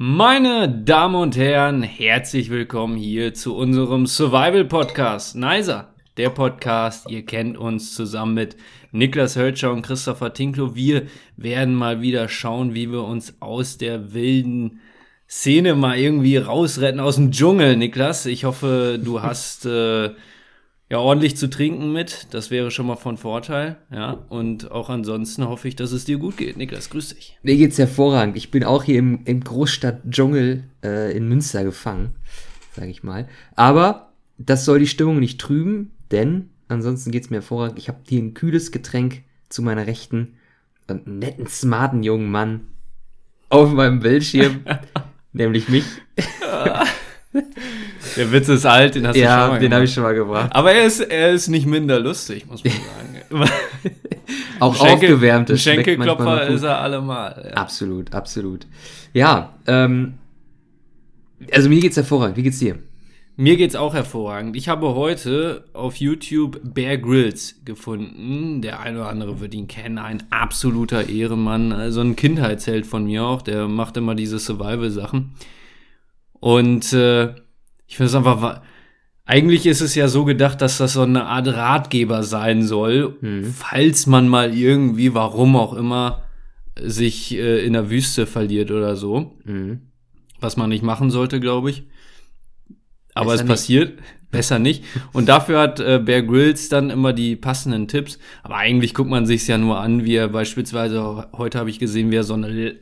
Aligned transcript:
Meine 0.00 0.68
Damen 0.68 1.16
und 1.16 1.36
Herren, 1.36 1.82
herzlich 1.82 2.50
willkommen 2.50 2.96
hier 2.96 3.34
zu 3.34 3.56
unserem 3.56 4.06
Survival 4.06 4.64
Podcast. 4.64 5.34
Nicer, 5.34 5.92
der 6.16 6.30
Podcast. 6.30 7.10
Ihr 7.10 7.26
kennt 7.26 7.58
uns 7.58 7.96
zusammen 7.96 8.34
mit 8.34 8.56
Niklas 8.92 9.34
Hölscher 9.34 9.72
und 9.72 9.82
Christopher 9.82 10.32
Tinklo. 10.32 10.76
Wir 10.76 11.08
werden 11.36 11.74
mal 11.74 12.00
wieder 12.00 12.28
schauen, 12.28 12.74
wie 12.74 12.92
wir 12.92 13.02
uns 13.02 13.38
aus 13.40 13.76
der 13.76 14.14
wilden 14.14 14.78
Szene 15.28 15.74
mal 15.74 15.98
irgendwie 15.98 16.36
rausretten 16.36 17.00
aus 17.00 17.16
dem 17.16 17.32
Dschungel, 17.32 17.76
Niklas. 17.76 18.24
Ich 18.26 18.44
hoffe, 18.44 19.00
du 19.02 19.20
hast 19.22 19.66
äh, 19.66 20.10
ja 20.90 20.98
ordentlich 20.98 21.36
zu 21.36 21.50
trinken 21.50 21.92
mit. 21.92 22.28
Das 22.30 22.50
wäre 22.50 22.70
schon 22.70 22.86
mal 22.86 22.96
von 22.96 23.16
Vorteil. 23.16 23.76
Ja, 23.92 24.24
und 24.28 24.70
auch 24.70 24.88
ansonsten 24.88 25.46
hoffe 25.46 25.68
ich, 25.68 25.76
dass 25.76 25.92
es 25.92 26.04
dir 26.04 26.18
gut 26.18 26.36
geht. 26.36 26.56
Niklas, 26.56 26.90
grüß 26.90 27.14
dich. 27.14 27.38
Mir 27.42 27.56
geht's 27.56 27.78
hervorragend. 27.78 28.36
Ich 28.36 28.50
bin 28.50 28.64
auch 28.64 28.84
hier 28.84 28.98
im, 28.98 29.20
im 29.24 29.42
Großstadt-Dschungel 29.42 30.64
äh, 30.82 31.16
in 31.16 31.28
Münster 31.28 31.64
gefangen, 31.64 32.14
sage 32.74 32.90
ich 32.90 33.02
mal. 33.02 33.28
Aber 33.54 34.12
das 34.38 34.64
soll 34.64 34.78
die 34.78 34.86
Stimmung 34.86 35.18
nicht 35.18 35.40
trüben, 35.40 35.90
denn 36.10 36.50
ansonsten 36.68 37.10
geht's 37.10 37.30
mir 37.30 37.36
hervorragend. 37.36 37.78
Ich 37.78 37.88
habe 37.88 37.98
hier 38.08 38.22
ein 38.22 38.34
kühles 38.34 38.72
Getränk 38.72 39.22
zu 39.48 39.62
meiner 39.62 39.86
Rechten 39.86 40.34
und 40.88 41.06
einen 41.06 41.18
netten, 41.18 41.46
smarten 41.46 42.02
jungen 42.02 42.30
Mann 42.30 42.68
auf 43.50 43.72
meinem 43.72 44.00
Bildschirm, 44.00 44.60
nämlich 45.32 45.68
mich. 45.68 45.84
Der 48.16 48.32
Witz 48.32 48.48
ist 48.48 48.64
alt, 48.64 48.94
den 48.94 49.06
hast 49.06 49.16
du 49.16 49.20
ja, 49.20 49.40
schon 49.40 49.48
mal 49.48 49.54
den 49.54 49.60
gemacht. 49.62 49.74
habe 49.74 49.84
ich 49.84 49.94
schon 49.94 50.02
mal 50.02 50.14
gebracht. 50.14 50.50
Aber 50.54 50.72
er 50.72 50.86
ist, 50.86 51.00
er 51.00 51.30
ist 51.32 51.48
nicht 51.48 51.66
minder 51.66 52.00
lustig, 52.00 52.46
muss 52.46 52.64
man 52.64 52.72
sagen. 52.72 53.50
Auch 54.60 54.74
Schenkel- 54.74 54.94
aufgewärmt. 54.94 55.48
Manchmal 55.48 55.74
Schenkelklopfer 55.74 56.48
ist 56.48 56.62
er 56.62 56.80
allemal. 56.80 57.48
Ja. 57.50 57.56
Absolut, 57.56 58.12
absolut. 58.14 58.66
Ja, 59.12 59.54
ähm, 59.66 60.14
also 61.52 61.68
mir 61.68 61.80
geht's 61.80 61.96
hervorragend. 61.96 62.36
Wie 62.36 62.42
geht's 62.42 62.58
dir? 62.58 62.78
Mir 63.36 63.56
geht's 63.56 63.76
auch 63.76 63.94
hervorragend. 63.94 64.56
Ich 64.56 64.68
habe 64.68 64.96
heute 64.96 65.64
auf 65.72 65.96
YouTube 65.96 66.60
Bear 66.64 66.96
Grylls 66.96 67.60
gefunden. 67.64 68.62
Der 68.62 68.80
eine 68.80 68.98
oder 68.98 69.08
andere 69.10 69.38
wird 69.38 69.54
ihn 69.54 69.68
kennen. 69.68 69.98
Ein 69.98 70.24
absoluter 70.30 71.08
Ehrenmann. 71.08 71.70
Also 71.72 72.00
ein 72.00 72.16
Kindheitsheld 72.16 72.84
von 72.84 73.04
mir 73.04 73.22
auch. 73.22 73.42
Der 73.42 73.68
macht 73.68 73.96
immer 73.96 74.16
diese 74.16 74.40
Survival-Sachen. 74.40 75.34
Und 76.40 76.92
äh, 76.92 77.34
ich 77.86 77.96
finde 77.96 78.10
es 78.10 78.14
einfach. 78.14 78.62
Eigentlich 79.24 79.66
ist 79.66 79.82
es 79.82 79.94
ja 79.94 80.08
so 80.08 80.24
gedacht, 80.24 80.62
dass 80.62 80.78
das 80.78 80.94
so 80.94 81.02
eine 81.02 81.26
Art 81.26 81.46
Ratgeber 81.48 82.22
sein 82.22 82.62
soll, 82.62 83.18
Mhm. 83.20 83.44
falls 83.44 84.06
man 84.06 84.26
mal 84.26 84.54
irgendwie, 84.56 85.12
warum 85.12 85.54
auch 85.54 85.74
immer, 85.74 86.22
sich 86.80 87.34
äh, 87.36 87.64
in 87.66 87.74
der 87.74 87.90
Wüste 87.90 88.26
verliert 88.26 88.70
oder 88.70 88.96
so. 88.96 89.36
Mhm. 89.44 89.80
Was 90.40 90.56
man 90.56 90.70
nicht 90.70 90.82
machen 90.82 91.10
sollte, 91.10 91.40
glaube 91.40 91.68
ich. 91.70 91.82
Aber 93.14 93.32
Besser 93.32 93.34
es 93.34 93.40
nicht. 93.42 93.48
passiert. 93.50 93.98
Besser 94.30 94.58
nicht. 94.58 94.84
Und 95.12 95.28
dafür 95.28 95.58
hat 95.60 95.80
äh, 95.80 95.98
Bear 96.02 96.22
Grylls 96.22 96.68
dann 96.68 96.88
immer 96.90 97.12
die 97.12 97.34
passenden 97.36 97.88
Tipps. 97.88 98.18
Aber 98.42 98.56
eigentlich 98.56 98.94
guckt 98.94 99.10
man 99.10 99.26
sich's 99.26 99.46
ja 99.46 99.58
nur 99.58 99.78
an, 99.80 100.04
wie 100.04 100.14
er 100.14 100.28
beispielsweise, 100.28 101.28
heute 101.32 101.58
habe 101.58 101.68
ich 101.70 101.78
gesehen, 101.78 102.10
wie 102.10 102.16
er 102.16 102.24
so 102.24 102.34
eine 102.34 102.76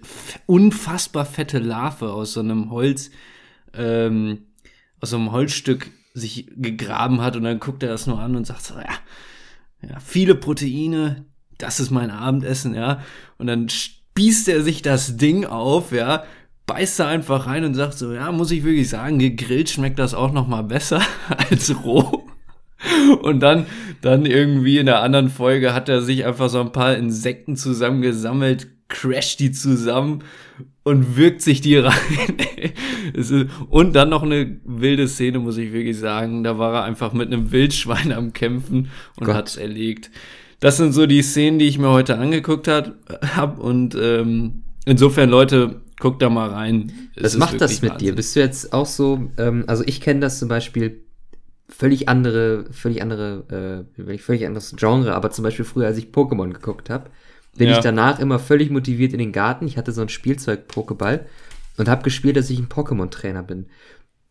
unfassbar 0.46 1.24
fette 1.24 1.58
Larve 1.58 2.12
aus 2.12 2.34
so 2.34 2.40
einem 2.40 2.70
Holz, 2.70 3.10
ähm, 3.74 4.46
aus 5.00 5.10
so 5.10 5.16
einem 5.16 5.32
Holzstück 5.32 5.90
sich 6.14 6.48
gegraben 6.56 7.20
hat 7.20 7.36
und 7.36 7.44
dann 7.44 7.60
guckt 7.60 7.82
er 7.82 7.90
das 7.90 8.06
nur 8.06 8.18
an 8.18 8.36
und 8.36 8.46
sagt 8.46 8.62
so, 8.62 8.74
ja, 8.74 9.88
ja, 9.88 10.00
viele 10.00 10.34
Proteine, 10.34 11.26
das 11.58 11.80
ist 11.80 11.90
mein 11.90 12.10
Abendessen, 12.10 12.74
ja. 12.74 13.00
Und 13.38 13.46
dann 13.46 13.68
spießt 13.68 14.48
er 14.48 14.62
sich 14.62 14.82
das 14.82 15.16
Ding 15.16 15.44
auf, 15.44 15.92
ja, 15.92 16.24
beißt 16.66 17.00
da 17.00 17.08
einfach 17.08 17.46
rein 17.46 17.64
und 17.64 17.74
sagt 17.74 17.94
so, 17.94 18.12
ja, 18.12 18.32
muss 18.32 18.50
ich 18.50 18.64
wirklich 18.64 18.88
sagen, 18.88 19.18
gegrillt 19.18 19.70
schmeckt 19.70 19.98
das 19.98 20.14
auch 20.14 20.32
noch 20.32 20.48
mal 20.48 20.62
besser 20.62 21.00
als 21.50 21.84
roh. 21.84 22.24
Und 23.22 23.40
dann, 23.40 23.66
dann 24.00 24.26
irgendwie 24.26 24.78
in 24.78 24.86
der 24.86 25.02
anderen 25.02 25.30
Folge 25.30 25.72
hat 25.74 25.88
er 25.88 26.02
sich 26.02 26.24
einfach 26.24 26.48
so 26.48 26.60
ein 26.60 26.72
paar 26.72 26.96
Insekten 26.96 27.56
zusammengesammelt, 27.56 28.68
crasht 28.88 29.40
die 29.40 29.52
zusammen 29.52 30.22
und 30.84 31.16
wirkt 31.16 31.42
sich 31.42 31.60
die 31.60 31.76
rein. 31.76 31.94
Und 33.70 33.94
dann 33.94 34.08
noch 34.08 34.22
eine 34.22 34.60
wilde 34.64 35.08
Szene, 35.08 35.38
muss 35.38 35.56
ich 35.58 35.72
wirklich 35.72 35.98
sagen. 35.98 36.44
Da 36.44 36.58
war 36.58 36.74
er 36.74 36.84
einfach 36.84 37.12
mit 37.12 37.32
einem 37.32 37.52
Wildschwein 37.52 38.12
am 38.12 38.32
Kämpfen 38.32 38.88
und 39.18 39.28
hat 39.28 39.48
es 39.48 39.56
erlegt. 39.56 40.10
Das 40.60 40.76
sind 40.76 40.92
so 40.92 41.06
die 41.06 41.22
Szenen, 41.22 41.58
die 41.58 41.66
ich 41.66 41.78
mir 41.78 41.90
heute 41.90 42.18
angeguckt 42.18 42.66
hat, 42.66 42.94
hab 43.36 43.58
und 43.58 43.96
ähm, 44.00 44.62
insofern, 44.86 45.28
Leute, 45.28 45.82
guckt 46.00 46.22
da 46.22 46.30
mal 46.30 46.48
rein. 46.48 46.92
Es 47.14 47.24
Was 47.24 47.36
macht 47.38 47.60
das 47.60 47.82
mit 47.82 47.92
Wahnsinn. 47.92 48.08
dir? 48.08 48.14
Bist 48.14 48.36
du 48.36 48.40
jetzt 48.40 48.72
auch 48.72 48.86
so, 48.86 49.30
ähm, 49.38 49.64
also 49.66 49.84
ich 49.86 50.00
kenne 50.00 50.20
das 50.20 50.38
zum 50.38 50.48
Beispiel 50.48 51.02
völlig 51.68 52.08
andere, 52.08 52.66
völlig 52.70 53.02
andere, 53.02 53.86
äh, 53.98 54.18
völlig 54.18 54.46
anderes 54.46 54.74
Genre, 54.76 55.14
aber 55.14 55.30
zum 55.30 55.42
Beispiel 55.42 55.64
früher, 55.64 55.86
als 55.86 55.98
ich 55.98 56.06
Pokémon 56.06 56.52
geguckt 56.52 56.90
habe, 56.90 57.10
bin 57.58 57.68
Ja. 57.68 57.76
ich 57.76 57.82
danach 57.82 58.18
immer 58.20 58.38
völlig 58.38 58.70
motiviert 58.70 59.12
in 59.12 59.18
den 59.18 59.32
Garten. 59.32 59.66
Ich 59.66 59.76
hatte 59.76 59.92
so 59.92 60.02
ein 60.02 60.08
Spielzeug-Pokéball 60.08 61.20
und 61.76 61.88
habe 61.88 62.02
gespielt, 62.02 62.36
dass 62.36 62.50
ich 62.50 62.58
ein 62.58 62.68
Pokémon-Trainer 62.68 63.42
bin. 63.42 63.66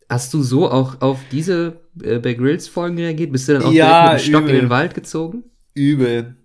Hast 0.08 0.32
du 0.34 0.42
so 0.42 0.70
auch 0.70 1.00
auf 1.00 1.18
diese 1.32 1.80
äh, 2.02 2.18
Bear 2.18 2.34
Grylls 2.34 2.68
Folgen 2.68 2.96
reagiert? 2.98 3.32
Bist 3.32 3.48
du 3.48 3.54
dann 3.54 3.62
auch 3.64 3.72
Ja, 3.72 4.06
direkt 4.10 4.12
mit 4.14 4.26
dem 4.26 4.30
Stock 4.30 4.42
in 4.42 4.48
übel. 4.50 4.60
den 4.60 4.70
Wald 4.70 4.94
gezogen? 4.94 5.42
Übel. 5.74 6.36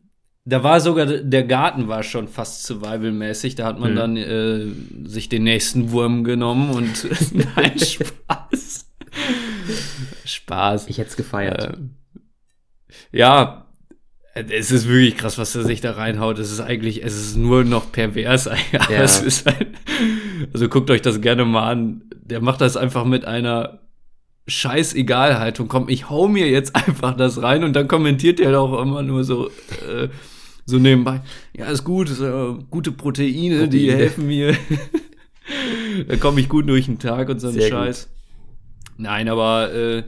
Da 0.45 0.63
war 0.63 0.81
sogar, 0.81 1.05
der 1.05 1.43
Garten 1.43 1.87
war 1.87 2.01
schon 2.01 2.27
fast 2.27 2.63
survival-mäßig. 2.63 3.53
Da 3.53 3.65
hat 3.67 3.79
man 3.79 3.91
Mhm. 3.91 3.95
dann 3.95 4.17
äh, 4.17 4.65
sich 5.07 5.29
den 5.29 5.43
nächsten 5.43 5.91
Wurm 5.91 6.23
genommen 6.23 6.71
und 6.71 7.07
nein, 7.55 7.77
Spaß. 7.77 8.87
Spaß. 10.25 10.87
Ich 10.87 10.97
hätte 10.97 11.09
es 11.11 11.15
gefeiert. 11.17 11.75
Ähm, 11.75 11.91
ja, 13.11 13.67
es 14.33 14.71
ist 14.71 14.87
wirklich 14.87 15.17
krass, 15.17 15.37
was 15.37 15.55
er 15.55 15.63
sich 15.63 15.81
da 15.81 15.91
reinhaut. 15.91 16.39
Es 16.39 16.51
ist 16.51 16.61
eigentlich, 16.61 17.03
es 17.03 17.15
ist 17.15 17.35
nur 17.35 17.63
noch 17.63 17.91
pervers. 17.91 18.49
Ja. 18.71 19.01
es 19.01 19.21
ist 19.21 19.45
halt, 19.45 19.67
also 20.53 20.69
guckt 20.69 20.89
euch 20.89 21.01
das 21.01 21.21
gerne 21.21 21.45
mal 21.45 21.69
an. 21.69 22.03
Der 22.23 22.41
macht 22.41 22.61
das 22.61 22.77
einfach 22.77 23.03
mit 23.05 23.25
einer 23.25 23.79
Scheißegalhaltung. 24.47 25.67
Komm, 25.67 25.89
ich 25.89 26.09
hau 26.09 26.27
mir 26.27 26.49
jetzt 26.49 26.75
einfach 26.87 27.15
das 27.17 27.41
rein 27.41 27.63
und 27.63 27.73
dann 27.73 27.87
kommentiert 27.87 28.39
er 28.39 28.59
auch 28.59 28.81
immer 28.81 29.01
nur 29.01 29.23
so, 29.23 29.47
äh, 29.47 30.07
so 30.65 30.77
nebenbei. 30.77 31.21
Ja, 31.55 31.65
ist 31.65 31.83
gut, 31.83 32.09
ist, 32.09 32.21
äh, 32.21 32.53
gute 32.69 32.91
Proteine, 32.91 33.67
die 33.67 33.87
Proteine. 33.87 33.95
helfen 33.97 34.27
mir. 34.27 34.55
da 36.07 36.15
komme 36.15 36.39
ich 36.39 36.47
gut 36.47 36.69
durch 36.69 36.85
den 36.85 36.99
Tag 36.99 37.27
und 37.27 37.39
so 37.39 37.47
einen 37.47 37.59
Sehr 37.59 37.69
gut. 37.69 37.79
Scheiß. 37.79 38.09
Nein, 38.97 39.27
aber 39.27 39.73
äh, 39.73 40.03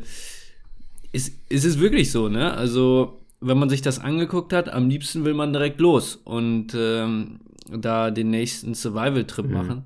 es, 1.12 1.32
es 1.50 1.66
ist 1.66 1.80
wirklich 1.80 2.12
so, 2.12 2.30
ne? 2.30 2.54
Also, 2.54 3.23
wenn 3.44 3.58
man 3.60 3.70
sich 3.70 3.82
das 3.82 4.00
angeguckt 4.00 4.54
hat, 4.54 4.70
am 4.70 4.90
liebsten 4.90 5.26
will 5.26 5.34
man 5.34 5.54
direkt 5.54 5.80
los 5.82 6.16
und 6.16 6.76
ähm, 6.76 7.40
da 7.70 8.12
den 8.12 8.30
nächsten 8.30 8.74
Survival-Trip 8.76 9.50
Mhm. 9.50 9.52
machen. 9.52 9.86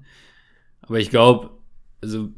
Aber 0.81 0.99
ich 0.99 1.09
glaube, 1.09 1.51
also, 2.01 2.29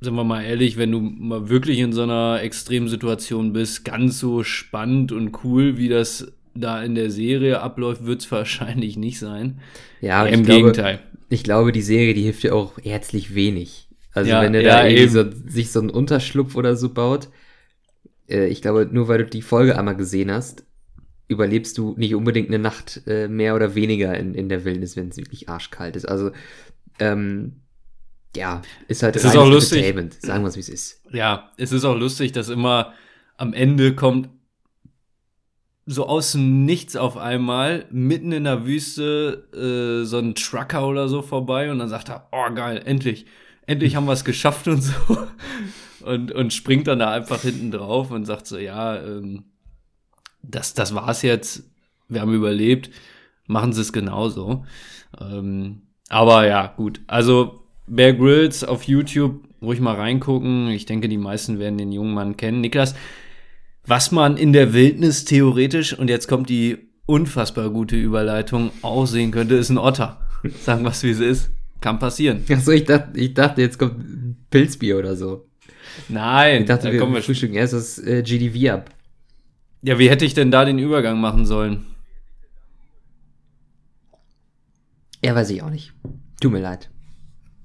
sind 0.00 0.14
wir 0.14 0.24
mal 0.24 0.42
ehrlich, 0.44 0.76
wenn 0.78 0.92
du 0.92 1.00
mal 1.00 1.48
wirklich 1.48 1.78
in 1.78 1.92
so 1.92 2.02
einer 2.02 2.40
extremen 2.42 2.88
Situation 2.88 3.52
bist, 3.52 3.84
ganz 3.84 4.18
so 4.18 4.44
spannend 4.44 5.12
und 5.12 5.44
cool, 5.44 5.78
wie 5.78 5.88
das 5.88 6.32
da 6.54 6.82
in 6.82 6.94
der 6.96 7.10
Serie 7.10 7.60
abläuft, 7.60 8.06
wird 8.06 8.22
es 8.22 8.32
wahrscheinlich 8.32 8.96
nicht 8.96 9.18
sein. 9.18 9.60
Ja, 10.00 10.26
Im 10.26 10.42
glaube, 10.42 10.72
Gegenteil. 10.72 11.00
Ich 11.30 11.44
glaube, 11.44 11.72
die 11.72 11.82
Serie, 11.82 12.14
die 12.14 12.22
hilft 12.22 12.42
dir 12.44 12.54
auch 12.54 12.78
herzlich 12.82 13.34
wenig. 13.34 13.88
Also 14.12 14.30
Ja, 14.30 14.40
wenn 14.40 14.54
er 14.54 14.62
ja, 14.62 14.70
da 14.82 14.86
irgendwie 14.86 15.08
so, 15.08 15.24
sich 15.48 15.72
so 15.72 15.80
einen 15.80 15.90
Unterschlupf 15.90 16.56
oder 16.56 16.76
so 16.76 16.90
baut, 16.94 17.28
äh, 18.32 18.46
ich 18.46 18.62
glaube, 18.62 18.88
nur 18.90 19.08
weil 19.08 19.18
du 19.18 19.26
die 19.26 19.42
Folge 19.42 19.78
einmal 19.78 19.96
gesehen 19.96 20.32
hast, 20.32 20.64
überlebst 21.28 21.78
du 21.78 21.94
nicht 21.96 22.14
unbedingt 22.14 22.48
eine 22.48 22.58
Nacht 22.58 23.02
äh, 23.06 23.28
mehr 23.28 23.54
oder 23.54 23.74
weniger 23.74 24.16
in, 24.18 24.34
in 24.34 24.48
der 24.48 24.64
Wildnis, 24.64 24.96
wenn 24.96 25.08
es 25.08 25.16
wirklich 25.16 25.48
arschkalt 25.48 25.96
ist. 25.96 26.06
Also, 26.06 26.32
ähm, 26.98 27.60
ja, 28.36 28.62
ist 28.88 29.02
halt 29.02 29.16
Es 29.16 29.24
ist 29.24 29.36
auch 29.36 29.48
lustig. 29.48 29.84
Sagen 30.20 30.42
wir 30.42 30.48
es, 30.48 30.56
wie 30.56 30.60
es 30.60 30.68
ist. 30.68 31.02
Ja, 31.12 31.50
es 31.58 31.72
ist 31.72 31.84
auch 31.84 31.96
lustig, 31.96 32.32
dass 32.32 32.48
immer 32.48 32.94
am 33.36 33.52
Ende 33.52 33.94
kommt 33.94 34.28
so 35.84 36.06
aus 36.06 36.32
dem 36.32 36.64
Nichts 36.64 36.96
auf 36.96 37.16
einmal, 37.16 37.86
mitten 37.90 38.32
in 38.32 38.44
der 38.44 38.64
Wüste, 38.64 39.48
äh, 39.52 40.06
so 40.06 40.18
ein 40.18 40.34
Trucker 40.34 40.86
oder 40.86 41.08
so 41.08 41.22
vorbei 41.22 41.70
und 41.70 41.80
dann 41.80 41.88
sagt 41.88 42.08
er, 42.08 42.28
oh 42.30 42.54
geil, 42.54 42.80
endlich, 42.84 43.26
endlich 43.66 43.96
haben 43.96 44.06
wir 44.06 44.12
es 44.12 44.24
geschafft 44.24 44.68
und 44.68 44.80
so. 44.80 44.92
Und, 46.04 46.32
und 46.32 46.52
springt 46.52 46.86
dann 46.86 46.98
da 46.98 47.10
einfach 47.10 47.42
hinten 47.42 47.70
drauf 47.70 48.10
und 48.10 48.24
sagt 48.24 48.46
so, 48.46 48.58
ja, 48.58 48.96
ähm, 48.96 49.44
das, 50.42 50.74
das 50.74 50.94
war's 50.94 51.22
jetzt, 51.22 51.64
wir 52.08 52.20
haben 52.20 52.34
überlebt, 52.34 52.90
machen 53.46 53.72
sie 53.72 53.80
es 53.80 53.92
genauso. 53.92 54.64
Ähm, 55.20 55.82
aber 56.08 56.46
ja, 56.46 56.66
gut, 56.66 57.00
also 57.06 57.64
Bear 57.86 58.12
Grylls 58.12 58.64
auf 58.64 58.84
YouTube, 58.84 59.44
ruhig 59.60 59.80
mal 59.80 59.94
reingucken. 59.94 60.68
Ich 60.68 60.86
denke, 60.86 61.08
die 61.08 61.18
meisten 61.18 61.58
werden 61.58 61.78
den 61.78 61.92
jungen 61.92 62.14
Mann 62.14 62.36
kennen. 62.36 62.60
Niklas, 62.60 62.94
was 63.86 64.12
man 64.12 64.36
in 64.36 64.52
der 64.52 64.72
Wildnis 64.72 65.24
theoretisch, 65.24 65.98
und 65.98 66.08
jetzt 66.08 66.28
kommt 66.28 66.48
die 66.48 66.78
unfassbar 67.06 67.70
gute 67.70 67.96
Überleitung, 67.96 68.70
auch 68.82 69.06
sehen 69.06 69.30
könnte, 69.30 69.54
ist 69.56 69.70
ein 69.70 69.78
Otter. 69.78 70.20
Sagen 70.60 70.84
wir 70.84 70.92
wie 70.92 71.10
es 71.10 71.20
ist. 71.20 71.50
Kann 71.80 71.98
passieren. 71.98 72.44
Achso, 72.48 72.70
ich 72.70 72.84
dachte, 72.84 73.18
ich 73.18 73.34
dachte, 73.34 73.60
jetzt 73.60 73.78
kommt 73.78 74.50
Pilzbier 74.50 74.98
oder 74.98 75.16
so. 75.16 75.48
Nein, 76.08 76.62
Ich 76.62 76.68
dachte, 76.68 76.86
da 76.88 76.92
wir 76.92 77.00
kommen 77.00 77.14
wir 77.14 77.22
frühstücken 77.22 77.54
erst 77.54 77.72
das 77.72 77.98
äh, 77.98 78.22
GDV 78.22 78.72
ab. 78.72 78.90
Ja, 79.82 79.98
wie 79.98 80.08
hätte 80.08 80.24
ich 80.24 80.34
denn 80.34 80.50
da 80.50 80.64
den 80.64 80.78
Übergang 80.78 81.20
machen 81.20 81.44
sollen? 81.44 81.84
Ja, 85.24 85.34
weiß 85.34 85.50
ich 85.50 85.62
auch 85.62 85.70
nicht. 85.70 85.92
Tut 86.40 86.52
mir 86.52 86.60
leid. 86.60 86.90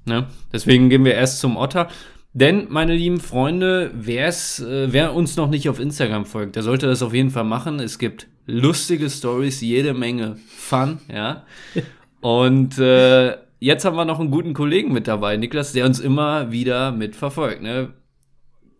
Ne? 0.05 0.27
Deswegen 0.53 0.89
gehen 0.89 1.05
wir 1.05 1.13
erst 1.13 1.39
zum 1.39 1.57
Otter. 1.57 1.89
Denn, 2.33 2.67
meine 2.69 2.93
lieben 2.93 3.19
Freunde, 3.19 3.91
wer's, 3.95 4.59
äh, 4.59 4.93
wer 4.93 5.13
uns 5.15 5.37
noch 5.37 5.49
nicht 5.49 5.69
auf 5.69 5.79
Instagram 5.79 6.25
folgt, 6.25 6.55
der 6.55 6.63
sollte 6.63 6.85
das 6.85 7.01
auf 7.01 7.13
jeden 7.13 7.31
Fall 7.31 7.43
machen. 7.43 7.79
Es 7.79 7.97
gibt 7.97 8.27
lustige 8.45 9.09
Stories, 9.09 9.61
jede 9.61 9.93
Menge 9.93 10.37
Fun, 10.47 10.99
ja. 11.11 11.45
Und 12.21 12.77
äh, 12.77 13.37
jetzt 13.59 13.85
haben 13.85 13.95
wir 13.95 14.05
noch 14.05 14.19
einen 14.19 14.31
guten 14.31 14.53
Kollegen 14.53 14.93
mit 14.93 15.07
dabei, 15.07 15.37
Niklas, 15.37 15.73
der 15.73 15.85
uns 15.85 15.99
immer 15.99 16.51
wieder 16.51 16.91
mitverfolgt, 16.91 17.61
ne? 17.61 17.93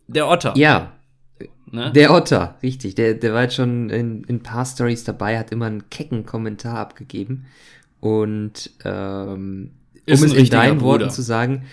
Der 0.08 0.28
Otter. 0.28 0.54
Ja, 0.58 0.94
Ne? 1.70 1.92
der 1.92 2.12
Otter, 2.14 2.58
richtig. 2.64 2.96
Der, 2.96 3.14
der 3.14 3.34
war 3.34 3.44
jetzt 3.44 3.56
schon 3.56 3.90
in, 3.90 4.24
in 4.24 4.38
ein 4.38 4.44
paar 4.44 4.66
Stories 4.66 5.04
dabei, 5.04 5.38
hat 5.38 5.52
immer 5.52 5.66
einen 5.66 5.90
kecken 5.90 6.26
Kommentar 6.26 6.78
abgegeben. 6.78 7.46
Und 8.00 8.72
ähm, 8.86 9.72
Ist 10.06 10.22
um 10.24 10.28
es 10.30 10.34
in 10.34 10.50
deinen 10.50 10.78
Bruder. 10.78 11.02
Worten 11.02 11.10
zu 11.10 11.22
sagen, 11.22 11.64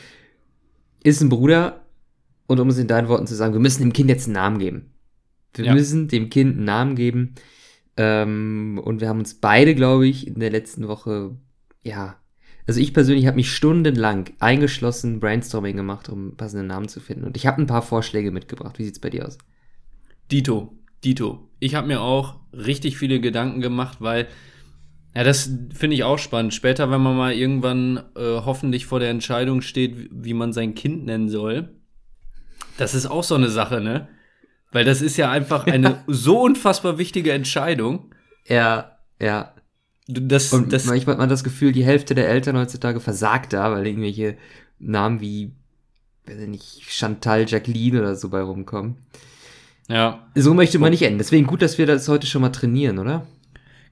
ist 1.04 1.20
ein 1.20 1.28
Bruder. 1.28 1.80
Und 2.48 2.58
um 2.58 2.68
es 2.70 2.78
in 2.78 2.88
deinen 2.88 3.06
Worten 3.08 3.28
zu 3.28 3.36
sagen, 3.36 3.52
wir 3.52 3.60
müssen 3.60 3.82
dem 3.82 3.92
Kind 3.92 4.10
jetzt 4.10 4.24
einen 4.26 4.34
Namen 4.34 4.58
geben. 4.58 4.90
Wir 5.54 5.66
Ja. 5.66 5.74
müssen 5.74 6.08
dem 6.08 6.28
Kind 6.28 6.56
einen 6.56 6.64
Namen 6.64 6.96
geben. 6.96 7.34
Ähm, 7.96 8.80
und 8.82 9.00
wir 9.00 9.08
haben 9.08 9.20
uns 9.20 9.34
beide, 9.34 9.76
glaube 9.76 10.08
ich, 10.08 10.26
in 10.26 10.40
der 10.40 10.50
letzten 10.50 10.88
Woche, 10.88 11.36
ja, 11.84 12.16
also 12.66 12.80
ich 12.80 12.94
persönlich 12.94 13.26
habe 13.26 13.36
mich 13.36 13.52
stundenlang 13.52 14.30
eingeschlossen, 14.38 15.20
Brainstorming 15.20 15.76
gemacht, 15.76 16.08
um 16.08 16.36
passende 16.36 16.64
Namen 16.64 16.88
zu 16.88 17.00
finden. 17.00 17.24
Und 17.24 17.36
ich 17.36 17.46
habe 17.46 17.60
ein 17.60 17.66
paar 17.66 17.82
Vorschläge 17.82 18.30
mitgebracht. 18.30 18.78
Wie 18.78 18.84
sieht's 18.84 18.98
bei 19.00 19.10
dir 19.10 19.26
aus? 19.26 19.38
Dito, 20.30 20.78
Dito. 21.04 21.50
Ich 21.60 21.74
habe 21.74 21.86
mir 21.86 22.00
auch 22.00 22.40
richtig 22.52 22.96
viele 22.98 23.20
Gedanken 23.20 23.60
gemacht, 23.60 23.98
weil, 24.00 24.26
ja, 25.14 25.24
das 25.24 25.50
finde 25.74 25.94
ich 25.96 26.04
auch 26.04 26.18
spannend. 26.18 26.54
Später, 26.54 26.90
wenn 26.90 27.02
man 27.02 27.16
mal 27.16 27.32
irgendwann 27.34 27.98
äh, 28.16 28.40
hoffentlich 28.44 28.86
vor 28.86 29.00
der 29.00 29.10
Entscheidung 29.10 29.60
steht, 29.60 29.98
wie- 29.98 30.08
wie 30.12 30.34
man 30.34 30.52
sein 30.52 30.74
Kind 30.74 31.04
nennen 31.04 31.28
soll, 31.28 31.68
das 32.78 32.94
ist 32.94 33.06
auch 33.06 33.22
so 33.24 33.34
eine 33.34 33.48
Sache, 33.50 33.80
ne? 33.80 34.08
Weil 34.72 34.84
das 34.84 35.02
ist 35.02 35.16
ja 35.16 35.30
einfach 35.30 35.66
eine 35.66 36.02
so 36.08 36.40
unfassbar 36.42 36.98
wichtige 36.98 37.32
Entscheidung. 37.32 38.12
Ja, 38.48 38.98
ja. 39.20 39.53
Das, 40.06 40.52
Und 40.52 40.72
das, 40.72 40.84
manchmal 40.84 41.14
hat 41.14 41.18
man 41.20 41.28
das 41.30 41.44
Gefühl, 41.44 41.72
die 41.72 41.84
Hälfte 41.84 42.14
der 42.14 42.28
Eltern 42.28 42.56
heutzutage 42.58 43.00
versagt 43.00 43.52
da, 43.54 43.72
weil 43.72 43.86
irgendwelche 43.86 44.36
Namen 44.78 45.20
wie, 45.20 45.52
weiß 46.26 46.38
ich 46.40 46.48
nicht, 46.48 46.82
Chantal, 46.92 47.46
Jacqueline 47.48 48.00
oder 48.00 48.14
so 48.14 48.28
bei 48.28 48.42
rumkommen. 48.42 48.96
ja, 49.88 50.26
So 50.34 50.52
möchte 50.52 50.78
man 50.78 50.90
nicht 50.90 51.02
enden. 51.02 51.18
Deswegen 51.18 51.46
gut, 51.46 51.62
dass 51.62 51.78
wir 51.78 51.86
das 51.86 52.06
heute 52.08 52.26
schon 52.26 52.42
mal 52.42 52.50
trainieren, 52.50 52.98
oder? 52.98 53.26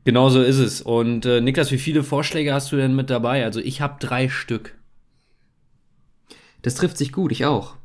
genau 0.04 0.28
so 0.30 0.42
ist 0.42 0.58
es. 0.58 0.82
Und 0.82 1.24
äh, 1.26 1.40
Niklas, 1.40 1.70
wie 1.70 1.78
viele 1.78 2.02
Vorschläge 2.02 2.52
hast 2.52 2.72
du 2.72 2.76
denn 2.76 2.94
mit 2.96 3.08
dabei? 3.08 3.44
Also 3.44 3.60
ich 3.60 3.80
habe 3.80 3.96
drei 4.00 4.28
Stück. 4.28 4.74
Das 6.62 6.74
trifft 6.74 6.98
sich 6.98 7.12
gut, 7.12 7.32
ich 7.32 7.44
auch. 7.46 7.76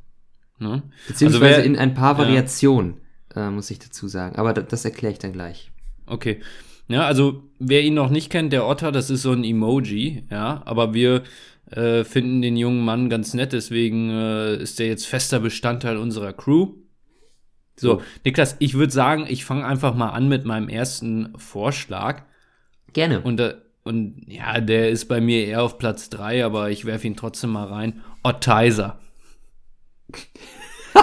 Ne? 0.60 0.82
Beziehungsweise 1.08 1.46
Also 1.46 1.58
wer- 1.60 1.64
in 1.64 1.78
ein 1.78 1.94
paar 1.94 2.14
ja. 2.14 2.18
Variationen, 2.26 2.96
äh, 3.36 3.50
muss 3.50 3.70
ich 3.72 3.80
dazu 3.80 4.08
sagen. 4.08 4.36
Aber 4.38 4.54
das 4.54 4.84
erkläre 4.84 5.14
ich 5.14 5.20
dann 5.20 5.32
gleich. 5.34 5.72
Okay. 6.08 6.42
Ja, 6.88 7.06
also 7.06 7.44
wer 7.60 7.84
ihn 7.84 7.96
noch 7.96 8.10
nicht 8.10 8.30
kennt, 8.30 8.54
der 8.54 8.66
Otter, 8.66 8.92
das 8.92 9.10
ist 9.10 9.22
so 9.22 9.32
ein 9.32 9.44
Emoji, 9.44 10.24
ja, 10.32 10.62
aber 10.66 10.94
wir 10.94 11.24
äh, 11.72 12.04
finden 12.06 12.42
den 12.42 12.56
jungen 12.56 12.84
Mann 12.86 13.10
ganz 13.10 13.34
nett, 13.34 13.52
deswegen 13.52 14.10
äh, 14.10 14.56
ist 14.56 14.80
der 14.80 14.88
jetzt 14.88 15.06
fester 15.06 15.40
Bestandteil 15.40 15.98
unserer 15.98 16.32
Crew. 16.34 16.76
So. 17.80 18.02
Niklas, 18.24 18.56
ich 18.60 18.74
würde 18.74 18.94
sagen, 18.94 19.26
ich 19.28 19.46
fange 19.46 19.66
einfach 19.66 19.94
mal 19.94 20.10
an 20.10 20.30
mit 20.30 20.46
meinem 20.46 20.70
ersten 20.70 21.38
Vorschlag. 21.38 22.24
Gerne. 22.94 23.22
Und, 23.22 23.40
äh, 23.40 23.56
und 23.84 24.24
ja, 24.28 24.60
der 24.62 24.90
ist 24.90 25.06
bei 25.06 25.22
mir 25.22 25.46
eher 25.46 25.62
auf 25.62 25.78
Platz 25.78 26.10
3, 26.10 26.44
aber 26.44 26.72
ich 26.72 26.86
werfe 26.86 27.06
ihn 27.06 27.16
trotzdem 27.16 27.52
mal 27.52 27.68
rein. 27.68 28.02
Ottizer. 28.24 29.00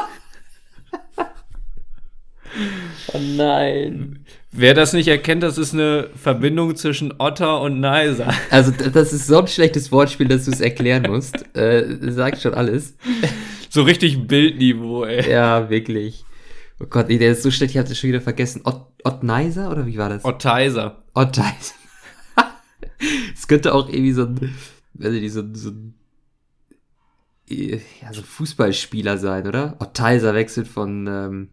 oh 3.12 3.20
nein. 3.36 4.24
Wer 4.56 4.74
das 4.74 4.92
nicht 4.92 5.08
erkennt, 5.08 5.42
das 5.42 5.58
ist 5.58 5.74
eine 5.74 6.10
Verbindung 6.14 6.76
zwischen 6.76 7.12
Otter 7.18 7.60
und 7.60 7.80
Neiser. 7.80 8.32
Also, 8.50 8.70
das 8.70 9.12
ist 9.12 9.26
so 9.26 9.38
ein 9.40 9.48
schlechtes 9.48 9.90
Wortspiel, 9.90 10.28
dass 10.28 10.44
du 10.44 10.52
es 10.52 10.60
erklären 10.60 11.10
musst. 11.10 11.44
äh, 11.56 11.96
sagt 12.12 12.40
schon 12.40 12.54
alles. 12.54 12.94
So 13.68 13.82
richtig 13.82 14.28
Bildniveau, 14.28 15.04
ey. 15.04 15.28
Ja, 15.28 15.68
wirklich. 15.70 16.24
Oh 16.80 16.86
Gott, 16.86 17.10
ey, 17.10 17.18
der 17.18 17.32
ist 17.32 17.42
so 17.42 17.50
schlecht, 17.50 17.72
ich 17.72 17.78
hatte 17.78 17.96
schon 17.96 18.08
wieder 18.10 18.20
vergessen. 18.20 18.60
Ott, 18.64 18.86
Ottneiser 19.02 19.70
oder 19.72 19.86
wie 19.86 19.98
war 19.98 20.08
das? 20.08 20.24
Ottizer. 20.24 21.02
Otteiser. 21.14 21.74
Es 23.34 23.48
könnte 23.48 23.74
auch 23.74 23.88
irgendwie 23.88 24.12
so 24.12 24.22
ein, 24.24 24.54
weiß 24.94 25.12
ich 25.14 25.20
nicht, 25.22 25.32
so, 25.32 25.40
ein- 25.40 25.54
so 25.54 25.70
ein, 25.70 25.94
ja, 27.48 28.12
so 28.12 28.20
ein 28.20 28.24
Fußballspieler 28.24 29.18
sein, 29.18 29.46
oder? 29.46 29.76
Otteiser 29.80 30.32
wechselt 30.34 30.68
von, 30.68 31.06
ähm, 31.06 31.48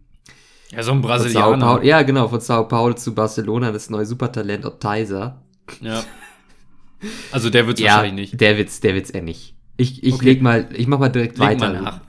Ja, 0.72 0.82
so 0.82 0.92
ein 0.92 1.02
Brasilianer. 1.02 1.58
Paulo, 1.66 1.82
ja, 1.82 2.02
genau, 2.02 2.28
von 2.28 2.40
Sao 2.40 2.66
Paulo 2.66 2.94
zu 2.94 3.14
Barcelona, 3.14 3.70
das 3.72 3.90
neue 3.90 4.06
Supertalent 4.06 4.64
Otteiser. 4.64 5.42
Ja. 5.80 6.02
Also 7.30 7.50
der 7.50 7.66
wird's 7.66 7.80
Ja, 7.80 7.96
wahrscheinlich 7.96 8.30
nicht. 8.32 8.40
der 8.40 8.56
wird's, 8.56 8.80
der 8.80 8.94
wird's 8.94 9.10
eher 9.10 9.22
nicht. 9.22 9.54
Ich, 9.76 10.02
ich 10.02 10.14
Okay. 10.14 10.24
leg 10.26 10.42
mal, 10.42 10.68
ich 10.74 10.86
mach 10.86 10.98
mal 10.98 11.08
direkt 11.08 11.36
Leg 11.38 11.46
weiter. 11.60 11.72
mal 11.72 11.82
nach. 11.82 12.00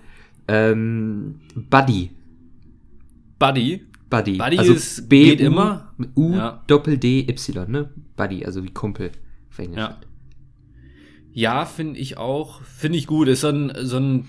Ähm, 0.48 1.40
Buddy. 1.56 2.12
Buddy. 3.40 3.86
Buddy. 4.10 4.38
Buddy 4.38 4.60
also 4.60 4.74
ist- 4.74 5.10
B 5.10 5.32
geht 5.36 5.42
U, 5.42 5.46
immer. 5.46 5.94
U 6.16 6.34
Ja. 6.36 6.64
Doppel 6.68 6.98
D 6.98 7.28
Y, 7.28 7.70
ne? 7.70 7.90
Buddy, 8.16 8.46
also 8.46 8.64
wie 8.64 8.70
Kumpel 8.70 9.12
auf 9.50 9.60
Englisch. 9.60 9.80
Ja. 9.80 9.98
Ja, 11.36 11.66
finde 11.66 12.00
ich 12.00 12.18
auch. 12.18 12.62
Finde 12.62 12.98
ich 13.00 13.08
gut. 13.08 13.28
Ist 13.28 13.42
so 13.42 13.48
ein, 13.50 13.74
so 13.82 13.98
ein 13.98 14.28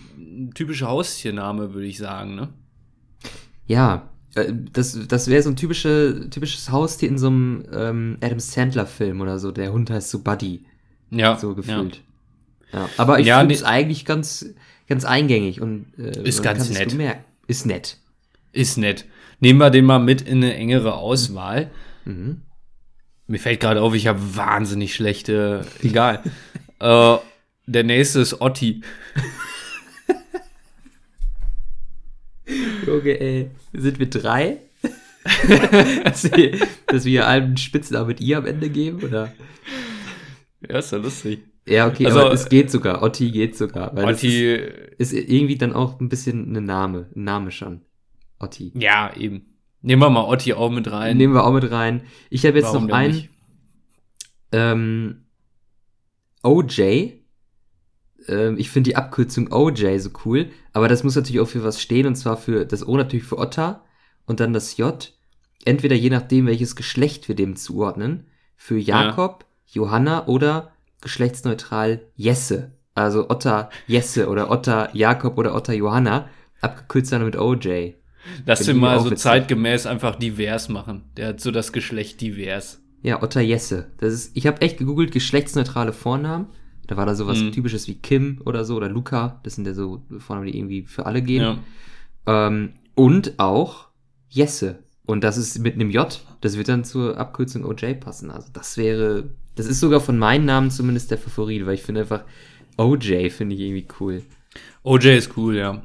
typischer 0.54 0.88
Haustiername, 0.88 1.74
würde 1.74 1.86
ich 1.86 1.98
sagen, 1.98 2.34
ne? 2.34 2.48
Ja, 3.66 4.08
das, 4.72 4.98
das 5.06 5.28
wäre 5.28 5.42
so 5.42 5.50
ein 5.50 5.56
typische, 5.56 6.28
typisches 6.30 6.70
Haustier 6.70 7.08
in 7.08 7.18
so 7.18 7.28
einem 7.28 7.64
ähm, 7.72 8.18
Adam 8.20 8.40
Sandler-Film 8.40 9.20
oder 9.20 9.38
so. 9.38 9.50
Der 9.52 9.72
Hund 9.72 9.90
heißt 9.90 10.10
so 10.10 10.20
Buddy, 10.20 10.64
Ja. 11.10 11.36
so 11.38 11.50
Ja. 11.50 11.54
gefühlt. 11.54 12.02
Ja. 12.72 12.88
Aber 12.96 13.20
ich 13.20 13.26
Ja, 13.26 13.38
finde 13.38 13.52
nee. 13.54 13.58
es 13.58 13.62
eigentlich 13.64 14.04
ganz, 14.04 14.46
ganz 14.88 15.04
eingängig 15.04 15.60
und 15.60 15.86
äh, 15.98 16.22
Ist 16.26 16.42
ganz 16.42 16.68
nett. 16.70 16.94
Ist 17.46 17.66
nett. 17.66 17.98
Ist 18.52 18.78
nett. 18.78 19.04
Nehmen 19.40 19.58
wir 19.60 19.70
den 19.70 19.84
mal 19.84 19.98
mit 19.98 20.22
in 20.22 20.38
eine 20.38 20.54
engere 20.54 20.94
Auswahl. 20.94 21.70
Mhm. 22.04 22.42
Mir 23.26 23.38
fällt 23.38 23.60
gerade 23.60 23.80
auf, 23.82 23.94
ich 23.94 24.06
habe 24.06 24.20
wahnsinnig 24.36 24.94
schlechte. 24.94 25.66
Egal. 25.82 26.22
äh, 26.80 27.16
der 27.66 27.84
nächste 27.84 28.20
ist 28.20 28.40
Otti. 28.40 28.82
Junge, 32.86 33.20
ey. 33.20 33.50
Sind 33.72 33.98
wir 33.98 34.10
drei? 34.10 34.58
dass, 36.04 36.30
wir, 36.32 36.58
dass 36.86 37.04
wir 37.04 37.26
allen 37.26 37.56
Spitznamen 37.56 38.08
mit 38.08 38.20
ihr 38.20 38.38
am 38.38 38.46
Ende 38.46 38.68
geben, 38.68 39.02
oder? 39.02 39.32
Ja, 40.68 40.78
ist 40.78 40.92
ja 40.92 40.98
lustig. 40.98 41.40
Ja, 41.66 41.88
okay, 41.88 42.06
Also, 42.06 42.20
aber 42.20 42.32
es 42.32 42.48
geht 42.48 42.70
sogar. 42.70 43.02
Otti 43.02 43.30
geht 43.30 43.56
sogar. 43.56 43.96
Weil 43.96 44.06
Otti, 44.06 44.54
ist, 44.98 45.12
ist 45.12 45.30
irgendwie 45.30 45.56
dann 45.56 45.72
auch 45.72 45.98
ein 45.98 46.08
bisschen 46.08 46.54
ein 46.54 46.64
Name. 46.64 47.08
Ein 47.16 47.24
Name 47.24 47.50
schon. 47.50 47.80
Otti. 48.38 48.72
ja, 48.76 49.14
eben. 49.16 49.46
Nehmen 49.80 50.02
wir 50.02 50.10
mal 50.10 50.24
Otti 50.24 50.52
auch 50.54 50.70
mit 50.70 50.90
rein. 50.90 51.16
Nehmen 51.16 51.34
wir 51.34 51.44
auch 51.44 51.52
mit 51.52 51.70
rein. 51.70 52.02
Ich 52.30 52.46
habe 52.46 52.58
jetzt 52.58 52.68
Warum 52.72 52.86
noch 52.86 52.94
einen. 52.94 53.28
Ähm, 54.52 55.24
OJ. 56.42 57.23
Ähm, 58.28 58.56
ich 58.58 58.70
finde 58.70 58.90
die 58.90 58.96
Abkürzung 58.96 59.52
OJ 59.52 59.98
so 59.98 60.10
cool, 60.24 60.50
aber 60.72 60.88
das 60.88 61.04
muss 61.04 61.16
natürlich 61.16 61.40
auch 61.40 61.48
für 61.48 61.64
was 61.64 61.80
stehen, 61.80 62.06
und 62.06 62.16
zwar 62.16 62.36
für 62.36 62.64
das 62.64 62.86
O 62.86 62.96
natürlich 62.96 63.24
für 63.24 63.38
Otter 63.38 63.84
und 64.26 64.40
dann 64.40 64.52
das 64.52 64.76
J. 64.76 65.12
Entweder 65.64 65.96
je 65.96 66.10
nachdem, 66.10 66.46
welches 66.46 66.76
Geschlecht 66.76 67.28
wir 67.28 67.34
dem 67.34 67.56
zuordnen. 67.56 68.26
Für 68.56 68.78
Jakob, 68.78 69.46
Johanna 69.66 70.26
oder 70.26 70.72
geschlechtsneutral 71.00 72.02
Jesse. 72.16 72.72
Also 72.94 73.28
Otter 73.28 73.70
Jesse 73.86 74.28
oder 74.28 74.50
Otter 74.50 74.90
Jakob 74.92 75.38
oder 75.38 75.54
Otter 75.54 75.74
Johanna. 75.74 76.28
Abgekürzt 76.60 77.12
dann 77.12 77.24
mit 77.24 77.36
OJ. 77.36 77.94
Lass 78.46 78.66
ich 78.66 78.74
mal 78.74 79.00
so 79.00 79.10
zeitgemäß 79.10 79.86
einfach 79.86 80.16
divers 80.16 80.68
machen. 80.68 81.04
Der 81.16 81.28
hat 81.28 81.40
so 81.40 81.50
das 81.50 81.72
Geschlecht 81.72 82.20
divers. 82.20 82.80
Ja, 83.02 83.22
Otter 83.22 83.42
Jesse. 83.42 83.90
Das 83.98 84.14
ist, 84.14 84.36
ich 84.36 84.46
habe 84.46 84.62
echt 84.62 84.78
gegoogelt, 84.78 85.12
geschlechtsneutrale 85.12 85.92
Vornamen. 85.92 86.46
Da 86.86 86.96
war 86.96 87.06
da 87.06 87.14
sowas 87.14 87.40
Mhm. 87.40 87.52
typisches 87.52 87.88
wie 87.88 87.94
Kim 87.94 88.40
oder 88.44 88.64
so 88.64 88.76
oder 88.76 88.88
Luca. 88.88 89.40
Das 89.42 89.54
sind 89.54 89.66
ja 89.66 89.74
so 89.74 90.02
Vornamen, 90.18 90.46
die 90.50 90.58
irgendwie 90.58 90.82
für 90.82 91.06
alle 91.06 91.22
gehen. 91.22 91.42
Ja. 91.42 91.58
Ähm, 92.48 92.74
und 92.94 93.38
auch 93.38 93.88
Jesse. 94.28 94.78
Und 95.06 95.22
das 95.22 95.36
ist 95.36 95.58
mit 95.58 95.74
einem 95.74 95.90
J. 95.90 96.20
Das 96.40 96.56
wird 96.56 96.68
dann 96.68 96.84
zur 96.84 97.18
Abkürzung 97.18 97.64
OJ 97.64 97.94
passen. 97.94 98.30
Also 98.30 98.48
das 98.52 98.76
wäre, 98.76 99.30
das 99.54 99.66
ist 99.66 99.80
sogar 99.80 100.00
von 100.00 100.18
meinen 100.18 100.44
Namen 100.46 100.70
zumindest 100.70 101.10
der 101.10 101.18
Favorit, 101.18 101.66
weil 101.66 101.74
ich 101.74 101.82
finde 101.82 102.02
einfach, 102.02 102.24
OJ 102.76 103.30
finde 103.30 103.54
ich 103.54 103.60
irgendwie 103.60 103.86
cool. 104.00 104.22
OJ 104.82 105.16
ist 105.16 105.36
cool, 105.36 105.56
ja. 105.56 105.82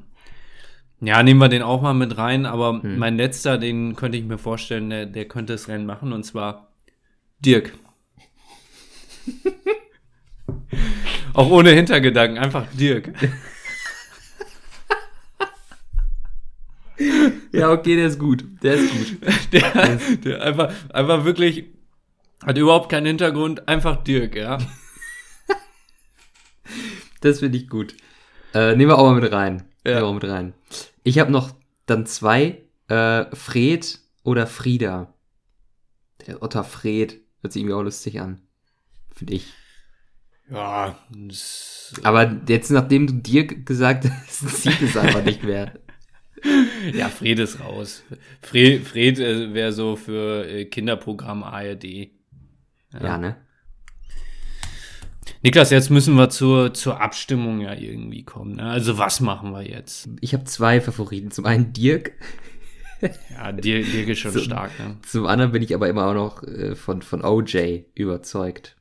Ja, 1.01 1.23
nehmen 1.23 1.39
wir 1.39 1.47
den 1.47 1.61
auch 1.61 1.81
mal 1.81 1.93
mit 1.93 2.17
rein, 2.17 2.45
aber 2.45 2.81
hm. 2.81 2.97
mein 2.97 3.15
letzter, 3.15 3.57
den 3.57 3.95
könnte 3.95 4.17
ich 4.17 4.25
mir 4.25 4.37
vorstellen, 4.37 4.89
der, 4.89 5.05
der 5.05 5.25
könnte 5.25 5.53
das 5.53 5.67
Rennen 5.69 5.85
machen, 5.85 6.11
und 6.11 6.23
zwar 6.23 6.73
Dirk. 7.39 7.73
auch 11.39 11.49
ohne 11.51 11.71
Hintergedanken, 11.71 12.37
einfach 12.37 12.65
Dirk. 12.73 13.13
ja, 17.53 17.71
okay, 17.71 17.95
der 17.95 18.07
ist 18.07 18.19
gut. 18.19 18.43
Der 18.61 18.73
ist 18.73 18.91
gut. 18.91 19.17
Der, 19.53 19.99
der 20.17 20.41
einfach, 20.41 20.73
einfach 20.89 21.23
wirklich 21.23 21.65
hat 22.45 22.57
überhaupt 22.57 22.89
keinen 22.89 23.05
Hintergrund, 23.05 23.67
einfach 23.69 24.03
Dirk, 24.03 24.35
ja. 24.35 24.57
das 27.21 27.39
finde 27.39 27.57
ich 27.57 27.69
gut. 27.69 27.95
Äh, 28.53 28.75
nehmen 28.75 28.91
wir 28.91 28.97
auch 28.97 29.05
mal 29.05 29.21
mit 29.21 29.31
rein. 29.31 29.63
Ja. 29.85 29.93
Nehmen 29.93 30.01
wir 30.01 30.07
auch 30.07 30.13
mit 30.13 30.25
rein. 30.25 30.53
Ich 31.03 31.19
habe 31.19 31.31
noch 31.31 31.55
dann 31.85 32.05
zwei. 32.05 32.63
Äh, 32.89 33.33
Fred 33.35 33.99
oder 34.23 34.45
Frieda. 34.45 35.13
Der 36.27 36.43
Otter 36.43 36.63
Fred 36.65 37.21
hört 37.41 37.53
sich 37.53 37.61
irgendwie 37.61 37.75
auch 37.75 37.83
lustig 37.83 38.19
an. 38.19 38.41
Finde 39.15 39.35
ich. 39.35 39.53
Ja. 40.51 40.97
Aber 42.03 42.37
jetzt, 42.47 42.71
nachdem 42.71 43.07
du 43.07 43.13
dir 43.13 43.45
gesagt 43.45 44.09
hast, 44.09 44.49
sieht 44.63 44.81
es 44.81 44.97
einfach 44.97 45.23
nicht 45.23 45.43
mehr. 45.43 45.73
Ja, 46.93 47.09
Fred 47.09 47.37
ist 47.39 47.59
raus. 47.59 48.01
Fred, 48.41 48.87
Fred 48.87 49.19
äh, 49.19 49.53
wäre 49.53 49.73
so 49.73 49.97
für 49.97 50.47
äh, 50.47 50.63
Kinderprogramm 50.63 51.43
ARD. 51.43 51.83
Ja, 51.83 52.09
ja 53.01 53.17
ne? 53.17 53.35
Niklas, 55.41 55.69
jetzt 55.69 55.89
müssen 55.89 56.15
wir 56.15 56.29
zur, 56.29 56.73
zur 56.73 57.01
Abstimmung 57.01 57.61
ja 57.61 57.73
irgendwie 57.73 58.23
kommen. 58.23 58.55
Ne? 58.55 58.63
Also 58.63 58.97
was 58.97 59.19
machen 59.21 59.51
wir 59.51 59.61
jetzt? 59.61 60.09
Ich 60.21 60.33
habe 60.33 60.43
zwei 60.45 60.81
Favoriten. 60.81 61.31
Zum 61.31 61.45
einen 61.45 61.73
Dirk. 61.73 62.13
Ja, 63.29 63.53
Dirk, 63.53 63.89
Dirk 63.93 64.09
ist 64.09 64.19
schon 64.19 64.33
zum, 64.33 64.41
stark. 64.41 64.77
Ne? 64.77 64.97
Zum 65.07 65.25
anderen 65.25 65.53
bin 65.53 65.61
ich 65.61 65.73
aber 65.73 65.87
immer 65.87 66.07
auch 66.07 66.13
noch 66.13 66.43
äh, 66.43 66.75
von, 66.75 67.01
von 67.01 67.23
OJ 67.23 67.85
überzeugt. 67.95 68.75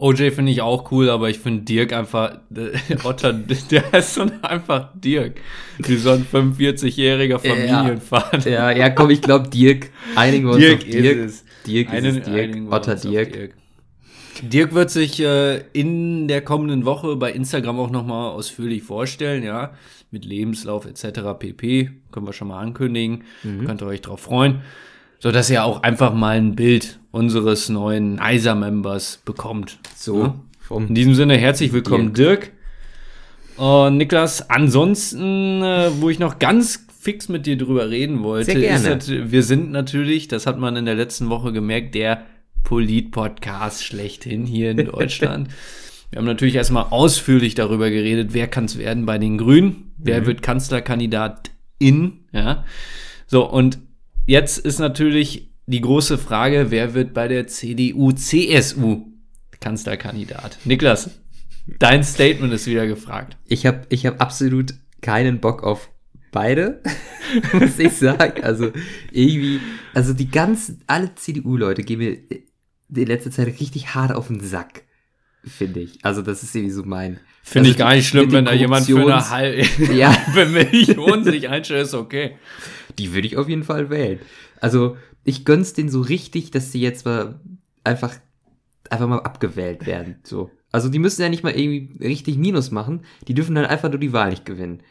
OJ 0.00 0.30
finde 0.30 0.50
ich 0.50 0.62
auch 0.62 0.90
cool, 0.90 1.10
aber 1.10 1.28
ich 1.28 1.38
finde 1.38 1.62
Dirk 1.62 1.92
einfach, 1.92 2.38
der 2.48 2.72
Otter, 3.04 3.34
der 3.34 3.94
ist 3.94 4.14
so 4.14 4.24
einfach 4.42 4.88
Dirk. 4.94 5.40
Wie 5.78 5.96
so 5.96 6.12
ein 6.12 6.24
45-jähriger 6.24 7.38
Familienvater. 7.38 8.50
Ja, 8.50 8.70
ja, 8.70 8.88
komm, 8.88 9.10
ich 9.10 9.20
glaube 9.20 9.50
Dirk. 9.50 9.90
Einigen 10.16 10.46
wir 10.46 10.52
uns 10.54 10.60
Dirk 10.60 10.78
auf 10.78 10.84
Dirk. 10.84 11.16
Ist 11.16 11.34
es. 11.34 11.44
Dirk 11.66 11.92
ist 11.92 12.04
es 12.04 12.22
Dirk. 12.22 12.72
Otter 12.72 12.94
Dirk. 12.96 13.32
Dirk. 13.32 13.54
Dirk 14.42 14.74
wird 14.74 14.90
sich 14.90 15.20
äh, 15.20 15.58
in 15.74 16.28
der 16.28 16.40
kommenden 16.40 16.86
Woche 16.86 17.16
bei 17.16 17.30
Instagram 17.32 17.78
auch 17.78 17.90
nochmal 17.90 18.30
ausführlich 18.30 18.82
vorstellen, 18.82 19.42
ja, 19.42 19.74
mit 20.10 20.24
Lebenslauf 20.24 20.86
etc. 20.86 21.20
pp. 21.38 21.90
Können 22.10 22.26
wir 22.26 22.32
schon 22.32 22.48
mal 22.48 22.58
ankündigen. 22.58 23.24
Mhm. 23.42 23.66
Könnt 23.66 23.82
ihr 23.82 23.86
euch 23.86 24.00
drauf 24.00 24.20
freuen 24.20 24.62
so 25.20 25.30
dass 25.30 25.50
ihr 25.50 25.64
auch 25.64 25.82
einfach 25.82 26.14
mal 26.14 26.38
ein 26.38 26.56
Bild 26.56 26.98
unseres 27.12 27.68
neuen 27.68 28.14
Nicer-Members 28.14 29.20
bekommt. 29.24 29.78
So. 29.94 30.34
Ja? 30.70 30.76
In 30.76 30.94
diesem 30.94 31.14
Sinne, 31.14 31.36
herzlich 31.36 31.72
willkommen, 31.72 32.14
Dirk. 32.14 32.52
Und 33.56 33.98
Niklas, 33.98 34.48
ansonsten, 34.48 35.62
äh, 35.62 35.90
wo 36.00 36.08
ich 36.08 36.18
noch 36.18 36.38
ganz 36.38 36.86
fix 36.98 37.28
mit 37.28 37.44
dir 37.44 37.58
drüber 37.58 37.90
reden 37.90 38.22
wollte, 38.22 38.52
ist, 38.52 39.08
wir 39.10 39.42
sind 39.42 39.72
natürlich, 39.72 40.28
das 40.28 40.46
hat 40.46 40.58
man 40.58 40.76
in 40.76 40.86
der 40.86 40.94
letzten 40.94 41.28
Woche 41.28 41.52
gemerkt, 41.52 41.94
der 41.94 42.24
Polit-Podcast 42.64 43.84
schlechthin 43.84 44.46
hier 44.46 44.70
in 44.70 44.86
Deutschland. 44.86 45.48
wir 46.10 46.18
haben 46.18 46.26
natürlich 46.26 46.54
erstmal 46.54 46.86
ausführlich 46.90 47.54
darüber 47.54 47.90
geredet, 47.90 48.28
wer 48.32 48.48
kann 48.48 48.64
es 48.64 48.78
werden 48.78 49.04
bei 49.04 49.18
den 49.18 49.36
Grünen, 49.36 49.92
wer 49.98 50.22
mhm. 50.22 50.26
wird 50.26 50.42
Kanzlerkandidat 50.42 51.50
in, 51.78 52.20
ja. 52.32 52.64
So, 53.26 53.48
und 53.48 53.78
Jetzt 54.30 54.58
ist 54.58 54.78
natürlich 54.78 55.50
die 55.66 55.80
große 55.80 56.16
Frage, 56.16 56.66
wer 56.68 56.94
wird 56.94 57.14
bei 57.14 57.26
der 57.26 57.48
CDU, 57.48 58.12
CSU 58.12 59.08
Kanzlerkandidat? 59.58 60.56
Niklas, 60.64 61.10
dein 61.80 62.04
Statement 62.04 62.52
ist 62.52 62.68
wieder 62.68 62.86
gefragt. 62.86 63.36
Ich 63.48 63.66
habe 63.66 63.80
ich 63.88 64.06
hab 64.06 64.20
absolut 64.20 64.74
keinen 65.00 65.40
Bock 65.40 65.64
auf 65.64 65.90
beide, 66.30 66.80
muss 67.54 67.76
ich 67.80 67.94
sagen. 67.94 68.44
Also 68.44 68.70
irgendwie, 69.10 69.58
also 69.94 70.12
die 70.12 70.30
ganzen, 70.30 70.80
alle 70.86 71.12
CDU-Leute 71.16 71.82
gehen 71.82 71.98
mir 71.98 72.16
in 72.20 73.06
letzter 73.08 73.32
Zeit 73.32 73.48
richtig 73.48 73.96
hart 73.96 74.14
auf 74.14 74.28
den 74.28 74.38
Sack, 74.38 74.84
finde 75.42 75.80
ich. 75.80 76.04
Also 76.04 76.22
das 76.22 76.44
ist 76.44 76.54
irgendwie 76.54 76.74
so 76.74 76.84
mein. 76.84 77.18
Finde 77.42 77.70
also 77.70 77.72
ich 77.72 77.78
gar 77.78 77.94
nicht 77.96 78.06
schlimm, 78.06 78.30
wenn 78.30 78.44
da 78.44 78.52
jemand 78.52 78.86
für 78.86 79.00
eine 79.00 79.28
halbe 79.28 79.92
ja. 79.92 80.16
Million 80.34 81.24
sich 81.24 81.48
einstellt, 81.48 81.86
ist 81.86 81.94
okay 81.94 82.36
die 82.98 83.14
würde 83.14 83.26
ich 83.26 83.36
auf 83.36 83.48
jeden 83.48 83.64
Fall 83.64 83.90
wählen. 83.90 84.20
Also, 84.60 84.96
ich 85.24 85.44
gönn's 85.44 85.72
denen 85.72 85.88
so 85.88 86.00
richtig, 86.00 86.50
dass 86.50 86.72
sie 86.72 86.80
jetzt 86.80 87.04
mal 87.04 87.40
einfach, 87.84 88.14
einfach 88.88 89.08
mal 89.08 89.20
abgewählt 89.20 89.86
werden. 89.86 90.16
So. 90.22 90.50
Also, 90.72 90.88
die 90.88 90.98
müssen 90.98 91.22
ja 91.22 91.28
nicht 91.28 91.42
mal 91.42 91.58
irgendwie 91.58 92.04
richtig 92.04 92.38
Minus 92.38 92.70
machen. 92.70 93.02
Die 93.28 93.34
dürfen 93.34 93.54
dann 93.54 93.66
einfach 93.66 93.90
nur 93.90 93.98
die 93.98 94.12
Wahl 94.12 94.30
nicht 94.30 94.44
gewinnen. 94.44 94.82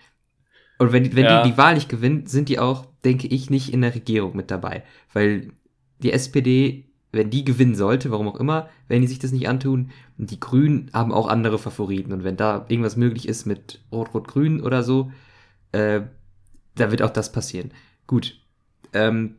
Und 0.79 0.94
wenn, 0.94 1.15
wenn 1.15 1.25
ja. 1.25 1.44
die 1.44 1.51
die 1.51 1.58
Wahl 1.58 1.75
nicht 1.75 1.89
gewinnen, 1.89 2.25
sind 2.25 2.50
die 2.50 2.58
auch, 2.58 2.86
denke 3.03 3.27
ich, 3.27 3.50
nicht 3.50 3.74
in 3.74 3.82
der 3.82 3.94
Regierung 3.94 4.36
mit 4.36 4.50
dabei. 4.50 4.84
Weil 5.13 5.51
die 6.00 6.13
SPD, 6.13 6.86
wenn 7.12 7.29
die 7.29 7.44
gewinnen 7.44 7.75
sollte, 7.75 8.12
warum 8.12 8.29
auch 8.29 8.39
immer, 8.39 8.70
wenn 8.88 9.01
die 9.01 9.08
sich 9.08 9.20
das 9.20 9.34
nicht 9.34 9.50
antun, 9.50 9.91
die 10.18 10.39
Grünen 10.39 10.89
haben 10.94 11.12
auch 11.12 11.27
andere 11.27 11.60
Favoriten. 11.60 12.13
Und 12.13 12.24
wenn 12.24 12.38
da 12.38 12.65
irgendwas 12.70 12.96
möglich 12.96 13.27
ist 13.27 13.46
mit 13.46 13.82
Rot-Rot-Grün 13.91 14.62
oder 14.62 14.84
so, 14.84 15.12
äh, 15.74 16.01
da 16.75 16.91
wird 16.91 17.01
auch 17.01 17.10
das 17.10 17.32
passieren. 17.32 17.72
Gut. 18.10 18.39
Ähm, 18.92 19.36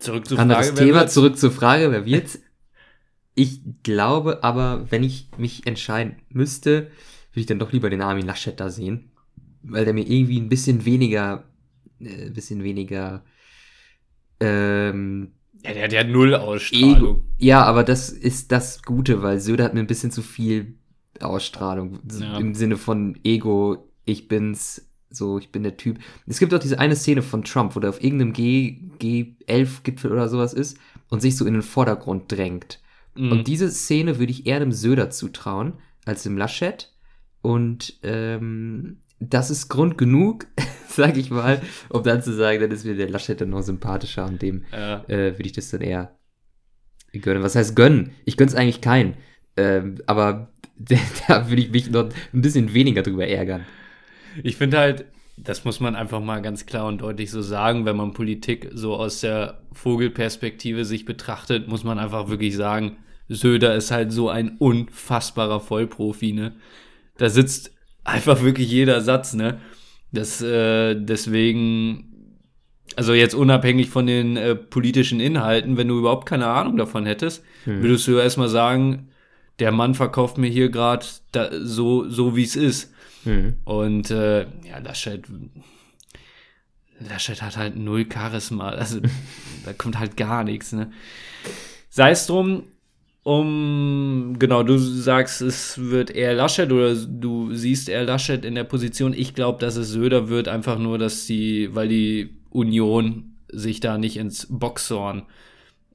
zurück 0.00 0.26
zur 0.26 0.38
Frage. 0.38 0.74
Thema, 0.74 1.06
zurück 1.06 1.38
zur 1.38 1.52
Frage, 1.52 1.92
wer 1.92 2.04
wird's? 2.04 2.40
ich 3.36 3.60
glaube 3.84 4.42
aber, 4.42 4.90
wenn 4.90 5.04
ich 5.04 5.28
mich 5.38 5.64
entscheiden 5.64 6.16
müsste, 6.28 6.90
würde 7.30 7.40
ich 7.40 7.46
dann 7.46 7.60
doch 7.60 7.72
lieber 7.72 7.88
den 7.88 8.02
Armin 8.02 8.26
Laschet 8.26 8.58
da 8.58 8.70
sehen. 8.70 9.12
Weil 9.62 9.84
der 9.84 9.94
mir 9.94 10.04
irgendwie 10.04 10.40
ein 10.40 10.48
bisschen 10.48 10.84
weniger, 10.84 11.44
äh, 12.00 12.26
ein 12.26 12.32
bisschen 12.32 12.64
weniger, 12.64 13.22
ähm, 14.40 15.34
ja, 15.64 15.72
der, 15.72 15.86
der 15.86 16.00
hat 16.00 16.08
null 16.08 16.34
Ausstrahlung. 16.34 16.96
Ego. 16.96 17.24
Ja, 17.38 17.62
aber 17.62 17.84
das 17.84 18.10
ist 18.10 18.50
das 18.50 18.82
Gute, 18.82 19.22
weil 19.22 19.38
Söder 19.38 19.62
hat 19.62 19.74
mir 19.74 19.80
ein 19.80 19.86
bisschen 19.86 20.10
zu 20.10 20.22
viel 20.22 20.74
Ausstrahlung. 21.20 22.00
Ja. 22.18 22.38
Im 22.38 22.56
Sinne 22.56 22.76
von 22.76 23.20
Ego, 23.22 23.88
ich 24.04 24.26
bin's, 24.26 24.87
so, 25.10 25.38
ich 25.38 25.50
bin 25.50 25.62
der 25.62 25.76
Typ. 25.76 25.98
Es 26.26 26.38
gibt 26.38 26.52
auch 26.52 26.58
diese 26.58 26.78
eine 26.78 26.96
Szene 26.96 27.22
von 27.22 27.44
Trump, 27.44 27.74
wo 27.74 27.80
der 27.80 27.90
auf 27.90 28.02
irgendeinem 28.02 28.32
G, 28.32 28.78
G11-Gipfel 29.00 30.12
oder 30.12 30.28
sowas 30.28 30.52
ist 30.52 30.78
und 31.08 31.20
sich 31.20 31.36
so 31.36 31.46
in 31.46 31.54
den 31.54 31.62
Vordergrund 31.62 32.30
drängt. 32.30 32.80
Mhm. 33.14 33.32
Und 33.32 33.48
diese 33.48 33.70
Szene 33.70 34.18
würde 34.18 34.32
ich 34.32 34.46
eher 34.46 34.60
dem 34.60 34.72
Söder 34.72 35.10
zutrauen 35.10 35.74
als 36.04 36.22
dem 36.22 36.36
Laschet. 36.36 36.92
Und 37.40 37.98
ähm, 38.02 38.98
das 39.20 39.50
ist 39.50 39.68
Grund 39.68 39.98
genug, 39.98 40.46
sag 40.88 41.16
ich 41.16 41.30
mal, 41.30 41.60
um 41.88 42.02
dann 42.02 42.22
zu 42.22 42.32
sagen, 42.32 42.60
dann 42.60 42.70
ist 42.70 42.84
mir 42.84 42.94
der 42.94 43.10
Laschet 43.10 43.40
dann 43.40 43.50
noch 43.50 43.62
sympathischer 43.62 44.26
und 44.26 44.42
dem 44.42 44.64
ja. 44.72 45.04
äh, 45.08 45.32
würde 45.32 45.46
ich 45.46 45.52
das 45.52 45.70
dann 45.70 45.80
eher 45.80 46.16
gönnen. 47.12 47.42
Was 47.42 47.56
heißt 47.56 47.74
gönnen? 47.74 48.10
Ich 48.24 48.36
gönn's 48.36 48.54
eigentlich 48.54 48.80
keinen. 48.80 49.14
Ähm, 49.56 49.96
aber 50.06 50.52
da 51.28 51.48
würde 51.48 51.62
ich 51.62 51.70
mich 51.70 51.90
noch 51.90 52.10
ein 52.32 52.42
bisschen 52.42 52.74
weniger 52.74 53.02
drüber 53.02 53.26
ärgern. 53.26 53.64
Ich 54.42 54.56
finde 54.56 54.78
halt, 54.78 55.04
das 55.36 55.64
muss 55.64 55.80
man 55.80 55.94
einfach 55.94 56.20
mal 56.20 56.42
ganz 56.42 56.66
klar 56.66 56.86
und 56.86 57.00
deutlich 57.00 57.30
so 57.30 57.42
sagen, 57.42 57.84
wenn 57.84 57.96
man 57.96 58.12
Politik 58.12 58.70
so 58.74 58.96
aus 58.96 59.20
der 59.20 59.60
Vogelperspektive 59.72 60.84
sich 60.84 61.04
betrachtet, 61.04 61.68
muss 61.68 61.84
man 61.84 61.98
einfach 61.98 62.28
wirklich 62.28 62.56
sagen, 62.56 62.96
Söder 63.28 63.74
ist 63.74 63.90
halt 63.90 64.12
so 64.12 64.30
ein 64.30 64.56
unfassbarer 64.58 65.60
Vollprofi, 65.60 66.32
ne? 66.32 66.52
Da 67.18 67.28
sitzt 67.28 67.72
einfach 68.04 68.42
wirklich 68.42 68.70
jeder 68.70 69.00
Satz, 69.00 69.34
ne? 69.34 69.60
Das, 70.12 70.40
äh, 70.40 70.94
deswegen, 70.94 72.38
also 72.96 73.12
jetzt 73.12 73.34
unabhängig 73.34 73.90
von 73.90 74.06
den 74.06 74.36
äh, 74.36 74.54
politischen 74.54 75.20
Inhalten, 75.20 75.76
wenn 75.76 75.88
du 75.88 75.98
überhaupt 75.98 76.26
keine 76.26 76.46
Ahnung 76.46 76.76
davon 76.78 77.04
hättest, 77.04 77.44
hm. 77.64 77.82
würdest 77.82 78.06
du 78.08 78.16
erstmal 78.16 78.48
sagen, 78.48 79.08
der 79.58 79.72
Mann 79.72 79.94
verkauft 79.94 80.38
mir 80.38 80.48
hier 80.48 80.70
gerade 80.70 81.04
so, 81.60 82.08
so 82.08 82.36
wie 82.36 82.44
es 82.44 82.56
ist. 82.56 82.94
Mhm. 83.28 83.56
Und 83.64 84.10
äh, 84.10 84.42
ja, 84.66 84.78
Laschet, 84.82 85.22
Laschet 86.98 87.42
hat 87.42 87.56
halt 87.56 87.76
null 87.76 88.06
Charisma. 88.10 88.70
Also 88.70 89.00
da 89.64 89.72
kommt 89.74 89.98
halt 89.98 90.16
gar 90.16 90.44
nichts. 90.44 90.72
Ne? 90.72 90.90
Sei 91.90 92.10
es 92.10 92.26
drum, 92.26 92.64
um, 93.22 94.36
genau, 94.38 94.62
du 94.62 94.78
sagst, 94.78 95.42
es 95.42 95.76
wird 95.78 96.10
eher 96.10 96.32
Laschet 96.32 96.72
oder 96.72 96.94
du 96.94 97.52
siehst 97.52 97.90
eher 97.90 98.04
Laschet 98.04 98.42
in 98.44 98.54
der 98.54 98.64
Position. 98.64 99.12
Ich 99.12 99.34
glaube, 99.34 99.60
dass 99.60 99.76
es 99.76 99.90
Söder 99.90 100.30
wird, 100.30 100.48
einfach 100.48 100.78
nur, 100.78 100.96
dass 100.96 101.26
die, 101.26 101.74
weil 101.74 101.88
die 101.88 102.38
Union 102.48 103.34
sich 103.52 103.80
da 103.80 103.98
nicht 103.98 104.16
ins 104.16 104.46
Boxhorn 104.48 105.24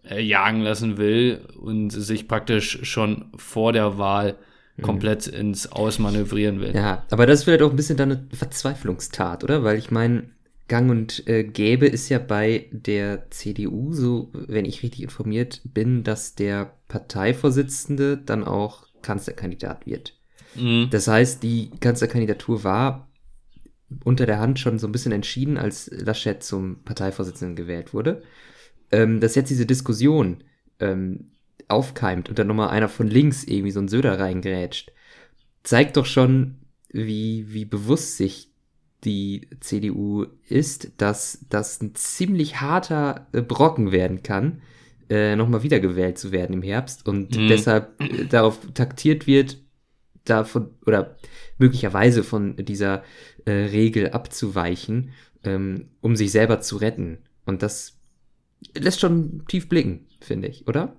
äh, 0.08 0.22
jagen 0.22 0.62
lassen 0.62 0.98
will 0.98 1.42
und 1.60 1.90
sich 1.90 2.28
praktisch 2.28 2.80
schon 2.84 3.32
vor 3.36 3.74
der 3.74 3.98
Wahl 3.98 4.38
komplett 4.82 5.28
mhm. 5.28 5.40
ins 5.40 5.72
Ausmanövrieren 5.72 6.60
will. 6.60 6.74
Ja, 6.76 7.06
aber 7.12 7.26
das 7.26 7.40
ist 7.40 7.44
vielleicht 7.46 7.62
auch 7.62 7.70
ein 7.70 7.76
bisschen 7.76 7.98
dann 7.98 8.12
eine 8.12 8.28
Verzweiflungstat, 8.34 9.44
oder? 9.44 9.64
Weil 9.64 9.78
ich 9.78 9.92
meine, 9.92 10.30
Gang 10.68 10.90
und 10.90 11.28
äh, 11.28 11.44
Gäbe 11.44 11.86
ist 11.86 12.10
ja 12.10 12.20
bei 12.20 12.68
der 12.72 13.30
CDU 13.30 13.94
so, 13.94 14.30
wenn 14.34 14.66
ich 14.66 14.82
richtig 14.82 15.04
informiert 15.04 15.62
bin, 15.66 16.04
dass 16.04 16.36
der 16.36 16.74
Parteivorsitzende 16.88 18.18
dann 18.18 18.44
auch 18.44 18.88
Kanzlerkandidat 19.02 19.86
wird. 19.86 20.18
Mhm. 20.56 20.88
Das 20.90 21.08
heißt, 21.08 21.44
die 21.44 21.70
Kanzlerkandidatur 21.80 22.64
war 22.64 23.10
unter 24.04 24.26
der 24.26 24.40
Hand 24.40 24.60
schon 24.60 24.80
so 24.80 24.88
ein 24.88 24.92
bisschen 24.92 25.12
entschieden, 25.12 25.58
als 25.58 25.92
Laschet 25.92 26.42
zum 26.42 26.84
Parteivorsitzenden 26.84 27.56
gewählt 27.56 27.94
wurde. 27.94 28.24
Ähm, 28.92 29.20
dass 29.20 29.36
jetzt 29.36 29.50
diese 29.50 29.66
Diskussion 29.66 30.44
ähm, 30.80 31.32
aufkeimt 31.68 32.30
und 32.30 32.40
dann 32.40 32.48
nochmal 32.48 32.70
einer 32.70 32.90
von 32.90 33.08
links 33.08 33.44
irgendwie 33.44 33.72
so 33.72 33.80
ein 33.80 33.88
Söder 33.88 34.20
reingrätscht, 34.20 34.92
zeigt 35.64 35.98
doch 35.98 36.06
schon, 36.06 36.58
wie, 36.90 37.54
wie 37.54 37.66
bewusst 37.66 38.18
sich 38.18 38.52
die 39.04 39.50
CDU 39.60 40.26
ist, 40.48 40.94
dass 40.98 41.46
das 41.50 41.82
ein 41.82 41.96
ziemlich 41.96 42.62
harter 42.62 43.28
äh, 43.34 43.42
Brocken 43.42 43.92
werden 43.92 44.24
kann, 44.24 44.62
äh, 45.10 45.36
nochmal 45.36 45.64
wiedergewählt 45.64 46.18
zu 46.18 46.32
werden 46.32 46.54
im 46.54 46.62
Herbst 46.62 47.06
und 47.08 47.36
mhm. 47.36 47.48
deshalb 47.48 48.02
äh, 48.02 48.26
darauf 48.26 48.60
taktiert 48.74 49.28
wird, 49.28 49.58
davon 50.24 50.72
oder 50.86 51.18
möglicherweise 51.58 52.24
von 52.24 52.56
dieser 52.56 53.04
äh, 53.46 53.52
Regel 53.52 54.12
abzuweichen, 54.12 55.12
ähm, 55.44 55.90
um 56.00 56.16
sich 56.16 56.32
selber 56.32 56.62
zu 56.62 56.78
retten. 56.78 57.20
Und 57.46 57.62
das 57.62 58.00
lässt 58.74 59.02
schon 59.02 59.44
tief 59.48 59.68
blicken, 59.68 60.06
finde 60.22 60.48
ich, 60.48 60.68
oder? 60.68 60.96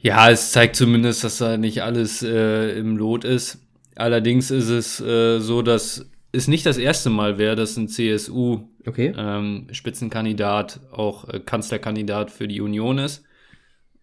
Ja, 0.00 0.30
es 0.30 0.52
zeigt 0.52 0.76
zumindest, 0.76 1.24
dass 1.24 1.38
da 1.38 1.56
nicht 1.56 1.82
alles 1.82 2.22
äh, 2.22 2.78
im 2.78 2.96
Lot 2.96 3.24
ist. 3.24 3.66
Allerdings 3.96 4.52
ist 4.52 4.68
es 4.68 5.00
äh, 5.00 5.40
so, 5.40 5.62
dass 5.62 6.08
es 6.30 6.46
nicht 6.46 6.64
das 6.66 6.78
erste 6.78 7.10
Mal 7.10 7.36
wäre, 7.38 7.56
dass 7.56 7.76
ein 7.76 7.88
CSU-Spitzenkandidat 7.88 10.76
okay. 10.76 10.86
ähm, 10.86 10.94
auch 10.94 11.28
äh, 11.28 11.40
Kanzlerkandidat 11.40 12.30
für 12.30 12.46
die 12.46 12.60
Union 12.60 12.98
ist. 12.98 13.24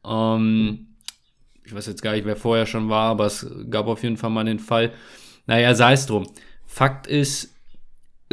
Ähm, 0.06 0.88
ich 1.64 1.74
weiß 1.74 1.88
jetzt 1.88 2.02
gar 2.02 2.12
nicht, 2.12 2.26
wer 2.26 2.36
vorher 2.36 2.66
schon 2.66 2.90
war, 2.90 3.12
aber 3.12 3.28
es 3.28 3.50
gab 3.70 3.88
auf 3.88 4.04
jeden 4.04 4.18
Fall 4.18 4.32
mal 4.32 4.44
den 4.44 4.60
Fall. 4.60 4.92
Naja, 5.48 5.74
sei 5.76 5.94
es 5.94 6.08
drum. 6.08 6.28
Fakt 6.66 7.08
ist, 7.08 7.55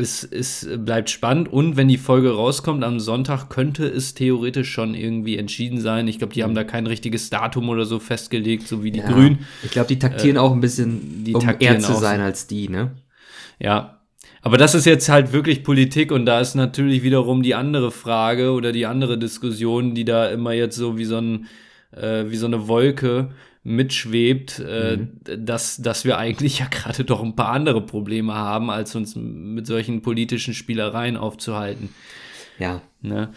es, 0.03 0.25
es 0.25 0.69
bleibt 0.77 1.09
spannend 1.09 1.51
und 1.51 1.77
wenn 1.77 1.89
die 1.89 1.97
Folge 1.97 2.35
rauskommt 2.35 2.85
am 2.85 3.01
Sonntag, 3.01 3.49
könnte 3.49 3.87
es 3.87 4.13
theoretisch 4.13 4.71
schon 4.71 4.95
irgendwie 4.95 5.39
entschieden 5.39 5.81
sein. 5.81 6.09
Ich 6.09 6.19
glaube, 6.19 6.35
die 6.35 6.43
haben 6.43 6.55
da 6.55 6.65
kein 6.65 6.87
richtiges 6.87 7.31
Datum 7.31 7.71
oder 7.71 7.87
so 7.87 7.99
festgelegt, 7.99 8.69
so 8.69 8.85
wie 8.85 8.91
die 8.91 8.99
ja, 8.99 9.11
Grünen. 9.11 9.47
Ich 9.63 9.71
glaube, 9.71 9.89
die 9.89 9.99
taktieren 9.99 10.37
äh, 10.37 10.41
auch 10.41 10.53
ein 10.53 10.61
bisschen, 10.61 11.25
die 11.25 11.35
um 11.35 11.49
eher 11.59 11.79
zu 11.79 11.95
sein 11.95 12.21
so. 12.21 12.25
als 12.27 12.47
die, 12.47 12.69
ne? 12.69 12.91
Ja. 13.59 14.01
Aber 14.43 14.59
das 14.59 14.75
ist 14.75 14.87
jetzt 14.87 15.09
halt 15.09 15.33
wirklich 15.33 15.63
Politik 15.63 16.11
und 16.11 16.27
da 16.27 16.41
ist 16.41 16.57
natürlich 16.57 17.05
wiederum 17.05 17.43
die 17.43 17.55
andere 17.55 17.93
Frage 17.93 18.51
oder 18.51 18.73
die 18.73 18.87
andere 18.87 19.17
Diskussion, 19.17 19.95
die 19.95 20.05
da 20.05 20.29
immer 20.29 20.53
jetzt 20.53 20.77
so 20.77 20.99
wie 20.99 21.05
so, 21.05 21.19
ein, 21.19 21.47
äh, 21.97 22.25
wie 22.29 22.37
so 22.37 22.47
eine 22.47 22.69
Wolke 22.69 23.31
mitschwebt, 23.65 24.59
äh, 24.59 24.97
mhm. 24.97 25.45
dass, 25.47 25.77
dass 25.77 26.05
wir 26.05 26.19
eigentlich 26.19 26.59
ja 26.61 26.67
gerade 26.67 27.05
doch 27.05 27.23
ein 27.23 27.37
paar 27.37 27.49
andere 27.49 27.81
Probleme 27.81 28.35
haben, 28.35 28.71
als 28.71 28.95
uns 28.95 29.15
mit 29.17 29.67
solchen 29.67 30.03
politischen 30.03 30.55
Spielereien 30.55 31.17
aufzuhalten. 31.17 31.91
Ja. 32.59 32.83
Ne? 33.01 33.33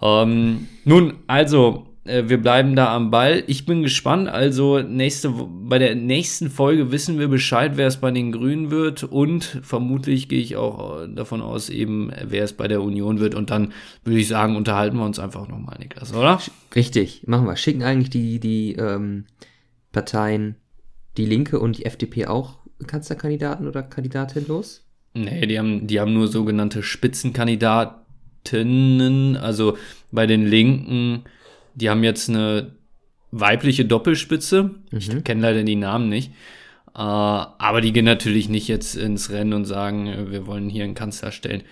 Ähm, 0.00 0.68
nun, 0.84 1.14
also, 1.26 1.91
wir 2.04 2.42
bleiben 2.42 2.74
da 2.74 2.94
am 2.94 3.10
Ball. 3.10 3.44
Ich 3.46 3.64
bin 3.64 3.82
gespannt. 3.82 4.28
Also, 4.28 4.80
nächste, 4.80 5.30
bei 5.30 5.78
der 5.78 5.94
nächsten 5.94 6.50
Folge 6.50 6.90
wissen 6.90 7.18
wir 7.18 7.28
Bescheid, 7.28 7.72
wer 7.76 7.86
es 7.86 7.98
bei 7.98 8.10
den 8.10 8.32
Grünen 8.32 8.70
wird. 8.70 9.04
Und 9.04 9.60
vermutlich 9.62 10.28
gehe 10.28 10.40
ich 10.40 10.56
auch 10.56 11.02
äh, 11.02 11.08
davon 11.08 11.42
aus, 11.42 11.68
eben, 11.68 12.10
wer 12.24 12.44
es 12.44 12.54
bei 12.54 12.68
der 12.68 12.82
Union 12.82 13.20
wird. 13.20 13.34
Und 13.34 13.50
dann 13.50 13.72
würde 14.04 14.18
ich 14.18 14.28
sagen, 14.28 14.56
unterhalten 14.56 14.96
wir 14.96 15.04
uns 15.04 15.18
einfach 15.18 15.48
nochmal, 15.48 15.76
Niklas, 15.78 16.14
oder? 16.14 16.40
Richtig, 16.74 17.24
machen 17.26 17.46
wir. 17.46 17.56
Schicken 17.56 17.82
eigentlich 17.82 18.10
die, 18.10 18.40
die, 18.40 18.72
ähm 18.72 19.26
Parteien 19.92 20.56
die 21.16 21.26
Linke 21.26 21.60
und 21.60 21.78
die 21.78 21.84
FDP 21.84 22.26
auch 22.26 22.58
Kanzlerkandidaten 22.86 23.68
oder 23.68 23.82
Kandidatin 23.82 24.46
los? 24.48 24.86
Nee, 25.14 25.46
die 25.46 25.58
haben, 25.58 25.86
die 25.86 26.00
haben 26.00 26.14
nur 26.14 26.26
sogenannte 26.26 26.82
Spitzenkandidatinnen. 26.82 29.36
Also 29.36 29.76
bei 30.10 30.26
den 30.26 30.46
Linken, 30.46 31.24
die 31.74 31.90
haben 31.90 32.04
jetzt 32.04 32.28
eine 32.28 32.72
weibliche 33.30 33.84
Doppelspitze. 33.84 34.62
Mhm. 34.62 34.98
Ich 34.98 35.24
kenne 35.24 35.42
leider 35.42 35.62
die 35.62 35.76
Namen 35.76 36.08
nicht. 36.08 36.32
Äh, 36.94 36.98
aber 36.98 37.80
die 37.80 37.92
gehen 37.92 38.04
natürlich 38.04 38.48
nicht 38.48 38.68
jetzt 38.68 38.96
ins 38.96 39.30
Rennen 39.30 39.54
und 39.54 39.64
sagen, 39.64 40.30
wir 40.30 40.46
wollen 40.46 40.68
hier 40.68 40.84
einen 40.84 40.94
Kanzler 40.94 41.32
stellen 41.32 41.62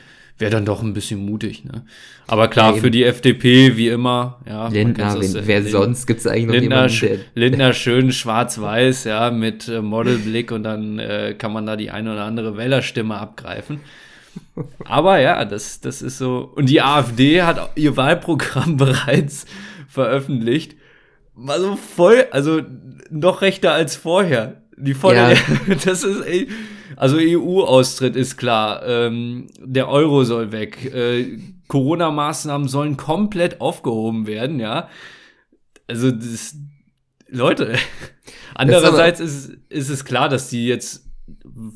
wäre 0.40 0.50
dann 0.50 0.64
doch 0.64 0.82
ein 0.82 0.94
bisschen 0.94 1.24
mutig. 1.24 1.64
Ne? 1.64 1.84
Aber 2.26 2.48
klar, 2.48 2.74
ja, 2.74 2.80
für 2.80 2.90
die 2.90 3.04
FDP 3.04 3.76
wie 3.76 3.88
immer. 3.88 4.40
Ja, 4.48 4.68
Lindner, 4.68 5.14
das, 5.14 5.34
wen, 5.34 5.46
wer 5.46 5.60
Lind 5.60 5.70
sonst 5.70 6.06
gibt 6.06 6.20
es 6.20 6.26
eigentlich 6.26 6.46
noch 6.46 6.54
Lindner, 6.54 6.86
jemanden, 6.86 7.24
der 7.34 7.42
Lindner 7.42 7.72
schön 7.74 8.12
schwarz-weiß, 8.12 9.04
ja, 9.04 9.30
mit 9.30 9.68
äh, 9.68 9.82
Modelblick 9.82 10.50
und 10.50 10.62
dann 10.64 10.98
äh, 10.98 11.34
kann 11.36 11.52
man 11.52 11.66
da 11.66 11.76
die 11.76 11.90
eine 11.90 12.12
oder 12.12 12.24
andere 12.24 12.56
Wählerstimme 12.56 13.16
abgreifen. 13.16 13.80
Aber 14.84 15.18
ja, 15.18 15.44
das, 15.44 15.80
das 15.80 16.02
ist 16.02 16.18
so. 16.18 16.52
Und 16.54 16.68
die 16.68 16.80
AfD 16.80 17.42
hat 17.42 17.70
ihr 17.76 17.96
Wahlprogramm 17.96 18.76
bereits 18.78 19.44
veröffentlicht. 19.90 20.76
War 21.34 21.60
so 21.60 21.76
voll, 21.76 22.26
also 22.30 22.62
noch 23.10 23.42
rechter 23.42 23.72
als 23.72 23.96
vorher. 23.96 24.62
Die 24.76 24.94
volle, 24.94 25.34
ja. 25.34 25.74
das 25.84 26.04
ist, 26.04 26.20
ey, 26.22 26.48
also 26.96 27.16
EU-Austritt 27.18 28.16
ist 28.16 28.36
klar. 28.36 28.82
Ähm, 28.86 29.48
der 29.58 29.88
Euro 29.88 30.24
soll 30.24 30.52
weg. 30.52 30.92
Äh, 30.94 31.38
Corona-Maßnahmen 31.68 32.68
sollen 32.68 32.96
komplett 32.96 33.60
aufgehoben 33.60 34.26
werden, 34.26 34.60
ja. 34.60 34.88
Also 35.86 36.10
das, 36.10 36.56
Leute. 37.28 37.74
Andererseits 38.54 39.20
ist, 39.20 39.56
ist 39.68 39.88
es 39.88 40.04
klar, 40.04 40.28
dass 40.28 40.48
die 40.48 40.66
jetzt 40.66 41.06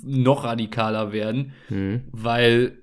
noch 0.05 0.45
radikaler 0.45 1.13
werden, 1.13 1.53
mhm. 1.69 2.05
weil 2.11 2.79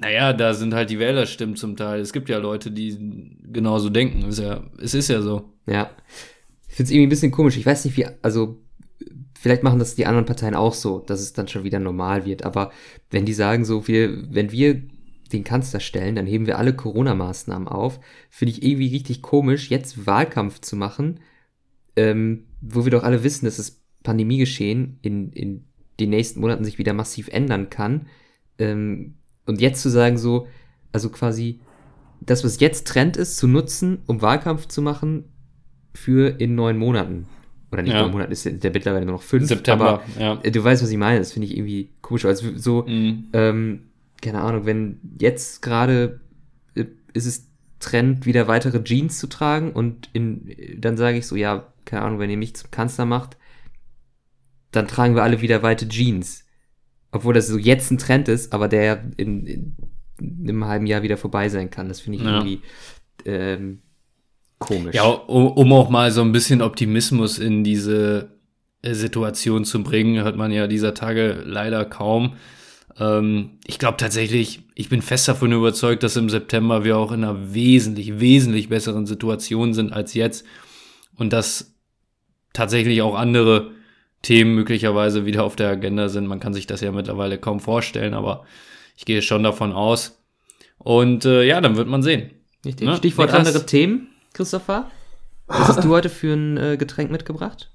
naja, 0.00 0.32
da 0.32 0.54
sind 0.54 0.74
halt 0.74 0.90
die 0.90 0.98
Wählerstimmen 0.98 1.56
zum 1.56 1.76
Teil. 1.76 2.00
Es 2.00 2.12
gibt 2.12 2.28
ja 2.28 2.38
Leute, 2.38 2.70
die 2.70 3.36
genauso 3.52 3.90
denken. 3.90 4.28
Ist 4.28 4.38
ja, 4.38 4.64
es 4.80 4.94
ist 4.94 5.08
ja 5.08 5.22
so. 5.22 5.52
Ja. 5.66 5.90
Ich 6.68 6.74
finde 6.74 6.88
es 6.88 6.90
irgendwie 6.90 7.06
ein 7.06 7.10
bisschen 7.10 7.32
komisch. 7.32 7.56
Ich 7.56 7.66
weiß 7.66 7.84
nicht, 7.84 7.96
wie, 7.96 8.06
also 8.22 8.62
vielleicht 9.38 9.62
machen 9.62 9.78
das 9.78 9.94
die 9.94 10.06
anderen 10.06 10.26
Parteien 10.26 10.54
auch 10.54 10.74
so, 10.74 10.98
dass 10.98 11.20
es 11.20 11.32
dann 11.32 11.48
schon 11.48 11.64
wieder 11.64 11.78
normal 11.78 12.24
wird. 12.24 12.44
Aber 12.44 12.72
wenn 13.10 13.24
die 13.24 13.32
sagen 13.32 13.64
so, 13.64 13.86
wir, 13.88 14.32
wenn 14.32 14.52
wir 14.52 14.82
den 15.32 15.44
Kanzler 15.44 15.80
stellen, 15.80 16.16
dann 16.16 16.26
heben 16.26 16.46
wir 16.46 16.58
alle 16.58 16.74
Corona-Maßnahmen 16.74 17.68
auf, 17.68 18.00
finde 18.30 18.52
ich 18.52 18.62
irgendwie 18.62 18.88
richtig 18.88 19.22
komisch, 19.22 19.70
jetzt 19.70 20.06
Wahlkampf 20.06 20.60
zu 20.60 20.74
machen, 20.76 21.20
ähm, 21.96 22.44
wo 22.60 22.84
wir 22.84 22.90
doch 22.90 23.04
alle 23.04 23.22
wissen, 23.24 23.44
dass 23.44 23.58
das 23.58 23.82
Pandemiegeschehen 24.02 24.98
in, 25.02 25.32
in 25.32 25.64
den 26.00 26.10
nächsten 26.10 26.40
Monaten 26.40 26.64
sich 26.64 26.78
wieder 26.78 26.94
massiv 26.94 27.28
ändern 27.28 27.70
kann. 27.70 28.06
Ähm, 28.58 29.17
und 29.48 29.60
jetzt 29.60 29.82
zu 29.82 29.90
sagen 29.90 30.18
so, 30.18 30.46
also 30.92 31.10
quasi 31.10 31.60
das, 32.20 32.44
was 32.44 32.60
jetzt 32.60 32.86
Trend 32.86 33.16
ist, 33.16 33.36
zu 33.36 33.46
nutzen, 33.46 33.98
um 34.06 34.22
Wahlkampf 34.22 34.66
zu 34.66 34.82
machen 34.82 35.24
für 35.94 36.40
in 36.40 36.54
neun 36.54 36.76
Monaten. 36.76 37.26
Oder 37.70 37.82
nicht 37.82 37.92
ja. 37.92 38.02
neun 38.02 38.12
Monate, 38.12 38.32
ist 38.32 38.44
der 38.44 38.70
mittlerweile 38.70 39.04
nur 39.04 39.16
noch 39.16 39.22
fünf. 39.22 39.46
September, 39.46 40.02
aber, 40.16 40.20
ja. 40.20 40.36
Du 40.36 40.64
weißt, 40.64 40.82
was 40.82 40.90
ich 40.90 40.96
meine. 40.96 41.18
Das 41.18 41.32
finde 41.32 41.46
ich 41.46 41.56
irgendwie 41.56 41.90
komisch. 42.00 42.24
Also 42.24 42.56
so, 42.56 42.84
mhm. 42.86 43.28
ähm, 43.32 43.80
keine 44.22 44.40
Ahnung, 44.40 44.66
wenn 44.66 45.00
jetzt 45.18 45.62
gerade 45.62 46.20
äh, 46.74 46.86
ist 47.12 47.26
es 47.26 47.46
Trend, 47.78 48.26
wieder 48.26 48.48
weitere 48.48 48.82
Jeans 48.82 49.18
zu 49.18 49.28
tragen 49.28 49.72
und 49.72 50.08
in, 50.12 50.50
dann 50.78 50.96
sage 50.96 51.18
ich 51.18 51.26
so, 51.26 51.36
ja, 51.36 51.72
keine 51.84 52.02
Ahnung, 52.02 52.18
wenn 52.18 52.30
ihr 52.30 52.36
mich 52.36 52.56
zum 52.56 52.70
Kanzler 52.70 53.04
macht, 53.04 53.36
dann 54.72 54.88
tragen 54.88 55.14
wir 55.14 55.22
alle 55.22 55.40
wieder 55.40 55.62
weite 55.62 55.88
Jeans. 55.88 56.44
Obwohl 57.10 57.34
das 57.34 57.48
so 57.48 57.58
jetzt 57.58 57.90
ein 57.90 57.98
Trend 57.98 58.28
ist, 58.28 58.52
aber 58.52 58.68
der 58.68 59.02
in, 59.16 59.46
in, 59.46 59.76
in 60.20 60.48
einem 60.48 60.64
halben 60.66 60.86
Jahr 60.86 61.02
wieder 61.02 61.16
vorbei 61.16 61.48
sein 61.48 61.70
kann. 61.70 61.88
Das 61.88 62.00
finde 62.00 62.18
ich 62.18 62.24
ja. 62.24 62.30
irgendwie 62.34 62.62
ähm, 63.24 63.82
Komisch. 64.58 64.94
Ja, 64.94 65.04
um, 65.04 65.46
um 65.46 65.72
auch 65.72 65.88
mal 65.88 66.10
so 66.10 66.20
ein 66.20 66.32
bisschen 66.32 66.62
Optimismus 66.62 67.38
in 67.38 67.62
diese 67.62 68.30
äh, 68.82 68.94
Situation 68.94 69.64
zu 69.64 69.82
bringen, 69.82 70.22
hört 70.22 70.36
man 70.36 70.50
ja 70.50 70.66
dieser 70.66 70.94
Tage 70.94 71.42
leider 71.44 71.84
kaum. 71.84 72.34
Ähm, 72.98 73.58
ich 73.66 73.78
glaube 73.78 73.98
tatsächlich, 73.98 74.64
ich 74.74 74.88
bin 74.88 75.00
fest 75.00 75.28
davon 75.28 75.52
überzeugt, 75.52 76.02
dass 76.02 76.16
im 76.16 76.28
September 76.28 76.82
wir 76.84 76.98
auch 76.98 77.12
in 77.12 77.22
einer 77.22 77.54
wesentlich, 77.54 78.18
wesentlich 78.18 78.68
besseren 78.68 79.06
Situation 79.06 79.74
sind 79.74 79.92
als 79.92 80.14
jetzt 80.14 80.44
und 81.14 81.32
dass 81.32 81.76
tatsächlich 82.52 83.00
auch 83.02 83.14
andere 83.14 83.70
Themen 84.28 84.54
möglicherweise 84.54 85.24
wieder 85.24 85.42
auf 85.44 85.56
der 85.56 85.70
Agenda 85.70 86.10
sind. 86.10 86.26
Man 86.26 86.38
kann 86.38 86.52
sich 86.52 86.66
das 86.66 86.82
ja 86.82 86.92
mittlerweile 86.92 87.38
kaum 87.38 87.60
vorstellen, 87.60 88.12
aber 88.12 88.44
ich 88.94 89.06
gehe 89.06 89.22
schon 89.22 89.42
davon 89.42 89.72
aus. 89.72 90.20
Und 90.76 91.24
äh, 91.24 91.44
ja, 91.44 91.60
dann 91.62 91.76
wird 91.76 91.88
man 91.88 92.02
sehen. 92.02 92.30
Ne? 92.64 92.72
Stichwort 92.96 93.30
Niklas? 93.30 93.46
andere 93.48 93.64
Themen, 93.64 94.08
Christopher. 94.34 94.90
Was 95.46 95.68
hast 95.68 95.84
du 95.84 95.88
heute 95.88 96.10
für 96.10 96.34
ein 96.34 96.56
äh, 96.58 96.76
Getränk 96.76 97.10
mitgebracht? 97.10 97.70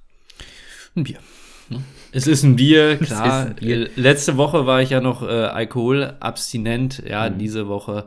Ein 0.95 1.03
Bier. 1.05 1.17
ne? 1.69 1.81
Es 2.11 2.27
ist 2.27 2.43
ein 2.43 2.55
Bier, 2.55 2.97
klar. 3.01 3.47
ein 3.47 3.55
Bier. 3.55 3.87
Äh, 3.87 3.89
Letzte 3.95 4.37
Woche 4.37 4.67
war 4.67 4.79
ich 4.81 4.91
ja 4.91 5.01
noch 5.01 5.23
äh, 5.23 5.25
alkoholabstinent. 5.25 7.01
Ja, 7.09 7.29
Mhm. 7.29 7.37
diese 7.39 7.67
Woche 7.67 8.05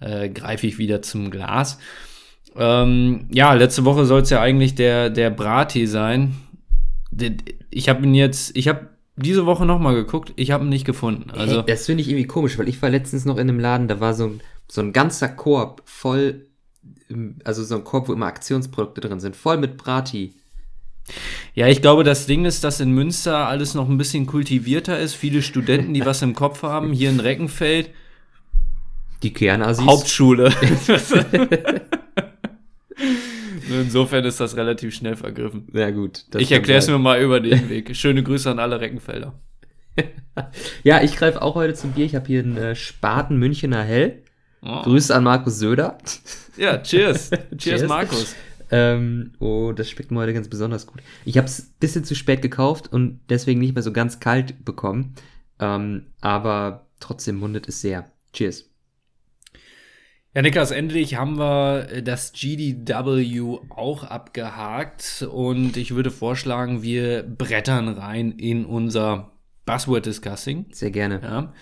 äh, 0.00 0.28
greife 0.28 0.66
ich 0.66 0.76
wieder 0.76 1.00
zum 1.00 1.30
Glas. 1.30 1.78
Ähm, 2.58 3.26
ja, 3.32 3.52
letzte 3.54 3.84
Woche 3.84 4.04
soll 4.06 4.22
es 4.22 4.30
ja 4.30 4.40
eigentlich 4.40 4.74
der, 4.74 5.10
der 5.10 5.30
Brattee 5.30 5.86
sein. 5.86 6.34
Ich 7.70 7.88
habe 7.88 8.04
ihn 8.04 8.14
jetzt, 8.14 8.56
ich 8.56 8.68
habe 8.68 8.88
diese 9.16 9.46
Woche 9.46 9.64
noch 9.64 9.78
mal 9.78 9.94
geguckt, 9.94 10.32
ich 10.36 10.50
habe 10.50 10.64
ihn 10.64 10.68
nicht 10.68 10.84
gefunden. 10.84 11.30
Also, 11.30 11.60
Ey, 11.60 11.66
das 11.66 11.86
finde 11.86 12.02
ich 12.02 12.08
irgendwie 12.08 12.26
komisch, 12.26 12.58
weil 12.58 12.68
ich 12.68 12.80
war 12.82 12.90
letztens 12.90 13.24
noch 13.24 13.36
in 13.38 13.48
einem 13.48 13.60
Laden, 13.60 13.88
da 13.88 14.00
war 14.00 14.12
so 14.14 14.26
ein, 14.26 14.40
so 14.68 14.80
ein 14.82 14.92
ganzer 14.92 15.28
Korb 15.28 15.82
voll, 15.86 16.46
ähm, 17.10 17.36
also 17.44 17.64
so 17.64 17.76
ein 17.76 17.84
Korb, 17.84 18.08
wo 18.08 18.12
immer 18.12 18.26
Aktionsprodukte 18.26 19.00
drin 19.00 19.20
sind, 19.20 19.34
voll 19.36 19.56
mit 19.56 19.76
Brati. 19.78 20.34
ja, 21.54 21.68
ich 21.68 21.80
glaube, 21.80 22.04
das 22.04 22.26
Ding 22.26 22.44
ist, 22.44 22.62
dass 22.64 22.80
in 22.80 22.90
Münster 22.90 23.46
alles 23.48 23.74
noch 23.74 23.88
ein 23.88 23.96
bisschen 23.96 24.26
kultivierter 24.26 24.98
ist. 24.98 25.14
Viele 25.14 25.40
Studenten, 25.40 25.94
die 25.94 26.04
was 26.04 26.20
im 26.20 26.34
Kopf 26.34 26.62
haben, 26.62 26.92
hier 26.92 27.08
in 27.10 27.20
Reckenfeld, 27.20 27.90
Die 29.22 29.32
Kernassis. 29.32 29.86
Hauptschule. 29.86 30.52
Insofern 33.80 34.24
ist 34.24 34.40
das 34.40 34.56
relativ 34.56 34.94
schnell 34.94 35.16
vergriffen. 35.16 35.68
Ja 35.72 35.90
gut. 35.90 36.24
ich 36.36 36.52
erkläre 36.52 36.78
es 36.78 36.88
mir 36.88 36.98
mal 36.98 37.20
über 37.20 37.40
den 37.40 37.68
Weg. 37.68 37.94
Schöne 37.96 38.22
Grüße 38.22 38.50
an 38.50 38.58
alle 38.58 38.80
Reckenfelder. 38.80 39.34
Ja, 40.82 41.02
ich 41.02 41.16
greife 41.16 41.40
auch 41.40 41.54
heute 41.54 41.74
zum 41.74 41.92
Bier. 41.92 42.04
Ich 42.04 42.14
habe 42.14 42.26
hier 42.26 42.40
einen 42.40 42.56
äh, 42.56 42.74
Spaten 42.74 43.38
Münchener 43.38 43.82
Hell. 43.82 44.22
Oh. 44.62 44.82
Grüße 44.82 45.14
an 45.14 45.24
Markus 45.24 45.58
Söder. 45.58 45.96
Ja, 46.56 46.78
cheers. 46.78 47.30
cheers. 47.56 47.80
Cheers. 47.80 47.88
Markus. 47.88 48.34
Ähm, 48.70 49.32
oh, 49.38 49.72
das 49.72 49.88
schmeckt 49.88 50.10
mir 50.10 50.18
heute 50.18 50.34
ganz 50.34 50.48
besonders 50.48 50.86
gut. 50.86 51.00
Ich 51.24 51.38
habe 51.38 51.46
es 51.46 51.60
ein 51.60 51.74
bisschen 51.78 52.04
zu 52.04 52.14
spät 52.14 52.42
gekauft 52.42 52.92
und 52.92 53.20
deswegen 53.28 53.60
nicht 53.60 53.74
mehr 53.74 53.82
so 53.82 53.92
ganz 53.92 54.20
kalt 54.20 54.64
bekommen. 54.64 55.14
Ähm, 55.60 56.06
aber 56.20 56.86
trotzdem 57.00 57.36
mundet 57.36 57.68
es 57.68 57.80
sehr. 57.80 58.10
Cheers. 58.32 58.68
Ja, 60.36 60.42
Niklas, 60.42 60.70
endlich 60.70 61.14
haben 61.14 61.38
wir 61.38 61.88
äh, 61.90 62.02
das 62.02 62.34
GDW 62.34 63.58
auch 63.70 64.04
abgehakt 64.04 65.26
und 65.32 65.78
ich 65.78 65.94
würde 65.94 66.10
vorschlagen, 66.10 66.82
wir 66.82 67.22
brettern 67.22 67.88
rein 67.88 68.32
in 68.32 68.66
unser 68.66 69.32
Buzzword 69.64 70.04
Discussing. 70.04 70.66
Sehr 70.72 70.90
gerne. 70.90 71.22
Ja. 71.22 71.54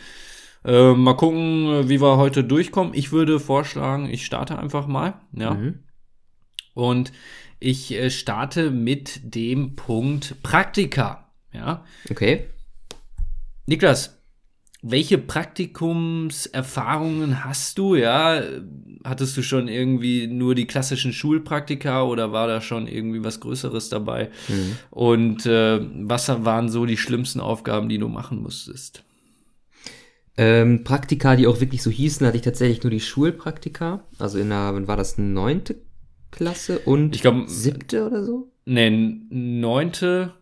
Äh, 0.65 0.95
mal 0.95 1.15
gucken, 1.15 1.89
wie 1.89 2.01
wir 2.01 2.17
heute 2.17 2.43
durchkommen. 2.43 2.95
Ich 2.95 3.13
würde 3.13 3.39
vorschlagen, 3.39 4.11
ich 4.11 4.27
starte 4.27 4.59
einfach 4.59 4.89
mal. 4.89 5.21
Ja. 5.31 5.55
Mhm. 5.55 5.85
Und 6.75 7.13
ich 7.61 7.93
äh, 7.93 8.11
starte 8.11 8.73
mit 8.73 9.21
dem 9.37 9.77
Punkt 9.77 10.43
Praktika. 10.43 11.31
Ja. 11.53 11.85
Okay. 12.11 12.49
Niklas, 13.67 14.14
welche 14.87 15.17
Praktikumserfahrungen 15.17 17.43
hast 17.43 17.79
du? 17.79 17.95
Ja, 17.95 18.43
hattest 19.03 19.35
du 19.37 19.43
schon 19.43 19.67
irgendwie 19.67 20.27
nur 20.27 20.55
die 20.55 20.67
klassischen 20.67 21.15
Schulpraktika 21.15 22.03
oder 22.03 22.33
war 22.33 22.47
da 22.47 22.61
schon 22.61 22.87
irgendwie 22.87 23.25
was 23.25 23.41
Größeres 23.41 23.89
dabei? 23.89 24.29
Mhm. 24.49 24.77
Und 24.91 25.47
äh, 25.47 25.81
was 26.07 26.29
waren 26.29 26.69
so 26.69 26.85
die 26.85 26.99
schlimmsten 26.99 27.41
Aufgaben, 27.41 27.89
die 27.89 27.97
du 27.97 28.09
machen 28.09 28.43
musstest? 28.43 29.05
Ähm, 30.37 30.85
Praktika, 30.85 31.35
die 31.37 31.47
auch 31.47 31.63
wirklich 31.63 31.83
so 31.83 31.91
hießen, 31.91 32.27
hatte 32.27 32.37
ich 32.37 32.43
tatsächlich 32.43 32.83
nur 32.83 32.91
die 32.91 33.01
Schulpraktika. 33.01 34.05
Also 34.19 34.39
in 34.39 34.51
der, 34.51 34.75
wann 34.75 34.87
war 34.87 34.99
das, 34.99 35.17
neunte 35.17 35.77
Klasse 36.31 36.81
und 36.81 37.17
Ich 37.17 37.23
glaub, 37.23 37.49
siebte 37.49 38.07
oder 38.07 38.23
so? 38.23 38.53
Nee, 38.67 38.91
neunte 39.31 40.35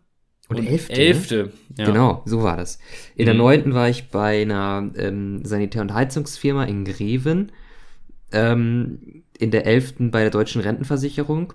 Oder 0.49 0.59
und 0.61 0.67
elfte, 0.67 0.93
ne? 0.93 0.99
elfte. 0.99 1.53
Ja. 1.79 1.87
Genau, 1.87 2.23
so 2.27 2.43
war 2.43 2.57
das. 2.57 2.79
In 3.17 3.25
der 3.27 3.35
Mhm. 3.35 3.39
neunten 3.41 3.75
war 3.75 3.89
ich 3.89 4.09
bei 4.11 4.43
einer 4.43 4.91
ähm, 4.97 5.45
Sanitär- 5.45 5.83
und 5.83 5.95
Heizungsfirma 5.95 6.65
in 6.65 6.85
Greven. 6.85 7.53
Ähm, 8.33 9.25
in 9.39 9.51
der 9.51 9.67
elften 9.67 10.11
bei 10.11 10.21
der 10.21 10.31
Deutschen 10.31 10.61
Rentenversicherung. 10.63 11.53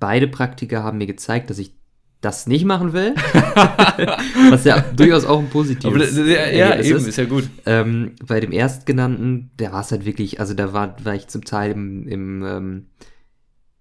Beide 0.00 0.28
Praktika 0.28 0.82
haben 0.82 0.98
mir 0.98 1.06
gezeigt, 1.06 1.50
dass 1.50 1.58
ich 1.58 1.72
das 2.20 2.46
nicht 2.46 2.64
machen 2.64 2.92
will. 2.94 3.14
Was 4.50 4.64
ja 4.64 4.80
durchaus 4.80 5.24
auch 5.26 5.38
ein 5.38 5.44
Aber, 5.44 5.52
positives 5.52 6.14
das- 6.14 6.26
ja, 6.26 6.48
ja 6.48 6.80
eben, 6.80 6.96
ist. 6.96 7.06
ist 7.06 7.16
ja 7.18 7.24
gut. 7.26 7.48
Ähm, 7.66 8.12
bei 8.26 8.40
dem 8.40 8.50
erstgenannten, 8.52 9.50
da 9.58 9.72
war 9.72 9.82
es 9.82 9.90
halt 9.92 10.06
wirklich, 10.06 10.40
also 10.40 10.54
da 10.54 10.72
war, 10.72 10.96
war 11.04 11.14
ich 11.14 11.28
zum 11.28 11.44
Teil 11.44 11.72
im, 11.72 12.08
im 12.08 12.42
ähm, 12.44 12.86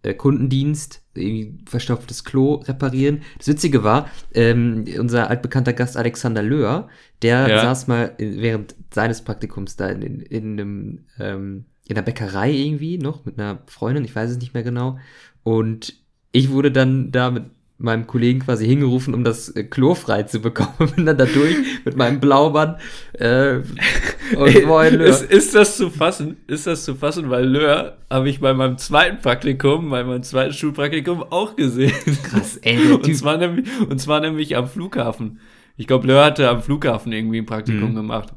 äh, 0.04 0.14
Kundendienst, 0.14 1.02
irgendwie 1.16 1.58
verstopftes 1.66 2.24
Klo 2.24 2.56
reparieren. 2.56 3.22
Das 3.38 3.48
Witzige 3.48 3.84
war, 3.84 4.10
ähm, 4.34 4.86
unser 5.00 5.30
altbekannter 5.30 5.74
Gast 5.74 5.98
Alexander 5.98 6.44
Löhr, 6.44 6.90
der 7.22 7.48
Ja. 7.50 7.62
saß 7.62 7.88
mal 7.88 8.14
während 8.18 8.76
seines 8.94 9.22
Praktikums 9.22 9.76
da 9.76 9.90
in, 9.90 10.02
in, 10.02 10.20
in 10.22 10.52
einem, 10.60 11.00
ähm, 11.20 11.66
in 11.88 11.96
der 11.96 12.02
Bäckerei 12.02 12.52
irgendwie 12.52 12.98
noch 12.98 13.26
mit 13.26 13.40
einer 13.40 13.60
Freundin, 13.68 14.06
ich 14.06 14.16
weiß 14.16 14.30
es 14.32 14.38
nicht 14.38 14.54
mehr 14.54 14.64
genau. 14.64 15.00
Und 15.44 15.96
ich 16.32 16.52
wurde 16.52 16.72
dann 16.72 17.12
da 17.12 17.32
mit 17.32 17.46
meinem 17.78 18.08
Kollegen 18.08 18.40
quasi 18.40 18.66
hingerufen, 18.66 19.14
um 19.14 19.24
das 19.24 19.50
äh, 19.50 19.64
Klo 19.64 19.94
frei 19.96 20.24
zu 20.24 20.40
bekommen. 20.40 20.92
Bin 20.96 21.06
dann 21.06 21.18
da 21.18 21.26
durch 21.26 21.56
mit 21.84 21.98
meinem 21.98 22.20
Blaumann 22.20 22.78
äh, 23.14 23.56
und 24.36 24.66
moin, 24.66 24.96
Löhr. 24.96 25.08
ist, 25.08 25.24
ist 25.24 25.56
das 25.56 25.78
zu 25.78 25.90
fassen? 25.90 26.38
Ist 26.48 26.66
das 26.68 26.86
zu 26.86 26.96
fassen? 26.96 27.30
Weil 27.30 27.46
Löhr 27.46 27.98
habe 28.10 28.30
ich 28.30 28.40
bei 28.40 28.54
meinem 28.54 28.78
zweiten 28.78 29.22
Praktikum, 29.22 29.90
bei 29.90 30.04
meinem 30.04 30.24
zweiten 30.24 30.54
Schulpraktikum 30.54 31.24
auch 31.24 31.56
gesehen. 31.56 31.92
Krass, 32.24 32.58
ey, 32.58 32.92
Und 32.94 33.16
zwar, 33.16 33.38
nämlich, 33.38 33.68
und 33.90 34.00
zwar 34.00 34.20
nämlich 34.22 34.56
am 34.56 34.68
Flughafen. 34.68 35.40
Ich 35.76 35.88
glaube, 35.88 36.08
Löhr 36.08 36.24
hatte 36.26 36.48
am 36.50 36.62
Flughafen 36.62 37.12
irgendwie 37.12 37.40
ein 37.40 37.46
Praktikum 37.48 37.92
Mhm. 37.92 37.96
gemacht. 37.96 38.34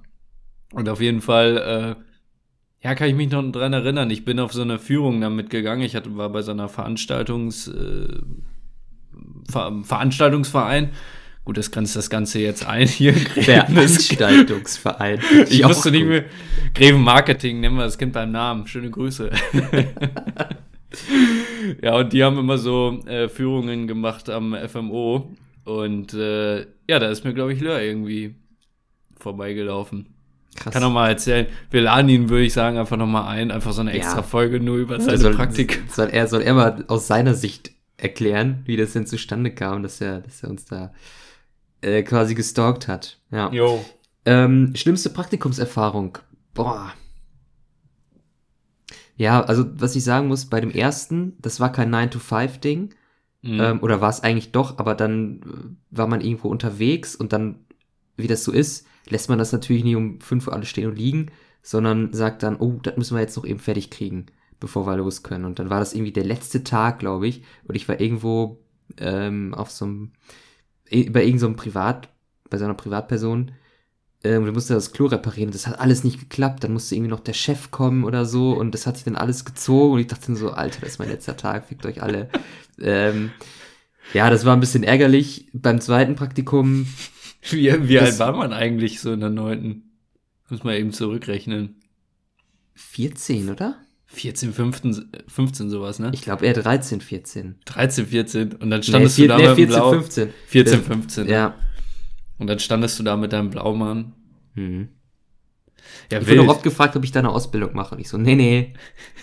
Und 0.73 0.89
auf 0.89 1.01
jeden 1.01 1.21
Fall, 1.21 1.97
äh, 2.03 2.87
ja, 2.87 2.95
kann 2.95 3.09
ich 3.09 3.15
mich 3.15 3.31
noch 3.31 3.43
dran 3.53 3.73
erinnern. 3.73 4.11
Ich 4.11 4.25
bin 4.25 4.41
auf 4.41 4.53
so 4.53 4.63
eine 4.63 4.79
Führung 4.79 5.21
da 5.21 5.29
mitgegangen. 5.31 5.85
Ich 5.85 5.95
hatte, 5.95 6.17
war 6.17 6.31
bei 6.31 6.43
so 6.43 6.51
einer 6.53 6.69
Veranstaltungs, 6.69 7.69
äh, 7.69 8.09
Ver 9.51 9.73
Veranstaltungsverein. 9.83 10.91
Gut, 11.45 11.59
das 11.59 11.71
grenzt 11.71 11.95
das 11.95 12.11
Ganze 12.11 12.41
jetzt 12.41 12.67
ein 12.67 12.89
hier. 12.89 13.15
Veranstaltungsverein. 13.15 15.21
ich 15.49 15.65
auch 15.65 15.71
wusste 15.71 15.93
nicht 15.93 16.07
mehr. 16.07 16.25
Greven 16.75 17.03
Marketing, 17.03 17.61
nennen 17.61 17.77
wir 17.77 17.85
das 17.85 17.99
Kind 17.99 18.13
beim 18.13 18.33
Namen. 18.33 18.67
Schöne 18.67 18.91
Grüße. 18.91 19.31
ja, 21.83 21.97
und 21.97 22.13
die 22.13 22.25
haben 22.25 22.39
immer 22.39 22.59
so 22.59 23.01
äh, 23.07 23.29
Führungen 23.29 23.87
gemacht 23.87 24.29
am 24.29 24.57
FMO. 24.69 25.31
Und 25.65 26.15
äh, 26.15 26.63
ja, 26.89 26.99
da 26.99 27.09
ist 27.11 27.25
mir, 27.25 27.33
glaube 27.33 27.53
ich, 27.53 27.61
Lör 27.61 27.81
irgendwie 27.81 28.35
vorbeigelaufen. 29.19 30.07
Krass. 30.57 30.73
Kann 30.73 30.83
noch 30.83 30.91
mal 30.91 31.11
erzählen. 31.11 31.47
Wir 31.71 31.83
laden 31.83 32.09
ihn, 32.09 32.29
würde 32.29 32.45
ich 32.45 32.55
sagen, 32.55 32.77
einfach 32.79 32.97
noch 32.97 33.07
mal 33.07 33.29
ein. 33.29 33.53
Einfach 33.53 33.73
so 33.73 33.83
eine 33.83 33.93
Ja. 33.93 33.99
extra 33.99 34.23
Folge 34.23 34.59
nur 34.59 34.79
über 34.79 34.99
seine 35.01 35.19
soll, 35.19 35.35
Praktik. 35.35 35.85
soll, 35.91 36.09
er, 36.09 36.27
soll 36.27 36.43
er 36.43 36.55
mal 36.55 36.85
aus 36.89 37.07
seiner 37.07 37.35
Sicht 37.35 37.71
erklären, 37.97 38.63
wie 38.65 38.77
das 38.77 38.93
denn 38.93 39.07
zustande 39.07 39.51
kam, 39.51 39.83
dass 39.83 40.01
er, 40.01 40.21
dass 40.21 40.43
er 40.43 40.51
uns 40.51 40.65
da 40.65 40.93
äh, 41.81 42.03
quasi 42.03 42.35
gestalkt 42.35 42.89
hat. 42.89 43.19
Ja. 43.31 43.51
Jo. 43.53 43.85
Ähm, 44.25 44.75
schlimmste 44.75 45.11
Praktikumserfahrung. 45.11 46.19
Boah. 46.55 46.93
Ja, 49.17 49.43
also 49.43 49.65
was 49.81 49.97
ich 49.97 50.05
sagen 50.05 50.29
muss, 50.29 50.47
bei 50.47 50.61
dem 50.61 50.71
ersten, 50.71 51.35
das 51.41 51.61
war 51.61 51.73
kein 51.73 51.95
9-to-5-Ding. 51.95 52.95
Mhm. 53.43 53.61
Ähm, 53.61 53.83
oder 53.83 54.01
war 54.01 54.11
es 54.11 54.23
eigentlich 54.23 54.53
doch, 54.53 54.79
aber 54.79 54.95
dann 54.95 55.41
äh, 55.43 55.97
war 55.97 56.07
man 56.07 56.21
irgendwo 56.21 56.49
unterwegs 56.49 57.15
und 57.15 57.33
dann, 57.33 57.61
wie 58.17 58.27
das 58.27 58.45
so 58.45 58.53
ist, 58.53 58.87
lässt 59.09 59.29
man 59.29 59.39
das 59.39 59.53
natürlich 59.53 59.85
nicht 59.85 59.97
um 59.97 60.21
5 60.21 60.49
Uhr 60.49 60.53
alles 60.53 60.69
stehen 60.69 60.89
und 60.89 60.97
liegen, 60.97 61.31
sondern 61.63 62.13
sagt 62.13 62.43
dann, 62.43 62.57
oh, 62.57 62.79
das 62.83 62.97
müssen 62.97 63.17
wir 63.17 63.21
jetzt 63.21 63.37
noch 63.37 63.45
eben 63.45 63.61
fertig 63.61 63.91
kriegen, 63.91 64.27
bevor 64.61 64.87
wir 64.87 64.97
los 64.97 65.23
können. 65.23 65.45
Und 65.45 65.59
dann 65.59 65.71
war 65.71 65.81
das 65.81 65.95
irgendwie 65.95 66.13
der 66.13 66.25
letzte 66.25 66.65
Tag, 66.65 66.99
glaube 66.99 67.29
ich, 67.29 67.43
und 67.67 67.75
ich 67.75 67.89
war 67.89 68.01
irgendwo 68.01 68.61
ähm, 68.99 69.55
auf 69.55 69.71
so 69.71 69.85
einem, 69.85 70.13
bei 70.91 71.25
irgendeinem 71.25 71.39
so 71.39 71.53
Privat, 71.55 72.09
bei 72.49 72.59
so 72.59 72.65
einer 72.65 72.75
Privatperson, 72.75 73.53
ähm, 74.25 74.47
du 74.47 74.53
musste 74.53 74.75
das 74.75 74.93
Klo 74.93 75.07
reparieren, 75.07 75.51
das 75.51 75.67
hat 75.67 75.79
alles 75.79 76.05
nicht 76.05 76.19
geklappt, 76.19 76.65
dann 76.65 76.73
musste 76.73 76.95
irgendwie 76.95 77.11
noch 77.11 77.21
der 77.21 77.35
Chef 77.35 77.71
kommen 77.71 78.05
oder 78.05 78.25
so 78.25 78.53
und 78.53 78.73
das 78.73 78.87
hat 78.87 78.97
sich 78.97 79.05
dann 79.05 79.17
alles 79.17 79.45
gezogen 79.45 79.95
und 79.95 80.01
ich 80.01 80.07
dachte 80.07 80.29
dann 80.29 80.37
so, 80.37 80.51
Alter, 80.51 80.81
das 80.81 80.91
ist 80.91 80.99
mein 80.99 81.09
letzter 81.09 81.37
Tag, 81.37 81.67
fickt 81.67 81.85
euch 81.87 82.03
alle. 82.03 82.29
ähm, 82.81 83.31
ja, 84.15 84.31
das 84.31 84.45
war 84.45 84.55
ein 84.55 84.61
bisschen 84.61 84.85
ärgerlich. 84.85 85.49
Beim 85.53 85.81
zweiten 85.81 86.15
Praktikum, 86.15 86.87
Wie, 87.51 87.89
wie 87.89 87.99
alt 87.99 88.19
war 88.19 88.33
man 88.33 88.53
eigentlich 88.53 89.01
so 89.01 89.13
in 89.13 89.21
der 89.21 89.31
neunten? 89.31 89.99
Muss 90.49 90.65
man 90.65 90.75
eben 90.75 90.93
zurückrechnen. 90.93 91.77
14, 92.75 93.51
oder? 93.51 93.77
14, 94.09 94.53
15, 94.53 95.09
15 95.29 95.69
sowas, 95.71 95.99
ne? 95.99 96.11
Ich 96.15 96.23
glaube 96.23 96.47
eher 96.47 96.55
13, 96.55 97.01
14. 97.01 97.57
13, 97.65 98.07
14 98.07 98.53
und 98.55 98.71
dann 98.71 98.81
Nee, 98.81 98.83
standest 98.87 99.17
vier, 99.17 99.25
du 99.27 99.29
da 99.29 99.37
nee, 99.39 99.43
mit 99.49 99.51
dem 99.51 99.57
14, 99.57 99.69
Blau 99.77 99.91
15. 99.91 100.29
14, 100.47 100.79
Äh, 100.79 100.83
15. 100.83 101.29
Ja. 101.29 101.55
Und 102.39 102.47
dann 102.47 102.59
standest 102.59 102.99
du 102.99 103.03
da 103.03 103.17
mit 103.17 103.33
deinem 103.33 103.51
Blaumann. 103.51 104.13
Mhm. 104.55 104.89
Ja, 106.11 106.19
Ich 106.21 106.27
wurde 106.27 106.39
wild. 106.39 106.49
auch 106.49 106.55
oft 106.55 106.63
gefragt, 106.63 106.97
ob 106.97 107.05
ich 107.05 107.13
da 107.13 107.21
eine 107.21 107.31
Ausbildung 107.31 107.75
mache. 107.75 107.95
Und 107.95 108.01
ich 108.01 108.09
so, 108.09 108.17
nee, 108.19 108.35
nee, 108.35 108.75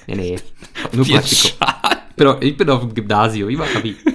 nee, 0.07 0.15
nee. 0.15 0.35
Nur 0.93 1.05
Praktikum. 1.07 1.51
Ich 2.09 2.15
bin, 2.15 2.27
auf, 2.27 2.41
ich 2.41 2.57
bin 2.57 2.69
auf 2.69 2.81
dem 2.81 2.93
Gymnasium, 2.93 3.49
ich 3.49 3.57
mach 3.57 3.75
Abi. 3.75 3.95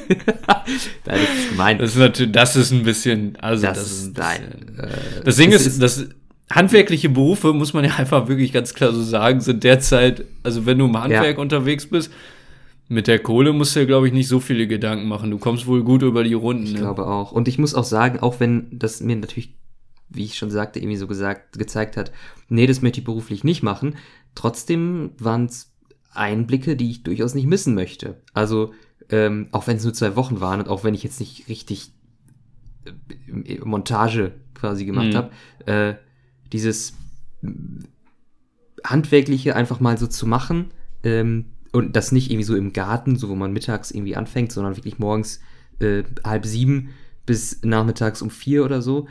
Das 1.05 1.19
ist 1.21 1.49
gemein. 1.51 1.79
Das 1.79 1.91
ist 1.91 1.97
natürlich, 1.97 2.33
das 2.33 2.55
ist 2.57 2.71
ein 2.73 2.83
bisschen, 2.85 3.37
also 3.37 3.67
das, 3.67 3.79
Das 3.79 3.91
ist 3.91 4.05
ein 4.05 4.11
ist- 4.11 4.19
nein, 4.19 4.65
bisschen- 4.67 4.79
äh, 4.85 5.25
Das 5.25 5.37
Ding 5.37 5.53
es 5.53 5.67
ist, 5.67 5.83
das 5.83 6.07
handwerkliche 6.51 7.09
Berufe, 7.09 7.53
muss 7.53 7.73
man 7.73 7.85
ja 7.85 7.97
einfach 7.97 8.29
wirklich 8.29 8.53
ganz 8.53 8.75
klar 8.75 8.93
so 8.93 9.03
sagen, 9.03 9.41
sind 9.41 9.65
derzeit, 9.65 10.25
also 10.43 10.67
wenn 10.67 10.79
du 10.79 10.87
im 10.87 10.97
Handwerk 11.01 11.39
unterwegs 11.39 11.87
bist, 11.87 12.13
mit 12.91 13.07
der 13.07 13.19
Kohle 13.19 13.53
musst 13.53 13.77
du 13.77 13.81
ja, 13.81 13.87
glaube 13.87 14.07
ich, 14.07 14.15
nicht 14.15 14.29
so 14.29 14.41
viele 14.41 14.67
Gedanken 14.67 15.09
machen. 15.09 15.31
Du 15.31 15.39
kommst 15.39 15.67
wohl 15.67 15.85
gut 15.85 16.03
über 16.03 16.25
die 16.25 16.33
Runden. 16.33 16.65
Ich 16.65 16.73
ne? 16.73 16.79
glaube 16.79 17.07
auch. 17.07 17.33
Und 17.33 17.47
ich 17.47 17.59
muss 17.59 17.75
auch 17.75 17.85
sagen, 17.85 18.21
auch 18.21 18.41
wenn 18.41 18.67
das 18.71 19.03
mir 19.03 19.17
natürlich, 19.17 19.55
wie 20.09 20.25
ich 20.25 20.39
schon 20.39 20.51
sagte, 20.51 20.79
irgendwie 20.79 20.97
so 20.97 21.07
gesagt, 21.07 21.59
gezeigt 21.59 21.99
hat, 21.99 22.13
nee, 22.49 22.67
das 22.67 22.81
möchte 22.81 23.01
ich 23.01 23.05
beruflich 23.05 23.45
nicht 23.45 23.63
machen, 23.63 23.97
trotzdem 24.35 25.11
waren 25.19 25.45
es 25.47 25.71
Einblicke, 26.15 26.77
die 26.77 26.91
ich 26.91 27.03
durchaus 27.03 27.35
nicht 27.35 27.47
missen 27.47 27.75
möchte. 27.75 28.23
Also, 28.33 28.73
ähm, 29.11 29.49
auch 29.53 29.67
wenn 29.67 29.77
es 29.77 29.85
nur 29.85 29.93
zwei 29.93 30.17
Wochen 30.17 30.41
waren 30.41 30.61
und 30.61 30.69
auch 30.69 30.83
wenn 30.83 30.95
ich 30.95 31.03
jetzt 31.03 31.21
nicht 31.21 31.47
richtig 31.49 31.93
äh, 32.87 33.59
Montage 33.65 34.33
quasi 34.55 34.87
gemacht 34.87 35.09
Mhm. 35.09 35.15
habe, 35.15 35.31
äh, 35.67 35.95
dieses 36.53 36.95
Handwerkliche 38.85 39.57
einfach 39.57 39.81
mal 39.81 39.99
so 39.99 40.07
zu 40.07 40.27
machen, 40.27 40.71
ähm, 41.03 41.47
und 41.73 41.97
das 41.97 42.13
nicht 42.13 42.31
irgendwie 42.31 42.45
so 42.45 42.57
im 42.57 42.73
Garten, 42.73 43.17
so 43.17 43.29
wo 43.29 43.35
man 43.35 43.53
mittags 43.53 43.91
irgendwie 43.91 44.17
anfängt, 44.17 44.53
sondern 44.53 44.77
wirklich 44.77 44.99
morgens 44.99 45.41
äh, 45.81 46.03
halb 46.25 46.47
sieben 46.47 46.91
bis 47.27 47.63
nachmittags 47.63 48.23
um 48.23 48.31
vier 48.31 48.65
oder 48.65 48.83
so. 48.83 49.07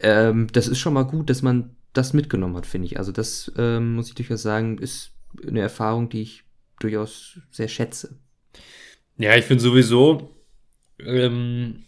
Ähm, 0.00 0.46
das 0.52 0.68
ist 0.68 0.78
schon 0.78 0.94
mal 0.94 1.04
gut, 1.04 1.28
dass 1.28 1.42
man 1.42 1.76
das 1.92 2.14
mitgenommen 2.14 2.56
hat, 2.56 2.66
finde 2.66 2.86
ich. 2.86 2.98
Also 2.98 3.12
das 3.12 3.52
ähm, 3.56 3.94
muss 3.94 4.08
ich 4.08 4.14
durchaus 4.14 4.42
sagen, 4.42 4.78
ist 4.78 5.12
eine 5.46 5.60
Erfahrung, 5.60 6.08
die 6.08 6.22
ich 6.22 6.44
durchaus 6.80 7.38
sehr 7.50 7.68
schätze. 7.68 8.18
Ja, 9.18 9.36
ich 9.36 9.44
finde 9.44 9.62
sowieso, 9.62 10.34
ähm, 10.98 11.84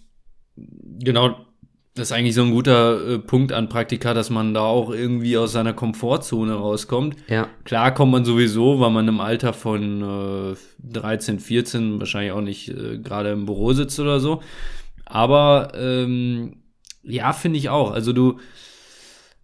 genau, 0.57 1.47
das 1.95 2.09
ist 2.09 2.13
eigentlich 2.13 2.35
so 2.35 2.43
ein 2.43 2.51
guter 2.51 3.09
äh, 3.09 3.19
Punkt 3.21 3.53
an 3.53 3.69
Praktika, 3.69 4.15
dass 4.15 4.29
man 4.29 4.53
da 4.53 4.63
auch 4.63 4.91
irgendwie 4.91 5.37
aus 5.39 5.53
seiner 5.53 5.73
Komfortzone 5.73 6.53
rauskommt. 6.55 7.17
Ja, 7.29 7.49
Klar 7.65 7.95
kommt 7.95 8.11
man 8.11 8.25
sowieso, 8.25 8.81
weil 8.81 8.91
man 8.91 9.07
im 9.07 9.21
Alter 9.21 9.53
von 9.53 10.53
äh, 10.53 10.57
13, 10.93 11.39
14 11.39 12.01
wahrscheinlich 12.01 12.33
auch 12.33 12.41
nicht 12.41 12.69
äh, 12.69 12.99
gerade 12.99 13.31
im 13.31 13.47
Büro 13.47 13.73
sitzt 13.75 14.01
oder 14.01 14.19
so. 14.19 14.43
Aber 15.07 15.73
ähm, 15.77 16.57
ja, 17.05 17.33
finde 17.33 17.59
ich 17.59 17.69
auch. 17.69 17.93
Also 17.93 18.13
du, 18.13 18.39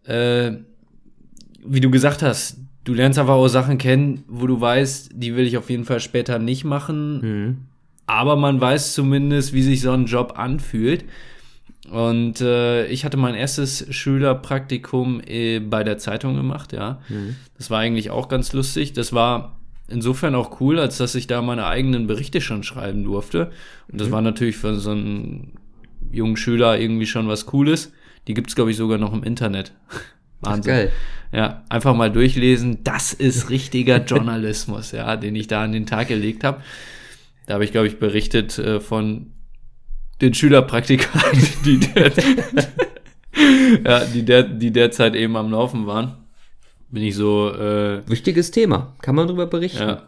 äh, 0.04 0.52
wie 1.64 1.80
du 1.80 1.90
gesagt 1.90 2.22
hast, 2.22 2.56
du 2.82 2.94
lernst 2.94 3.20
einfach 3.20 3.34
auch 3.34 3.46
Sachen 3.46 3.78
kennen, 3.78 4.24
wo 4.26 4.48
du 4.48 4.60
weißt, 4.60 5.10
die 5.14 5.36
will 5.36 5.46
ich 5.46 5.56
auf 5.56 5.70
jeden 5.70 5.84
Fall 5.84 6.00
später 6.00 6.40
nicht 6.40 6.64
machen. 6.64 7.20
mhm. 7.20 7.58
Aber 8.06 8.34
man 8.34 8.60
weiß 8.60 8.94
zumindest, 8.94 9.52
wie 9.52 9.62
sich 9.62 9.82
so 9.82 9.92
ein 9.92 10.06
Job 10.06 10.32
anfühlt. 10.36 11.04
Und 11.88 12.40
äh, 12.40 12.86
ich 12.86 13.04
hatte 13.04 13.16
mein 13.16 13.34
erstes 13.34 13.86
Schülerpraktikum 13.90 15.20
äh, 15.26 15.60
bei 15.60 15.82
der 15.82 15.98
Zeitung 15.98 16.36
gemacht, 16.36 16.72
ja. 16.72 17.00
Mhm. 17.08 17.36
Das 17.56 17.70
war 17.70 17.78
eigentlich 17.80 18.10
auch 18.10 18.28
ganz 18.28 18.52
lustig. 18.52 18.92
Das 18.92 19.12
war 19.12 19.56
insofern 19.88 20.34
auch 20.34 20.60
cool, 20.60 20.78
als 20.78 20.98
dass 20.98 21.14
ich 21.14 21.26
da 21.26 21.42
meine 21.42 21.66
eigenen 21.66 22.06
Berichte 22.06 22.40
schon 22.40 22.62
schreiben 22.62 23.04
durfte. 23.04 23.50
Und 23.90 24.00
das 24.00 24.08
Mhm. 24.08 24.12
war 24.12 24.20
natürlich 24.22 24.56
für 24.56 24.74
so 24.76 24.90
einen 24.90 25.54
jungen 26.12 26.36
Schüler 26.36 26.78
irgendwie 26.78 27.06
schon 27.06 27.28
was 27.28 27.46
Cooles. 27.46 27.92
Die 28.28 28.34
gibt's 28.34 28.54
glaube 28.54 28.70
ich, 28.70 28.76
sogar 28.76 28.98
noch 28.98 29.12
im 29.14 29.22
Internet. 29.24 29.72
Ach, 30.42 30.60
geil. 30.60 30.92
Ja, 31.32 31.64
einfach 31.68 31.94
mal 31.94 32.10
durchlesen. 32.10 32.84
Das 32.84 33.12
ist 33.12 33.50
richtiger 33.50 34.04
Journalismus, 34.04 34.92
ja, 34.92 35.16
den 35.16 35.34
ich 35.34 35.46
da 35.48 35.64
an 35.64 35.72
den 35.72 35.86
Tag 35.86 36.08
gelegt 36.08 36.44
habe. 36.44 36.62
Da 37.46 37.54
habe 37.54 37.64
ich, 37.64 37.72
glaube 37.72 37.86
ich, 37.88 37.98
berichtet 37.98 38.58
äh, 38.58 38.80
von 38.80 39.32
den 40.20 40.34
Schülerpraktikanten, 40.34 41.42
die, 41.64 41.78
der, 41.80 42.12
ja, 43.84 44.04
die, 44.04 44.24
der, 44.24 44.42
die 44.42 44.70
derzeit 44.70 45.14
eben 45.14 45.36
am 45.36 45.50
Laufen 45.50 45.86
waren. 45.86 46.16
Bin 46.90 47.02
ich 47.04 47.14
so, 47.14 47.50
äh, 47.52 48.02
Wichtiges 48.08 48.50
Thema. 48.50 48.94
Kann 49.00 49.14
man 49.14 49.28
drüber 49.28 49.46
berichten? 49.46 49.82
ja. 49.82 50.02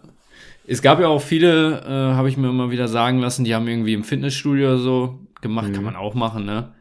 Es 0.64 0.81
gab 0.81 1.01
ja 1.01 1.09
auch 1.09 1.20
viele, 1.20 1.81
äh, 1.81 2.14
habe 2.14 2.29
ich 2.29 2.37
mir 2.37 2.48
immer 2.48 2.70
wieder 2.70 2.87
sagen 2.87 3.18
lassen, 3.18 3.42
die 3.44 3.53
haben 3.55 3.66
irgendwie 3.66 3.94
im 3.94 4.05
Fitnessstudio 4.05 4.68
oder 4.68 4.79
so 4.79 5.18
gemacht, 5.40 5.68
Mhm. 5.68 5.72
kann 5.72 5.85
man 5.85 5.96
auch 5.96 6.14
machen, 6.14 6.44
ne? 6.44 6.72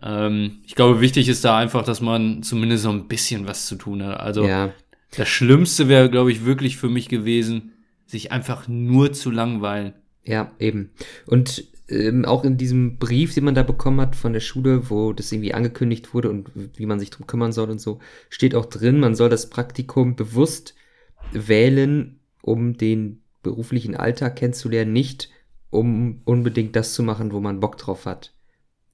Ähm, 0.00 0.58
ich 0.64 0.76
glaube, 0.76 1.00
wichtig 1.00 1.28
ist 1.28 1.44
da 1.44 1.58
einfach, 1.58 1.84
dass 1.84 2.00
man 2.00 2.44
zumindest 2.44 2.84
so 2.84 2.90
ein 2.90 3.08
bisschen 3.08 3.48
was 3.48 3.66
zu 3.66 3.74
tun 3.74 4.04
hat. 4.04 4.20
Also 4.20 4.46
ja. 4.46 4.72
das 5.16 5.28
Schlimmste 5.28 5.88
wäre, 5.88 6.08
glaube 6.08 6.30
ich, 6.30 6.44
wirklich 6.44 6.76
für 6.76 6.88
mich 6.88 7.08
gewesen, 7.08 7.72
sich 8.06 8.30
einfach 8.30 8.68
nur 8.68 9.12
zu 9.12 9.30
langweilen. 9.32 9.92
Ja, 10.24 10.52
eben. 10.60 10.90
Und 11.26 11.64
ähm, 11.90 12.24
auch 12.24 12.44
in 12.44 12.56
diesem 12.56 12.98
Brief, 12.98 13.34
den 13.34 13.44
man 13.44 13.54
da 13.54 13.62
bekommen 13.62 14.00
hat 14.00 14.16
von 14.16 14.32
der 14.32 14.40
Schule, 14.40 14.90
wo 14.90 15.12
das 15.12 15.30
irgendwie 15.32 15.54
angekündigt 15.54 16.14
wurde 16.14 16.30
und 16.30 16.50
wie 16.54 16.86
man 16.86 17.00
sich 17.00 17.10
drum 17.10 17.26
kümmern 17.26 17.52
soll 17.52 17.70
und 17.70 17.80
so, 17.80 17.98
steht 18.28 18.54
auch 18.54 18.66
drin, 18.66 19.00
man 19.00 19.14
soll 19.14 19.28
das 19.28 19.50
Praktikum 19.50 20.16
bewusst 20.16 20.74
wählen, 21.32 22.20
um 22.42 22.76
den 22.76 23.22
beruflichen 23.42 23.96
Alltag 23.96 24.36
kennenzulernen, 24.36 24.92
nicht 24.92 25.30
um 25.70 26.20
unbedingt 26.24 26.74
das 26.76 26.94
zu 26.94 27.02
machen, 27.02 27.32
wo 27.32 27.40
man 27.40 27.60
Bock 27.60 27.76
drauf 27.78 28.06
hat. 28.06 28.34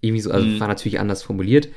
Irgendwie 0.01 0.21
so, 0.21 0.31
also 0.31 0.47
Mhm. 0.47 0.61
war 0.61 0.69
natürlich 0.69 1.01
anders 1.01 1.23
formuliert. 1.23 1.69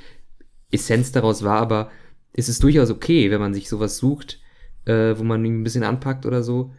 Essenz 0.71 1.11
daraus 1.11 1.43
war 1.43 1.59
aber, 1.59 1.91
es 2.33 2.49
ist 2.49 2.63
durchaus 2.63 2.91
okay, 2.91 3.31
wenn 3.31 3.39
man 3.39 3.53
sich 3.53 3.69
sowas 3.69 3.97
sucht, 3.97 4.39
äh, 4.85 5.17
wo 5.17 5.23
man 5.23 5.43
ein 5.43 5.63
bisschen 5.63 5.83
anpackt 5.83 6.25
oder 6.25 6.43
so, 6.43 6.73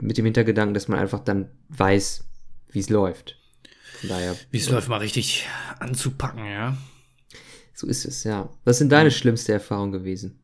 mit 0.00 0.18
dem 0.18 0.24
Hintergedanken, 0.24 0.74
dass 0.74 0.88
man 0.88 0.98
einfach 0.98 1.20
dann 1.20 1.50
weiß, 1.68 2.28
wie 2.70 2.80
es 2.80 2.90
läuft. 2.90 3.38
Von 4.06 4.16
daher, 4.16 4.36
Wie 4.50 4.58
es 4.58 4.68
läuft, 4.70 4.88
mal 4.88 4.98
richtig 4.98 5.46
anzupacken, 5.80 6.44
ja. 6.46 6.76
so 7.74 7.86
ist 7.86 8.04
es, 8.04 8.24
ja. 8.24 8.48
Was 8.64 8.78
sind 8.78 8.90
deine 8.92 9.10
schlimmste 9.10 9.52
Erfahrungen 9.52 9.92
gewesen? 9.92 10.38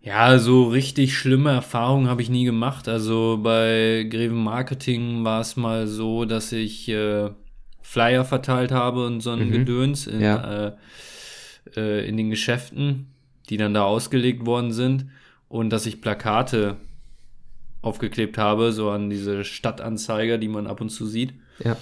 Ja, 0.00 0.38
so 0.38 0.68
richtig 0.68 1.16
schlimme 1.18 1.50
Erfahrungen 1.50 2.08
habe 2.08 2.22
ich 2.22 2.30
nie 2.30 2.44
gemacht. 2.44 2.88
Also 2.88 3.38
bei 3.42 4.06
Greven 4.08 4.42
Marketing 4.42 5.24
war 5.24 5.40
es 5.40 5.56
mal 5.56 5.86
so, 5.86 6.24
dass 6.24 6.52
ich 6.52 6.88
äh, 6.88 7.30
Flyer 7.82 8.24
verteilt 8.24 8.70
habe 8.70 9.04
und 9.06 9.20
so 9.20 9.30
ein 9.32 9.48
Mhm. 9.48 9.52
Gedöns 9.52 10.06
in, 10.06 10.20
Ja. 10.20 10.68
äh, 10.68 10.72
äh, 11.76 12.08
in 12.08 12.16
den 12.16 12.30
Geschäften, 12.30 13.08
die 13.50 13.56
dann 13.56 13.74
da 13.74 13.82
ausgelegt 13.84 14.46
worden 14.46 14.72
sind. 14.72 15.06
Und 15.48 15.70
dass 15.70 15.84
ich 15.86 16.00
Plakate 16.00 16.76
aufgeklebt 17.82 18.38
habe, 18.38 18.72
so 18.72 18.90
an 18.90 19.10
diese 19.10 19.44
Stadtanzeiger, 19.44 20.38
die 20.38 20.48
man 20.48 20.66
ab 20.66 20.80
und 20.80 20.90
zu 20.90 21.06
sieht. 21.06 21.32
Ja. 21.64 21.76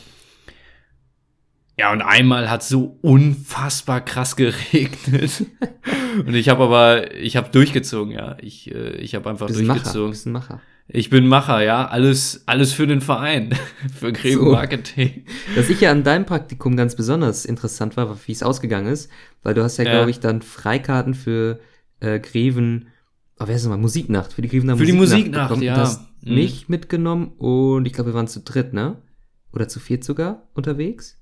Ja, 1.79 1.93
und 1.93 2.01
einmal 2.01 2.51
hat 2.51 2.63
so 2.63 2.99
unfassbar 3.03 4.01
krass 4.03 4.35
geregnet. 4.37 5.45
und 6.27 6.35
ich 6.35 6.49
habe 6.49 6.65
aber, 6.65 7.15
ich 7.15 7.37
habe 7.37 7.51
durchgezogen, 7.51 8.13
ja. 8.13 8.37
Ich, 8.41 8.75
äh, 8.75 8.93
ich 8.97 9.15
habe 9.15 9.29
einfach 9.29 9.47
Bist 9.49 9.61
ein 9.61 9.67
Macher. 9.67 9.81
durchgezogen. 9.81 10.11
Bist 10.11 10.27
ein 10.27 10.33
Macher. 10.33 10.61
Ich 10.89 11.11
bin 11.11 11.27
Macher, 11.27 11.61
ja. 11.63 11.87
Alles, 11.87 12.45
alles 12.47 12.73
für 12.73 12.87
den 12.87 13.01
Verein. 13.03 13.55
für 13.95 14.13
Greve 14.13 14.39
So. 14.45 14.53
Marketing. 14.53 15.27
Was 15.55 15.69
ich 15.69 15.81
ja 15.83 15.91
an 15.91 16.03
deinem 16.03 16.25
Praktikum 16.25 16.77
ganz 16.77 16.97
besonders 16.97 17.45
interessant 17.45 17.97
war, 17.99 18.17
wie 18.27 18.33
es 18.33 18.43
ausgegangen 18.43 18.87
ist, 18.87 19.11
weil 19.43 19.53
du 19.53 19.63
hast 19.63 19.77
ja, 19.77 19.85
Ja. 19.85 19.91
glaube 19.93 20.11
ich, 20.11 20.21
dann 20.21 20.41
Freikarten 20.43 21.13
für 21.15 21.61
äh, 22.01 22.21
Greven, 22.21 22.89
oh, 23.39 23.45
wer 23.47 23.57
ist 23.57 23.67
mal, 23.67 23.77
Musiknacht, 23.77 24.33
für 24.33 24.41
die 24.43 24.49
Grevener 24.49 24.77
Für 24.79 24.87
die 24.87 24.93
Musiknacht, 24.93 25.49
bekommen. 25.49 25.63
ja. 25.63 25.75
Du 25.75 25.81
hast 25.83 26.01
Mhm. 26.23 26.35
mich 26.35 26.69
mitgenommen 26.71 27.29
und 27.37 27.87
ich 27.87 27.93
glaube, 27.93 28.11
wir 28.11 28.15
waren 28.15 28.27
zu 28.29 28.41
dritt, 28.41 28.73
ne? 28.73 28.97
Oder 29.53 29.69
zu 29.69 29.79
viert 29.79 30.03
sogar 30.05 30.49
unterwegs? 30.55 31.19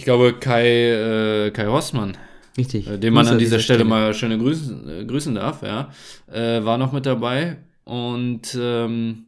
Ich 0.00 0.04
glaube, 0.04 0.32
Kai, 0.32 1.46
äh, 1.46 1.50
Kai 1.50 1.66
Rossmann, 1.66 2.16
Richtig. 2.56 2.88
äh, 2.88 2.96
den 2.96 3.12
man 3.12 3.28
an 3.28 3.38
dieser 3.38 3.58
Stelle, 3.58 3.84
mal 3.84 4.14
schöne 4.14 4.38
grüßen, 4.38 4.88
äh, 4.88 5.04
grüßen 5.04 5.34
darf, 5.34 5.60
ja, 5.60 5.90
äh, 6.32 6.64
war 6.64 6.78
noch 6.78 6.92
mit 6.92 7.04
dabei. 7.04 7.58
Und 7.84 8.56
ähm, 8.58 9.26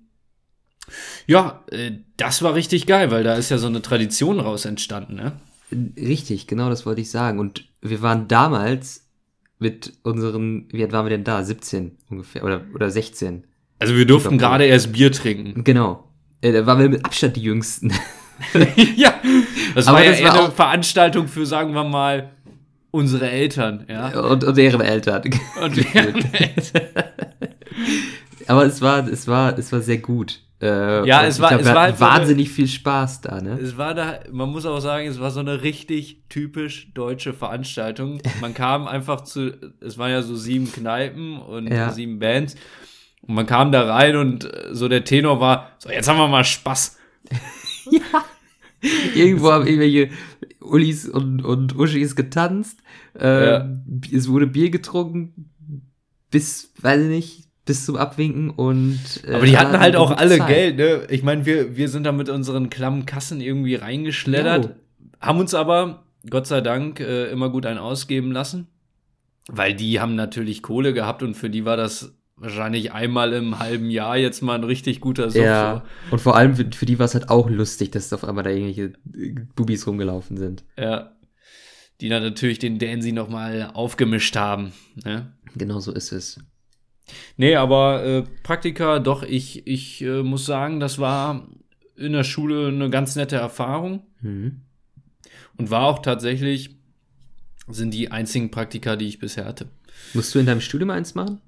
ja, 1.26 1.62
äh, 1.70 1.90
das 2.16 2.40
war 2.40 2.54
richtig 2.54 2.86
geil, 2.86 3.10
weil 3.10 3.22
da 3.22 3.34
ist 3.34 3.50
ja 3.50 3.58
so 3.58 3.66
eine 3.66 3.82
Tradition 3.82 4.40
raus 4.40 4.64
entstanden, 4.64 5.16
ne? 5.16 5.32
Richtig, 5.94 6.46
genau 6.46 6.70
das 6.70 6.86
wollte 6.86 7.02
ich 7.02 7.10
sagen. 7.10 7.38
Und 7.38 7.68
wir 7.82 8.00
waren 8.00 8.26
damals 8.26 9.10
mit 9.58 9.92
unseren, 10.04 10.68
wie 10.72 10.82
alt 10.82 10.92
waren 10.92 11.04
wir 11.04 11.10
denn 11.10 11.24
da? 11.24 11.42
17 11.42 11.98
ungefähr 12.08 12.44
oder, 12.44 12.64
oder 12.74 12.90
16. 12.90 13.44
Also 13.78 13.94
wir 13.94 14.06
durften 14.06 14.38
gerade 14.38 14.64
erst 14.64 14.90
Bier 14.94 15.12
trinken. 15.12 15.64
Genau. 15.64 16.08
Äh, 16.40 16.52
da 16.52 16.64
waren 16.64 16.78
wir 16.78 16.88
mit 16.88 17.04
Abstand 17.04 17.36
die 17.36 17.42
Jüngsten. 17.42 17.92
ja, 18.96 19.14
das 19.74 19.86
Aber 19.88 19.98
war 19.98 20.04
das 20.04 20.20
ja 20.20 20.28
war 20.34 20.44
eine 20.44 20.50
Veranstaltung 20.52 21.28
für, 21.28 21.46
sagen 21.46 21.72
wir 21.74 21.84
mal, 21.84 22.30
unsere 22.90 23.30
Eltern, 23.30 23.86
ja. 23.88 24.08
und, 24.20 24.44
und 24.44 24.56
deren 24.56 24.80
Eltern. 24.80 25.22
Und 25.62 25.76
deren 25.94 26.32
Eltern. 26.34 26.82
Aber 28.48 28.64
es 28.66 28.80
war, 28.82 29.06
es 29.08 29.26
war, 29.28 29.56
es 29.58 29.72
war 29.72 29.80
sehr 29.80 29.98
gut. 29.98 30.40
Äh, 30.60 31.06
Ja, 31.06 31.24
es 31.24 31.40
war- 31.40 31.48
glaub, 31.50 31.60
es 31.62 31.66
war 31.68 31.82
halt 31.82 31.98
so 31.98 32.04
eine- 32.04 32.14
wahnsinnig 32.20 32.50
viel 32.50 32.68
Spaß 32.68 33.20
da, 33.22 33.40
ne? 33.40 33.58
Es 33.60 33.76
war 33.76 33.94
da, 33.94 34.20
man 34.30 34.50
muss 34.50 34.66
auch 34.66 34.80
sagen, 34.80 35.06
es 35.06 35.18
war 35.20 35.30
so 35.30 35.40
eine 35.40 35.62
richtig 35.62 36.22
typisch 36.28 36.92
deutsche 36.94 37.32
Veranstaltung. 37.32 38.20
Man 38.40 38.54
kam 38.54 38.86
einfach 38.86 39.22
zu, 39.22 39.52
es 39.80 39.96
waren 39.98 40.10
ja 40.10 40.22
so 40.22 40.36
sieben 40.36 40.70
Kneipen 40.70 41.40
und 41.40 41.68
Ja. 41.72 41.90
sieben 41.90 42.18
Bands. 42.18 42.54
Und 43.22 43.34
man 43.36 43.46
kam 43.46 43.72
da 43.72 43.82
rein 43.92 44.16
und 44.16 44.48
so 44.72 44.88
der 44.88 45.04
Tenor 45.04 45.40
war, 45.40 45.70
so 45.78 45.88
jetzt 45.90 46.08
haben 46.08 46.18
wir 46.18 46.28
mal 46.28 46.44
Spaß. 46.44 46.98
Irgendwo 49.14 49.52
haben 49.52 49.66
irgendwelche 49.66 50.10
Ullis 50.60 51.08
und, 51.08 51.44
und 51.44 51.76
Uschis 51.76 52.16
getanzt. 52.16 52.80
Äh, 53.18 53.44
Ja. 53.46 53.68
Es 54.12 54.28
wurde 54.28 54.46
Bier 54.46 54.70
getrunken 54.70 55.50
bis, 56.30 56.72
weiß 56.80 57.02
ich 57.02 57.08
nicht, 57.08 57.48
bis 57.64 57.86
zum 57.86 57.96
Abwinken 57.96 58.50
und. 58.50 58.98
äh, 59.24 59.34
Aber 59.34 59.46
die 59.46 59.56
hatten 59.56 59.78
halt 59.78 59.94
auch 59.94 60.10
alle 60.10 60.38
Zeit. 60.38 60.48
Geld, 60.48 60.76
ne? 60.78 61.06
Ich 61.10 61.22
meine, 61.22 61.46
wir, 61.46 61.76
wir 61.76 61.88
sind 61.88 62.04
da 62.04 62.12
mit 62.12 62.28
unseren 62.28 62.70
klammen 62.70 63.06
Kassen 63.06 63.40
irgendwie 63.40 63.76
reingeschleddert, 63.76 64.74
haben 65.20 65.38
uns 65.38 65.54
aber, 65.54 66.02
Gott 66.28 66.48
sei 66.48 66.60
Dank, 66.60 66.98
äh, 66.98 67.30
immer 67.30 67.50
gut 67.50 67.66
einen 67.66 67.78
ausgeben 67.78 68.32
lassen. 68.32 68.66
Weil 69.48 69.74
die 69.74 70.00
haben 70.00 70.14
natürlich 70.16 70.62
Kohle 70.62 70.92
gehabt 70.92 71.22
und 71.22 71.34
für 71.34 71.50
die 71.50 71.64
war 71.64 71.76
das 71.76 72.14
wahrscheinlich 72.42 72.92
einmal 72.92 73.32
im 73.32 73.58
halben 73.58 73.88
Jahr 73.88 74.16
jetzt 74.16 74.42
mal 74.42 74.56
ein 74.56 74.64
richtig 74.64 75.00
guter 75.00 75.30
Suff. 75.30 75.42
Ja, 75.42 75.84
und 76.10 76.20
vor 76.20 76.36
allem 76.36 76.56
für, 76.56 76.66
für 76.72 76.86
die 76.86 76.98
war 76.98 77.06
es 77.06 77.14
halt 77.14 77.30
auch 77.30 77.48
lustig, 77.48 77.92
dass 77.92 78.12
auf 78.12 78.24
einmal 78.24 78.44
da 78.44 78.50
irgendwelche 78.50 78.92
äh, 79.14 79.34
Bubis 79.54 79.86
rumgelaufen 79.86 80.36
sind. 80.36 80.64
Ja. 80.76 81.12
Die 82.00 82.08
dann 82.08 82.22
natürlich 82.22 82.58
den 82.58 82.78
Dancy 82.78 83.12
noch 83.12 83.28
mal 83.28 83.70
aufgemischt 83.74 84.34
haben. 84.36 84.72
Ne? 85.04 85.32
Genau 85.54 85.78
so 85.78 85.92
ist 85.92 86.10
es. 86.10 86.40
Nee, 87.36 87.54
aber 87.54 88.04
äh, 88.04 88.22
Praktika, 88.42 88.98
doch, 88.98 89.22
ich, 89.22 89.66
ich 89.66 90.02
äh, 90.02 90.22
muss 90.22 90.44
sagen, 90.44 90.80
das 90.80 90.98
war 90.98 91.46
in 91.96 92.12
der 92.12 92.24
Schule 92.24 92.68
eine 92.68 92.90
ganz 92.90 93.14
nette 93.14 93.36
Erfahrung. 93.36 94.02
Mhm. 94.20 94.62
Und 95.58 95.70
war 95.70 95.84
auch 95.84 96.00
tatsächlich, 96.00 96.76
sind 97.68 97.94
die 97.94 98.10
einzigen 98.10 98.50
Praktika, 98.50 98.96
die 98.96 99.06
ich 99.06 99.20
bisher 99.20 99.44
hatte. 99.44 99.68
Musst 100.14 100.34
du 100.34 100.40
in 100.40 100.46
deinem 100.46 100.60
Studium 100.60 100.90
eins 100.90 101.14
machen? 101.14 101.40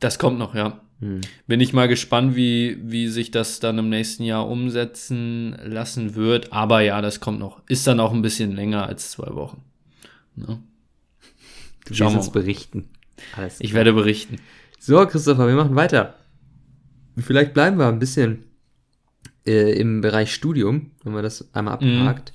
Das 0.00 0.18
kommt 0.18 0.38
noch, 0.38 0.54
ja. 0.54 0.80
Hm. 1.00 1.20
Bin 1.46 1.60
ich 1.60 1.72
mal 1.72 1.86
gespannt, 1.88 2.34
wie, 2.36 2.78
wie 2.82 3.08
sich 3.08 3.30
das 3.30 3.60
dann 3.60 3.78
im 3.78 3.88
nächsten 3.88 4.24
Jahr 4.24 4.48
umsetzen 4.48 5.56
lassen 5.64 6.14
wird. 6.14 6.52
Aber 6.52 6.80
ja, 6.80 7.00
das 7.00 7.20
kommt 7.20 7.38
noch. 7.38 7.62
Ist 7.68 7.86
dann 7.86 8.00
auch 8.00 8.12
ein 8.12 8.22
bisschen 8.22 8.54
länger 8.54 8.86
als 8.86 9.12
zwei 9.12 9.32
Wochen. 9.34 9.62
Ne? 10.34 10.60
Du 11.86 11.94
Schauen 11.94 12.08
wirst 12.08 12.14
wir 12.14 12.18
uns 12.20 12.30
berichten. 12.32 12.88
Alles 13.36 13.60
Ich 13.60 13.70
klar. 13.70 13.78
werde 13.78 13.92
berichten. 13.92 14.36
So, 14.78 15.04
Christopher, 15.06 15.46
wir 15.48 15.54
machen 15.54 15.74
weiter. 15.76 16.14
Vielleicht 17.16 17.54
bleiben 17.54 17.78
wir 17.78 17.86
ein 17.88 17.98
bisschen 17.98 18.44
äh, 19.46 19.72
im 19.78 20.00
Bereich 20.00 20.32
Studium, 20.34 20.92
wenn 21.02 21.12
man 21.12 21.22
das 21.22 21.52
einmal 21.54 21.78
Mhm. 21.80 22.02
abhakt. 22.02 22.32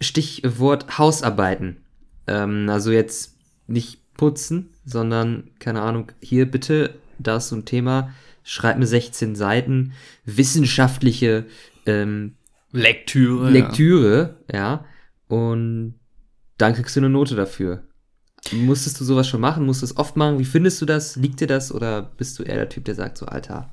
Stichwort 0.00 0.98
Hausarbeiten. 0.98 1.78
Ähm, 2.26 2.68
also 2.68 2.90
jetzt 2.92 3.36
nicht 3.66 4.00
putzen, 4.18 4.74
sondern, 4.84 5.50
keine 5.58 5.80
Ahnung, 5.80 6.12
hier 6.20 6.50
bitte, 6.50 6.96
da 7.18 7.38
ist 7.38 7.48
so 7.48 7.56
ein 7.56 7.64
Thema, 7.64 8.12
schreib 8.42 8.78
mir 8.78 8.86
16 8.86 9.34
Seiten, 9.34 9.92
wissenschaftliche 10.26 11.46
ähm, 11.86 12.34
Lektüre. 12.70 13.48
Lektüre, 13.48 14.36
ja. 14.52 14.84
und 15.28 15.94
dann 16.58 16.74
kriegst 16.74 16.96
du 16.96 17.00
eine 17.00 17.08
Note 17.08 17.36
dafür. 17.36 17.84
Musstest 18.52 19.00
du 19.00 19.04
sowas 19.04 19.28
schon 19.28 19.40
machen? 19.40 19.64
Musst 19.64 19.82
du 19.82 19.86
es 19.86 19.96
oft 19.96 20.16
machen? 20.16 20.38
Wie 20.38 20.44
findest 20.44 20.80
du 20.82 20.86
das? 20.86 21.16
Liegt 21.16 21.40
dir 21.40 21.46
das? 21.46 21.72
Oder 21.72 22.02
bist 22.02 22.38
du 22.38 22.42
eher 22.42 22.56
der 22.56 22.68
Typ, 22.68 22.84
der 22.84 22.94
sagt 22.94 23.18
so, 23.18 23.26
Alter, 23.26 23.70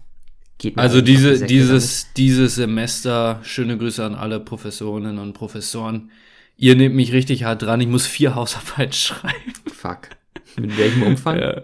geht 0.57 0.75
mir 0.75 0.81
Also 0.81 1.01
diese, 1.01 1.45
dieses, 1.45 2.13
dieses 2.13 2.55
Semester, 2.55 3.39
schöne 3.43 3.77
Grüße 3.77 4.03
an 4.03 4.15
alle 4.15 4.39
Professorinnen 4.39 5.17
und 5.17 5.33
Professoren. 5.33 6.11
Ihr 6.57 6.75
nehmt 6.75 6.95
mich 6.95 7.11
richtig 7.11 7.43
hart 7.43 7.63
dran. 7.63 7.81
Ich 7.81 7.87
muss 7.87 8.05
vier 8.05 8.35
Hausarbeiten 8.35 8.93
schreiben. 8.93 9.53
Fuck. 9.73 10.09
Mit 10.59 10.77
welchem 10.77 11.03
Umfang? 11.03 11.39
Ja. 11.39 11.61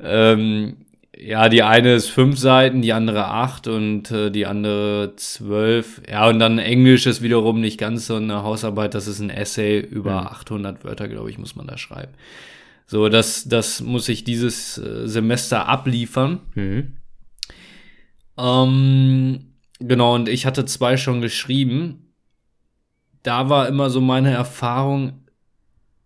Ähm, 0.00 0.76
ja, 1.16 1.48
die 1.48 1.62
eine 1.62 1.94
ist 1.94 2.08
fünf 2.08 2.38
Seiten, 2.38 2.82
die 2.82 2.92
andere 2.92 3.26
acht 3.26 3.68
und 3.68 4.10
äh, 4.10 4.30
die 4.30 4.46
andere 4.46 5.12
zwölf. 5.16 6.02
Ja, 6.08 6.28
und 6.28 6.38
dann 6.38 6.58
Englisch 6.58 7.06
ist 7.06 7.22
wiederum 7.22 7.60
nicht 7.60 7.78
ganz 7.78 8.06
so 8.06 8.16
eine 8.16 8.42
Hausarbeit, 8.42 8.94
das 8.94 9.06
ist 9.06 9.20
ein 9.20 9.30
Essay 9.30 9.78
über 9.78 10.22
Mhm. 10.22 10.26
800 10.28 10.84
Wörter, 10.84 11.08
glaube 11.08 11.30
ich, 11.30 11.38
muss 11.38 11.54
man 11.54 11.66
da 11.66 11.78
schreiben. 11.78 12.12
So, 12.86 13.08
das, 13.08 13.44
das 13.48 13.80
muss 13.80 14.08
ich 14.08 14.24
dieses 14.24 14.78
äh, 14.78 15.06
Semester 15.06 15.68
abliefern. 15.68 16.40
Mhm. 16.54 16.96
Ähm, 18.38 19.54
genau, 19.78 20.14
und 20.14 20.28
ich 20.28 20.46
hatte 20.46 20.64
zwei 20.64 20.96
schon 20.96 21.20
geschrieben. 21.20 22.12
Da 23.22 23.48
war 23.48 23.68
immer 23.68 23.88
so 23.90 24.00
meine 24.00 24.30
Erfahrung, 24.32 25.21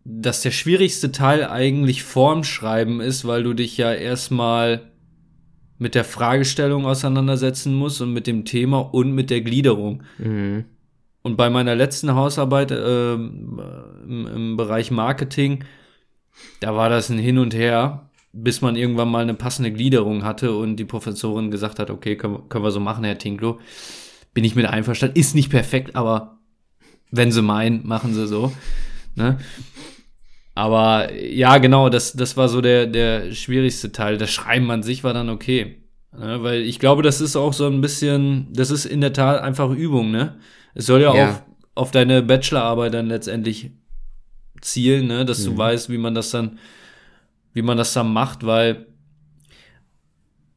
dass 0.09 0.43
der 0.43 0.53
schwierigste 0.53 1.11
Teil 1.11 1.45
eigentlich 1.45 2.05
vorm 2.05 2.45
Schreiben 2.45 3.01
ist, 3.01 3.27
weil 3.27 3.43
du 3.43 3.55
dich 3.55 3.77
ja 3.77 3.93
erstmal 3.93 4.93
mit 5.79 5.97
der 5.97 6.05
Fragestellung 6.05 6.87
auseinandersetzen 6.87 7.75
musst 7.75 8.01
und 8.01 8.13
mit 8.13 8.29
dem 8.29 8.45
Thema 8.45 8.79
und 8.79 9.13
mit 9.13 9.31
der 9.31 9.41
Gliederung. 9.41 10.05
Mhm. 10.19 10.65
Und 11.23 11.37
bei 11.37 11.51
meiner 11.51 11.75
letzten 11.75 12.15
Hausarbeit 12.15 12.71
ähm, 12.71 13.61
im, 14.07 14.27
im 14.29 14.57
Bereich 14.57 14.93
Marketing, 14.93 15.65
da 16.61 16.77
war 16.77 16.89
das 16.89 17.11
ein 17.11 17.19
Hin 17.19 17.39
und 17.39 17.53
Her, 17.53 18.09
bis 18.33 18.61
man 18.61 18.77
irgendwann 18.77 19.11
mal 19.11 19.23
eine 19.23 19.35
passende 19.35 19.73
Gliederung 19.73 20.23
hatte 20.23 20.55
und 20.55 20.77
die 20.77 20.85
Professorin 20.85 21.51
gesagt 21.51 21.81
hat, 21.81 21.91
okay, 21.91 22.17
können, 22.17 22.49
können 22.49 22.65
wir 22.65 22.71
so 22.71 22.81
machen, 22.81 23.03
Herr 23.03 23.19
Tinklo. 23.19 23.59
Bin 24.35 24.45
ich 24.45 24.55
mit 24.55 24.67
einverstanden. 24.67 25.19
Ist 25.19 25.35
nicht 25.35 25.51
perfekt, 25.51 25.97
aber 25.97 26.39
wenn 27.11 27.33
sie 27.33 27.43
meinen, 27.43 27.85
machen 27.85 28.15
sie 28.15 28.29
so. 28.29 28.53
Ne? 29.17 29.39
Aber 30.57 31.13
ja, 31.15 31.59
genau, 31.59 31.91
das, 31.91 32.15
das 32.15 32.39
war 32.39 32.49
so 32.49 32.63
der, 32.63 32.87
der 32.87 33.31
schwierigste 33.33 33.93
Teil. 33.93 34.17
Das 34.17 34.31
Schreiben 34.31 34.71
an 34.71 34.83
sich 34.83 35.05
war 35.05 35.13
dann 35.13 35.29
okay. 35.29 35.83
Ne? 36.17 36.43
Weil 36.43 36.63
ich 36.63 36.79
glaube, 36.79 37.03
das 37.03 37.21
ist 37.21 37.37
auch 37.37 37.53
so 37.53 37.67
ein 37.67 37.83
bisschen, 37.83 38.49
das 38.55 38.71
ist 38.71 38.87
in 38.87 39.03
der 39.03 39.13
Tat 39.13 39.43
einfach 39.43 39.71
Übung, 39.71 40.11
ne? 40.11 40.37
Es 40.75 40.87
soll 40.87 41.03
ja, 41.03 41.15
Ja. 41.15 41.31
auch 41.31 41.43
auf 41.75 41.91
deine 41.91 42.23
Bachelorarbeit 42.23 42.95
dann 42.95 43.07
letztendlich 43.07 43.71
zielen, 44.63 45.09
ne? 45.09 45.27
Dass 45.27 45.41
Mhm. 45.41 45.45
du 45.53 45.59
weißt, 45.59 45.91
wie 45.91 45.99
man 45.99 46.15
das 46.15 46.31
dann, 46.31 46.59
wie 47.53 47.61
man 47.61 47.77
das 47.77 47.93
dann 47.93 48.11
macht, 48.11 48.47
weil 48.47 48.87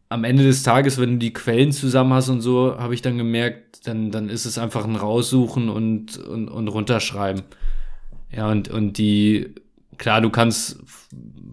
am 0.07 0.23
Ende 0.23 0.43
des 0.43 0.63
Tages, 0.63 0.97
wenn 0.97 1.11
du 1.11 1.17
die 1.17 1.33
Quellen 1.33 1.73
zusammen 1.73 2.13
hast 2.13 2.29
und 2.29 2.39
so, 2.39 2.77
habe 2.79 2.93
ich 2.93 3.01
dann 3.01 3.17
gemerkt, 3.17 3.85
dann, 3.85 4.11
dann 4.11 4.29
ist 4.29 4.45
es 4.45 4.57
einfach 4.57 4.85
ein 4.85 4.95
Raussuchen 4.95 5.67
und, 5.67 6.17
und, 6.17 6.47
und 6.47 6.67
runterschreiben. 6.69 7.43
Ja, 8.31 8.49
und, 8.49 8.69
und 8.69 8.97
die, 8.97 9.53
klar, 9.97 10.21
du 10.21 10.29
kannst 10.29 10.79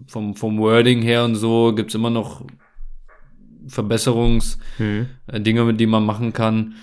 vom, 0.07 0.35
vom 0.35 0.57
Wording 0.59 1.01
her 1.01 1.25
und 1.25 1.35
so, 1.35 1.73
gibt's 1.75 1.95
immer 1.95 2.09
noch 2.09 2.43
Verbesserungsdinge, 3.67 4.61
Mhm. 4.79 5.67
mit 5.67 5.79
denen 5.79 5.91
man 5.91 6.05
machen 6.05 6.33
kann. 6.33 6.75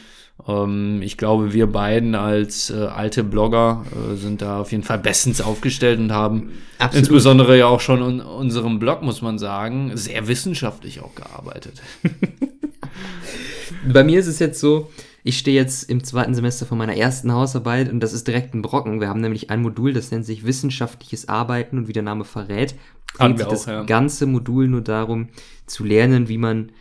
Ähm, 0.46 1.00
ich 1.02 1.16
glaube, 1.16 1.52
wir 1.52 1.66
beiden 1.68 2.14
als 2.14 2.68
äh, 2.70 2.74
alte 2.86 3.22
Blogger 3.24 3.84
äh, 3.92 4.16
sind 4.16 4.42
da 4.42 4.60
auf 4.60 4.72
jeden 4.72 4.82
Fall 4.82 4.98
bestens 4.98 5.40
aufgestellt 5.40 5.98
und 6.00 6.12
haben 6.12 6.50
Absolut. 6.78 7.04
insbesondere 7.06 7.56
ja 7.58 7.66
auch 7.66 7.80
schon 7.80 8.02
in 8.02 8.20
unserem 8.20 8.78
Blog, 8.78 9.02
muss 9.02 9.22
man 9.22 9.38
sagen, 9.38 9.92
sehr 9.96 10.26
wissenschaftlich 10.28 11.00
auch 11.00 11.14
gearbeitet. 11.14 11.80
Bei 13.92 14.04
mir 14.04 14.18
ist 14.20 14.26
es 14.26 14.38
jetzt 14.38 14.60
so, 14.60 14.90
ich 15.26 15.38
stehe 15.38 15.56
jetzt 15.56 15.90
im 15.90 16.04
zweiten 16.04 16.34
Semester 16.34 16.66
von 16.66 16.76
meiner 16.76 16.96
ersten 16.96 17.32
Hausarbeit 17.32 17.90
und 17.90 18.00
das 18.00 18.12
ist 18.12 18.28
direkt 18.28 18.54
ein 18.54 18.60
Brocken. 18.60 19.00
Wir 19.00 19.08
haben 19.08 19.22
nämlich 19.22 19.48
ein 19.48 19.62
Modul, 19.62 19.94
das 19.94 20.10
nennt 20.10 20.26
sich 20.26 20.44
wissenschaftliches 20.44 21.28
Arbeiten 21.28 21.78
und 21.78 21.88
wie 21.88 21.94
der 21.94 22.02
Name 22.02 22.24
verrät, 22.24 22.74
sich 23.18 23.46
das 23.46 23.64
ja. 23.64 23.84
ganze 23.84 24.26
Modul 24.26 24.68
nur 24.68 24.82
darum, 24.82 25.30
zu 25.64 25.82
lernen, 25.82 26.28
wie 26.28 26.36
man 26.36 26.72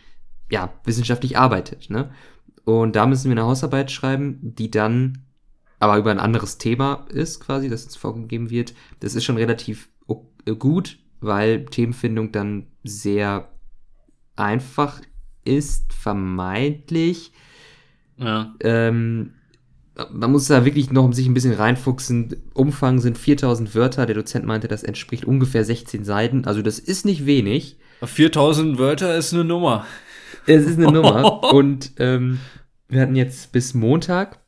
ja 0.50 0.74
wissenschaftlich 0.84 1.38
arbeitet. 1.38 1.88
Ne? 1.88 2.10
Und 2.64 2.96
da 2.96 3.06
müssen 3.06 3.30
wir 3.30 3.32
eine 3.32 3.46
Hausarbeit 3.46 3.90
schreiben, 3.90 4.38
die 4.42 4.70
dann 4.70 5.24
aber 5.78 5.96
über 5.96 6.10
ein 6.10 6.20
anderes 6.20 6.58
Thema 6.58 7.06
ist, 7.08 7.40
quasi, 7.40 7.70
das 7.70 7.84
uns 7.84 7.96
vorgegeben 7.96 8.50
wird. 8.50 8.74
Das 9.00 9.14
ist 9.14 9.24
schon 9.24 9.38
relativ 9.38 9.88
gut, 10.58 10.98
weil 11.20 11.64
Themenfindung 11.64 12.30
dann 12.30 12.66
sehr 12.82 13.48
einfach 14.36 15.00
ist, 15.46 15.94
vermeintlich. 15.94 17.32
Ja. 18.18 18.54
Ähm, 18.60 19.32
man 20.10 20.32
muss 20.32 20.48
da 20.48 20.64
wirklich 20.64 20.90
noch 20.90 21.12
sich 21.12 21.26
ein 21.26 21.34
bisschen 21.34 21.54
reinfuchsen. 21.54 22.36
Umfang 22.52 23.00
sind 23.00 23.16
4000 23.16 23.74
Wörter. 23.74 24.06
Der 24.06 24.16
Dozent 24.16 24.44
meinte, 24.44 24.68
das 24.68 24.82
entspricht 24.82 25.24
ungefähr 25.24 25.64
16 25.64 26.04
Seiten. 26.04 26.44
Also 26.46 26.62
das 26.62 26.78
ist 26.78 27.04
nicht 27.04 27.26
wenig. 27.26 27.78
4000 28.02 28.78
Wörter 28.78 29.16
ist 29.16 29.32
eine 29.32 29.44
Nummer. 29.44 29.86
Es 30.46 30.64
ist 30.64 30.78
eine 30.78 30.90
Nummer. 30.90 31.44
Und 31.54 31.92
ähm, 31.98 32.40
wir 32.88 33.00
hatten 33.00 33.16
jetzt 33.16 33.52
bis 33.52 33.72
Montag, 33.74 34.40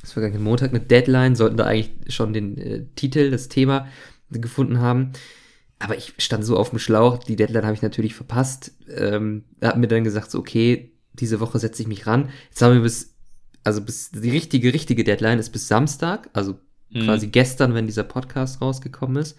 das 0.00 0.12
vergangenen 0.12 0.42
Montag, 0.42 0.70
eine 0.70 0.80
Deadline, 0.80 1.36
sollten 1.36 1.56
da 1.56 1.64
eigentlich 1.64 2.14
schon 2.14 2.32
den 2.32 2.58
äh, 2.58 2.84
Titel, 2.96 3.30
das 3.30 3.48
Thema 3.48 3.86
gefunden 4.30 4.80
haben. 4.80 5.12
Aber 5.78 5.96
ich 5.96 6.14
stand 6.18 6.44
so 6.44 6.56
auf 6.56 6.70
dem 6.70 6.80
Schlauch, 6.80 7.18
die 7.18 7.36
Deadline 7.36 7.64
habe 7.64 7.74
ich 7.74 7.82
natürlich 7.82 8.14
verpasst. 8.14 8.72
Ähm, 8.92 9.44
er 9.60 9.70
hat 9.70 9.78
mir 9.78 9.86
dann 9.86 10.04
gesagt, 10.04 10.30
so, 10.30 10.40
okay, 10.40 10.92
diese 11.20 11.40
Woche 11.40 11.58
setze 11.58 11.82
ich 11.82 11.88
mich 11.88 12.06
ran. 12.06 12.30
Jetzt 12.48 12.62
haben 12.62 12.74
wir 12.74 12.82
bis, 12.82 13.14
also 13.64 13.80
bis 13.80 14.10
die 14.10 14.30
richtige, 14.30 14.72
richtige 14.72 15.04
Deadline 15.04 15.38
ist 15.38 15.50
bis 15.50 15.68
Samstag, 15.68 16.30
also 16.32 16.58
Mhm. 16.90 17.04
quasi 17.04 17.26
gestern, 17.28 17.74
wenn 17.74 17.86
dieser 17.86 18.04
Podcast 18.04 18.60
rausgekommen 18.60 19.16
ist. 19.16 19.36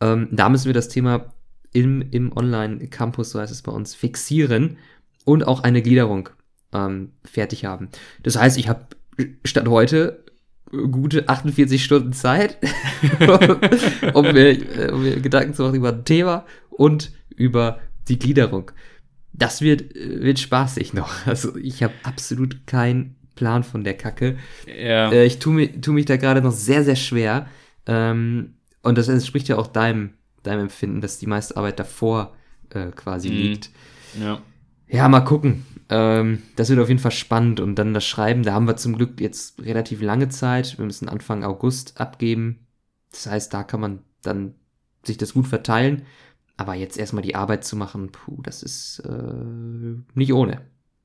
Ähm, 0.00 0.28
da 0.30 0.48
müssen 0.48 0.66
wir 0.66 0.74
das 0.74 0.88
Thema 0.88 1.32
im, 1.72 2.02
im 2.10 2.34
Online-Campus, 2.34 3.30
so 3.30 3.40
heißt 3.40 3.52
es 3.52 3.62
bei 3.62 3.72
uns, 3.72 3.94
fixieren 3.94 4.78
und 5.24 5.46
auch 5.46 5.62
eine 5.62 5.82
Gliederung 5.82 6.30
ähm, 6.72 7.12
fertig 7.24 7.64
haben. 7.64 7.88
Das 8.22 8.38
heißt, 8.38 8.58
ich 8.58 8.68
habe 8.68 8.86
statt 9.44 9.68
heute 9.68 10.24
gute 10.90 11.28
48 11.28 11.82
Stunden 11.82 12.12
Zeit, 12.12 12.58
um, 14.14 14.24
mir, 14.24 14.78
äh, 14.78 14.92
um 14.92 15.02
mir 15.02 15.20
Gedanken 15.20 15.54
zu 15.54 15.62
machen 15.62 15.76
über 15.76 15.92
ein 15.92 16.04
Thema 16.04 16.44
und 16.70 17.12
über 17.36 17.80
die 18.08 18.18
Gliederung. 18.18 18.70
Das 19.32 19.60
wird, 19.60 19.94
wird 19.94 20.38
spaßig 20.38 20.94
noch. 20.94 21.26
Also 21.26 21.56
ich 21.56 21.82
habe 21.82 21.94
absolut 22.02 22.66
keinen 22.66 23.16
Plan 23.34 23.62
von 23.62 23.84
der 23.84 23.96
Kacke. 23.96 24.36
Ja. 24.66 25.12
Äh, 25.12 25.24
ich 25.26 25.38
tue 25.38 25.52
mich, 25.54 25.80
tu 25.80 25.92
mich 25.92 26.06
da 26.06 26.16
gerade 26.16 26.42
noch 26.42 26.52
sehr, 26.52 26.82
sehr 26.84 26.96
schwer. 26.96 27.46
Ähm, 27.86 28.54
und 28.82 28.98
das 28.98 29.08
entspricht 29.08 29.48
ja 29.48 29.56
auch 29.56 29.66
deinem, 29.68 30.10
deinem 30.42 30.62
Empfinden, 30.62 31.00
dass 31.00 31.18
die 31.18 31.26
meiste 31.26 31.56
Arbeit 31.56 31.78
davor 31.78 32.34
äh, 32.70 32.90
quasi 32.90 33.28
Mhm. 33.30 33.34
liegt. 33.36 33.70
ja. 34.20 34.40
Ja, 34.90 35.06
mal 35.08 35.20
gucken. 35.20 35.66
Ähm, 35.90 36.42
das 36.56 36.70
wird 36.70 36.80
auf 36.80 36.88
jeden 36.88 36.98
Fall 37.00 37.10
spannend. 37.12 37.60
Und 37.60 37.74
dann 37.76 37.92
das 37.92 38.06
Schreiben, 38.06 38.42
da 38.42 38.54
haben 38.54 38.66
wir 38.66 38.76
zum 38.76 38.96
Glück 38.96 39.20
jetzt 39.20 39.60
relativ 39.62 40.00
lange 40.00 40.30
Zeit. 40.30 40.78
Wir 40.78 40.86
müssen 40.86 41.10
Anfang 41.10 41.44
August 41.44 42.00
abgeben. 42.00 42.60
Das 43.12 43.26
heißt, 43.26 43.52
da 43.52 43.62
kann 43.64 43.80
man 43.80 43.98
dann 44.22 44.54
sich 45.04 45.18
das 45.18 45.34
gut 45.34 45.46
verteilen. 45.46 46.02
Aber 46.58 46.74
jetzt 46.74 46.98
erstmal 46.98 47.22
die 47.22 47.34
Arbeit 47.34 47.64
zu 47.64 47.76
machen, 47.76 48.10
puh, 48.12 48.42
das 48.42 48.62
ist 48.62 49.00
äh, 49.00 49.96
nicht 50.14 50.34
ohne. 50.34 50.60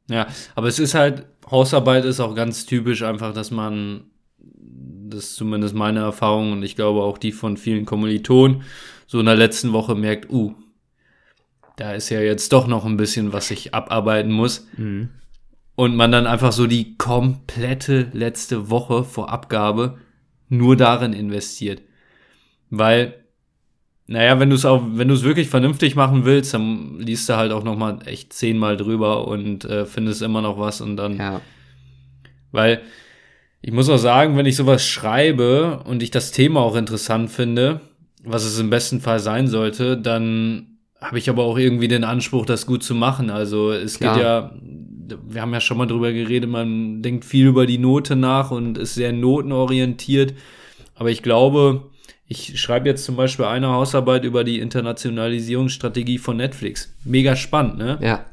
Ja, 0.10 0.28
aber 0.56 0.68
es 0.68 0.80
ist 0.80 0.96
halt, 0.96 1.26
Hausarbeit 1.50 2.04
ist 2.04 2.20
auch 2.20 2.36
ganz 2.36 2.66
typisch 2.66 3.04
einfach, 3.04 3.34
dass 3.34 3.52
man, 3.52 4.06
das 4.38 5.26
ist 5.26 5.36
zumindest 5.36 5.76
meine 5.76 6.02
Erfahrung 6.02 6.52
und 6.52 6.64
ich 6.64 6.76
glaube 6.76 7.04
auch 7.04 7.18
die 7.18 7.32
von 7.32 7.56
vielen 7.56 7.86
Kommilitonen, 7.86 8.64
so 9.08 9.20
in 9.20 9.28
der 9.28 9.36
letzten 9.36 9.72
Woche 9.72 9.96
merkt, 9.96 10.30
uh, 10.32 10.56
da 11.76 11.94
ist 11.94 12.10
ja 12.10 12.20
jetzt 12.20 12.52
doch 12.54 12.68
noch 12.68 12.86
ein 12.86 12.98
bisschen, 12.98 13.34
was 13.34 13.50
ich 13.52 13.74
abarbeiten 13.74 14.32
muss. 14.32 14.68
Mhm. 14.78 15.10
Und 15.76 15.96
man 15.96 16.12
dann 16.12 16.28
einfach 16.28 16.52
so 16.52 16.68
die 16.68 16.98
komplette 16.98 18.10
letzte 18.14 18.70
Woche 18.70 19.04
vor 19.04 19.32
Abgabe 19.32 19.98
nur 20.50 20.76
darin 20.76 21.14
investiert. 21.14 21.82
Weil, 22.70 23.23
naja, 24.08 24.40
wenn 24.40 24.50
du 24.50 24.56
es 24.56 24.66
auch, 24.66 24.84
wenn 24.94 25.08
du 25.08 25.14
es 25.14 25.24
wirklich 25.24 25.50
vernünftig 25.50 25.96
machen 25.96 26.26
willst, 26.26 26.54
dann 26.54 27.00
liest 27.00 27.30
du 27.30 27.38
halt 27.38 27.52
auch 27.52 27.64
noch 27.64 27.78
mal 27.78 28.00
echt 28.06 28.34
zehnmal 28.34 28.76
drüber 28.78 29.28
und 29.28 29.66
äh, 29.66 29.86
findest 29.86 30.22
immer 30.22 30.42
noch 30.42 30.60
was 30.60 30.82
und 30.82 30.98
dann, 30.98 31.18
Ja. 31.18 31.42
weil 32.52 32.82
ich 33.62 33.72
muss 33.72 33.90
auch 33.90 33.98
sagen, 33.98 34.36
wenn 34.36 34.46
ich 34.46 34.58
sowas 34.58 34.86
schreibe 34.86 35.82
und 35.86 36.04
ich 36.04 36.12
das 36.12 36.32
Thema 36.32 36.60
auch 36.60 36.76
interessant 36.76 37.32
finde, 37.32 37.80
was 38.26 38.44
es 38.44 38.60
im 38.60 38.70
besten 38.70 39.00
Fall 39.00 39.20
sein 39.20 39.48
sollte, 39.48 39.98
dann 39.98 40.68
habe 41.00 41.18
ich 41.18 41.30
aber 41.30 41.44
auch 41.44 41.58
irgendwie 41.58 41.88
den 41.88 42.04
Anspruch, 42.04 42.46
das 42.46 42.66
gut 42.66 42.84
zu 42.84 42.96
machen. 42.96 43.30
Also 43.30 43.72
es 43.72 44.00
Klar. 44.00 44.16
geht 44.16 44.24
ja, 44.24 44.52
wir 45.30 45.42
haben 45.42 45.54
ja 45.54 45.62
schon 45.62 45.78
mal 45.78 45.86
drüber 45.86 46.12
geredet, 46.12 46.50
man 46.50 47.02
denkt 47.02 47.24
viel 47.26 47.48
über 47.48 47.66
die 47.66 47.78
Note 47.78 48.16
nach 48.18 48.52
und 48.52 48.78
ist 48.78 48.96
sehr 48.96 49.14
notenorientiert. 49.14 50.34
Aber 50.96 51.10
ich 51.10 51.22
glaube, 51.22 51.90
ich 52.34 52.60
schreibe 52.60 52.90
jetzt 52.90 53.06
zum 53.06 53.16
Beispiel 53.16 53.46
eine 53.46 53.70
Hausarbeit 53.70 54.24
über 54.24 54.44
die 54.44 54.60
Internationalisierungsstrategie 54.60 56.18
von 56.18 56.38
Netflix. 56.38 56.92
Mega 57.06 57.36
spannend, 57.36 57.78
ne? 57.78 58.00
Ja. 58.02 58.26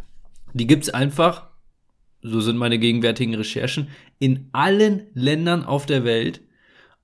Die 0.54 0.66
gibt's 0.66 0.88
einfach, 0.88 1.48
so 2.22 2.40
sind 2.40 2.56
meine 2.56 2.78
gegenwärtigen 2.78 3.34
Recherchen, 3.34 3.88
in 4.18 4.48
allen 4.52 5.02
Ländern 5.12 5.64
auf 5.64 5.84
der 5.84 6.04
Welt, 6.04 6.40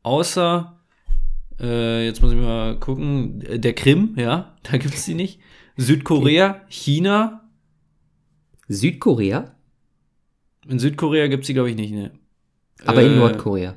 außer, 0.02 0.80
äh, 1.60 2.06
jetzt 2.06 2.22
muss 2.22 2.32
ich 2.32 2.38
mal 2.38 2.78
gucken, 2.78 3.44
der 3.46 3.74
Krim, 3.74 4.14
ja, 4.16 4.56
da 4.62 4.78
gibt's 4.78 5.04
die 5.04 5.14
nicht. 5.14 5.38
Südkorea, 5.76 6.62
China, 6.68 7.50
Südkorea, 8.68 9.54
in 10.66 10.78
Südkorea 10.78 11.26
gibt's 11.26 11.46
die, 11.46 11.54
glaube 11.54 11.68
ich, 11.68 11.76
nicht, 11.76 11.92
ne. 11.92 12.10
aber 12.86 13.02
in 13.02 13.12
Äh, 13.12 13.16
Nordkorea. 13.16 13.74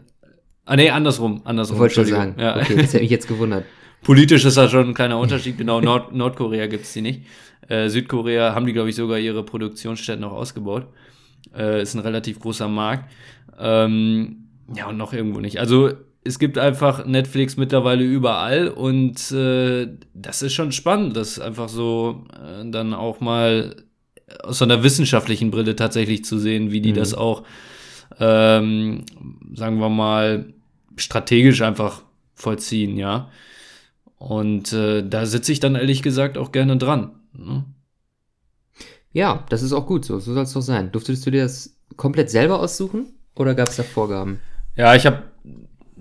Ah, 0.69 0.75
nee, 0.75 0.91
andersrum, 0.91 1.41
andersrum. 1.45 1.77
Ich 1.77 1.79
wollte 1.79 1.95
schon 1.95 2.05
sagen. 2.05 2.35
Ja. 2.37 2.57
Okay, 2.57 2.75
das 2.75 2.93
hätte 2.93 2.99
mich 3.01 3.09
jetzt 3.09 3.27
gewundert. 3.27 3.65
Politisch 4.03 4.45
ist 4.45 4.55
da 4.55 4.69
schon 4.69 4.89
ein 4.89 4.93
kleiner 4.93 5.17
Unterschied. 5.17 5.57
Genau, 5.57 5.81
Nord 5.81 6.13
Nordkorea 6.13 6.67
gibt's 6.67 6.93
die 6.93 7.01
nicht. 7.01 7.21
Äh, 7.67 7.89
Südkorea 7.89 8.53
haben 8.53 8.67
die, 8.67 8.73
glaube 8.73 8.89
ich, 8.89 8.95
sogar 8.95 9.17
ihre 9.17 9.43
Produktionsstätten 9.43 10.23
auch 10.23 10.31
ausgebaut. 10.33 10.85
Äh, 11.57 11.81
ist 11.81 11.95
ein 11.95 12.01
relativ 12.01 12.39
großer 12.39 12.67
Markt. 12.67 13.11
Ähm, 13.59 14.45
ja, 14.75 14.87
und 14.89 14.97
noch 14.97 15.11
irgendwo 15.11 15.39
nicht. 15.39 15.59
Also 15.59 15.89
es 16.23 16.37
gibt 16.37 16.59
einfach 16.59 17.03
Netflix 17.05 17.57
mittlerweile 17.57 18.03
überall 18.03 18.67
und 18.67 19.31
äh, 19.31 19.87
das 20.13 20.43
ist 20.43 20.53
schon 20.53 20.71
spannend, 20.71 21.17
das 21.17 21.39
einfach 21.39 21.67
so 21.67 22.25
äh, 22.31 22.69
dann 22.69 22.93
auch 22.93 23.21
mal 23.21 23.75
aus 24.43 24.59
so 24.59 24.65
einer 24.65 24.83
wissenschaftlichen 24.83 25.49
Brille 25.49 25.75
tatsächlich 25.75 26.23
zu 26.25 26.37
sehen, 26.37 26.71
wie 26.71 26.81
die 26.81 26.91
Mhm. 26.91 26.95
das 26.97 27.15
auch, 27.15 27.43
ähm, 28.19 29.03
sagen 29.55 29.79
wir 29.79 29.89
mal, 29.89 30.53
strategisch 30.99 31.61
einfach 31.61 32.03
vollziehen, 32.35 32.97
ja. 32.97 33.29
Und 34.17 34.73
äh, 34.73 35.07
da 35.07 35.25
sitze 35.25 35.51
ich 35.51 35.59
dann 35.59 35.75
ehrlich 35.75 36.01
gesagt 36.01 36.37
auch 36.37 36.51
gerne 36.51 36.77
dran. 36.77 37.11
Ne? 37.33 37.63
Ja, 39.11 39.45
das 39.49 39.63
ist 39.63 39.73
auch 39.73 39.87
gut 39.87 40.05
so. 40.05 40.19
So 40.19 40.33
soll 40.33 40.43
es 40.43 40.53
doch 40.53 40.61
sein. 40.61 40.91
Durftest 40.91 41.25
du 41.25 41.31
dir 41.31 41.43
das 41.43 41.77
komplett 41.95 42.29
selber 42.29 42.59
aussuchen 42.59 43.07
oder 43.35 43.55
gab 43.55 43.69
es 43.69 43.77
da 43.77 43.83
Vorgaben? 43.83 44.39
Ja, 44.75 44.93
ich 44.95 45.05
habe, 45.05 45.23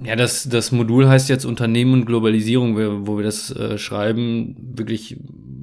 ja, 0.03 0.17
das, 0.17 0.49
das 0.49 0.73
Modul 0.73 1.09
heißt 1.09 1.29
jetzt 1.29 1.45
Unternehmen 1.45 1.93
und 1.93 2.07
Globalisierung, 2.07 2.77
wo 2.77 3.07
wo 3.07 3.17
wir 3.17 3.25
das 3.25 3.51
äh, 3.51 3.79
schreiben. 3.79 4.57
Wirklich 4.77 5.17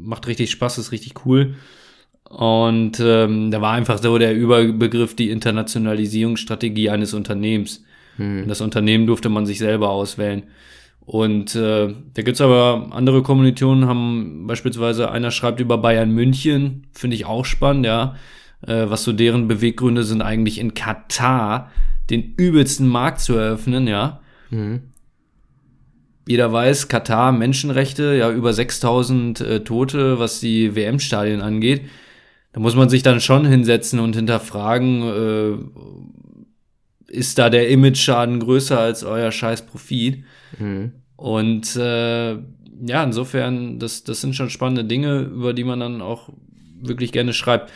macht 0.05 0.27
richtig 0.27 0.51
Spaß, 0.51 0.77
ist 0.77 0.91
richtig 0.91 1.25
cool. 1.25 1.55
Und 2.29 2.99
ähm, 2.99 3.51
da 3.51 3.61
war 3.61 3.73
einfach 3.73 4.01
so 4.01 4.17
der 4.17 4.33
Überbegriff 4.33 5.15
die 5.15 5.29
Internationalisierungsstrategie 5.29 6.89
eines 6.89 7.13
Unternehmens. 7.13 7.83
Hm. 8.17 8.47
Das 8.47 8.61
Unternehmen 8.61 9.07
durfte 9.07 9.29
man 9.29 9.45
sich 9.45 9.59
selber 9.59 9.89
auswählen. 9.89 10.43
Und 11.05 11.55
äh, 11.55 11.93
da 12.13 12.21
gibt's 12.23 12.41
aber 12.41 12.87
andere 12.91 13.21
Kommilitonen, 13.21 13.87
haben 13.87 14.47
beispielsweise, 14.47 15.11
einer 15.11 15.31
schreibt 15.31 15.59
über 15.59 15.77
Bayern 15.77 16.11
München, 16.11 16.87
finde 16.93 17.15
ich 17.15 17.25
auch 17.25 17.45
spannend, 17.45 17.85
ja. 17.85 18.15
Äh, 18.65 18.89
was 18.89 19.03
so 19.03 19.13
deren 19.13 19.47
Beweggründe 19.47 20.03
sind, 20.03 20.21
eigentlich 20.21 20.59
in 20.59 20.73
Katar 20.73 21.71
den 22.09 22.33
übelsten 22.37 22.87
Markt 22.87 23.21
zu 23.21 23.35
eröffnen, 23.35 23.87
ja. 23.87 24.19
Hm. 24.49 24.81
Jeder 26.27 26.51
weiß, 26.51 26.87
Katar, 26.87 27.31
Menschenrechte, 27.31 28.15
ja, 28.15 28.31
über 28.31 28.51
6000 28.51 29.41
äh, 29.41 29.59
Tote, 29.63 30.17
was 30.17 30.39
die 30.39 30.75
WM-Stadien 30.75 31.41
angeht. 31.41 31.83
Da 32.53 32.61
muss 32.61 32.75
man 32.75 32.89
sich 32.89 33.03
dann 33.03 33.21
schon 33.21 33.45
hinsetzen 33.45 33.99
und 33.99 34.15
hinterfragen, 34.15 35.01
äh, 35.03 35.57
ist 37.07 37.37
da 37.37 37.49
der 37.49 37.69
Image-Schaden 37.69 38.39
größer 38.39 38.79
als 38.79 39.03
euer 39.03 39.31
scheiß 39.31 39.65
Profit? 39.65 40.23
Hm. 40.57 40.91
Und 41.15 41.75
äh, 41.75 42.33
ja, 42.33 43.03
insofern, 43.03 43.79
das, 43.79 44.03
das 44.03 44.21
sind 44.21 44.35
schon 44.35 44.49
spannende 44.49 44.85
Dinge, 44.85 45.19
über 45.21 45.53
die 45.53 45.63
man 45.63 45.79
dann 45.79 46.01
auch 46.01 46.29
wirklich 46.81 47.11
gerne 47.11 47.33
schreibt. 47.33 47.71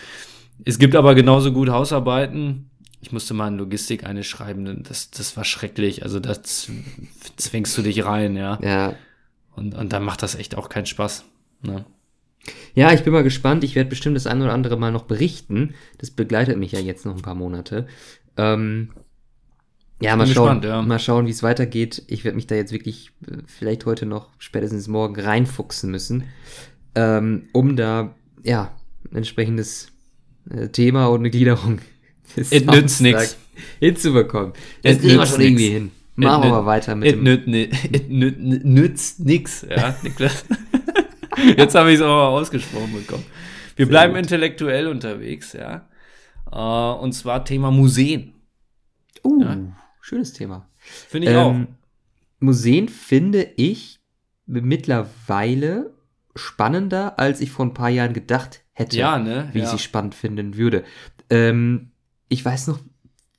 Es 0.65 0.77
gibt 0.77 0.95
aber 0.95 1.15
genauso 1.15 1.53
gut 1.53 1.69
Hausarbeiten. 1.69 2.69
Ich 3.01 3.11
musste 3.13 3.33
mal 3.33 3.47
in 3.47 3.57
Logistik 3.57 4.05
eine 4.05 4.23
schreiben, 4.23 4.83
das, 4.83 5.09
das 5.09 5.37
war 5.37 5.45
schrecklich. 5.45 6.03
Also 6.03 6.19
das 6.19 6.69
zwingst 7.37 7.77
du 7.77 7.81
dich 7.81 8.03
rein, 8.03 8.35
ja. 8.35 8.59
Ja. 8.61 8.95
Und, 9.55 9.73
und 9.73 9.93
dann 9.93 10.03
macht 10.03 10.21
das 10.21 10.35
echt 10.35 10.57
auch 10.57 10.67
keinen 10.67 10.85
Spaß. 10.85 11.23
Ne? 11.61 11.85
Ja, 12.73 12.91
ich 12.91 13.03
bin 13.03 13.13
mal 13.13 13.23
gespannt. 13.23 13.63
Ich 13.63 13.75
werde 13.75 13.89
bestimmt 13.89 14.15
das 14.15 14.27
ein 14.27 14.41
oder 14.41 14.53
andere 14.53 14.77
Mal 14.77 14.91
noch 14.91 15.03
berichten. 15.03 15.75
Das 15.97 16.11
begleitet 16.11 16.57
mich 16.57 16.73
ja 16.73 16.79
jetzt 16.79 17.05
noch 17.05 17.15
ein 17.15 17.21
paar 17.21 17.35
Monate. 17.35 17.87
Ähm, 18.37 18.91
ja, 20.01 20.15
mal 20.15 20.25
Bin 20.25 20.33
schauen, 20.33 20.61
gespannt, 20.61 20.65
ja. 20.65 20.81
mal 20.81 20.99
schauen, 20.99 21.25
wie 21.27 21.31
es 21.31 21.43
weitergeht. 21.43 22.03
Ich 22.07 22.23
werde 22.23 22.35
mich 22.35 22.47
da 22.47 22.55
jetzt 22.55 22.71
wirklich 22.71 23.11
äh, 23.27 23.37
vielleicht 23.45 23.85
heute 23.85 24.05
noch, 24.05 24.29
spätestens 24.37 24.87
morgen 24.87 25.19
reinfuchsen 25.19 25.91
müssen, 25.91 26.23
ähm, 26.95 27.49
um 27.53 27.75
da 27.75 28.15
ja 28.43 28.71
ein 29.11 29.17
entsprechendes 29.17 29.91
äh, 30.49 30.69
Thema 30.69 31.07
und 31.07 31.19
eine 31.21 31.29
Gliederung 31.29 31.79
It 32.51 32.65
nützt 32.67 33.01
nix. 33.01 33.37
hinzubekommen. 33.79 34.53
Das 34.83 34.95
It 34.95 35.01
kriegen 35.01 35.17
wir 35.19 35.25
schon 35.25 35.41
irgendwie 35.41 35.69
hin. 35.69 35.91
Machen 36.15 36.43
wir 36.43 36.49
mal 36.51 36.65
weiter 36.65 36.95
mit 36.95 37.07
It, 37.09 37.15
dem. 37.15 37.23
nüt, 37.23 37.47
it 37.93 38.09
nüt, 38.09 38.39
nützt 38.65 39.19
nix, 39.21 39.65
ja, 39.69 39.95
Niklas. 40.03 40.45
Jetzt 41.57 41.75
habe 41.75 41.89
ich 41.91 41.95
es 41.95 42.01
auch 42.01 42.07
mal 42.07 42.27
ausgesprochen 42.27 42.91
bekommen. 42.93 43.23
Wir 43.77 43.85
Sehr 43.85 43.89
bleiben 43.91 44.13
gut. 44.13 44.23
intellektuell 44.23 44.87
unterwegs, 44.87 45.53
ja. 45.53 45.87
Äh, 46.51 46.99
und 47.01 47.13
zwar 47.13 47.45
Thema 47.45 47.71
Museen. 47.71 48.33
Uh, 49.23 49.41
Ja. 49.43 49.57
Schönes 50.09 50.33
Thema. 50.33 50.67
Finde 50.77 51.29
ich 51.29 51.37
auch. 51.37 51.51
Ähm, 51.53 51.67
Museen 52.39 52.89
finde 52.89 53.47
ich 53.57 53.99
mittlerweile 54.45 55.93
spannender, 56.35 57.19
als 57.19 57.41
ich 57.41 57.51
vor 57.51 57.65
ein 57.65 57.73
paar 57.73 57.89
Jahren 57.89 58.13
gedacht 58.13 58.63
hätte, 58.73 58.97
Ja, 58.97 59.19
ne? 59.19 59.49
wie 59.53 59.59
ja. 59.59 59.65
ich 59.65 59.69
sie 59.69 59.79
spannend 59.79 60.15
finden 60.15 60.57
würde. 60.57 60.83
Ähm, 61.29 61.91
ich 62.27 62.43
weiß 62.43 62.67
noch, 62.67 62.79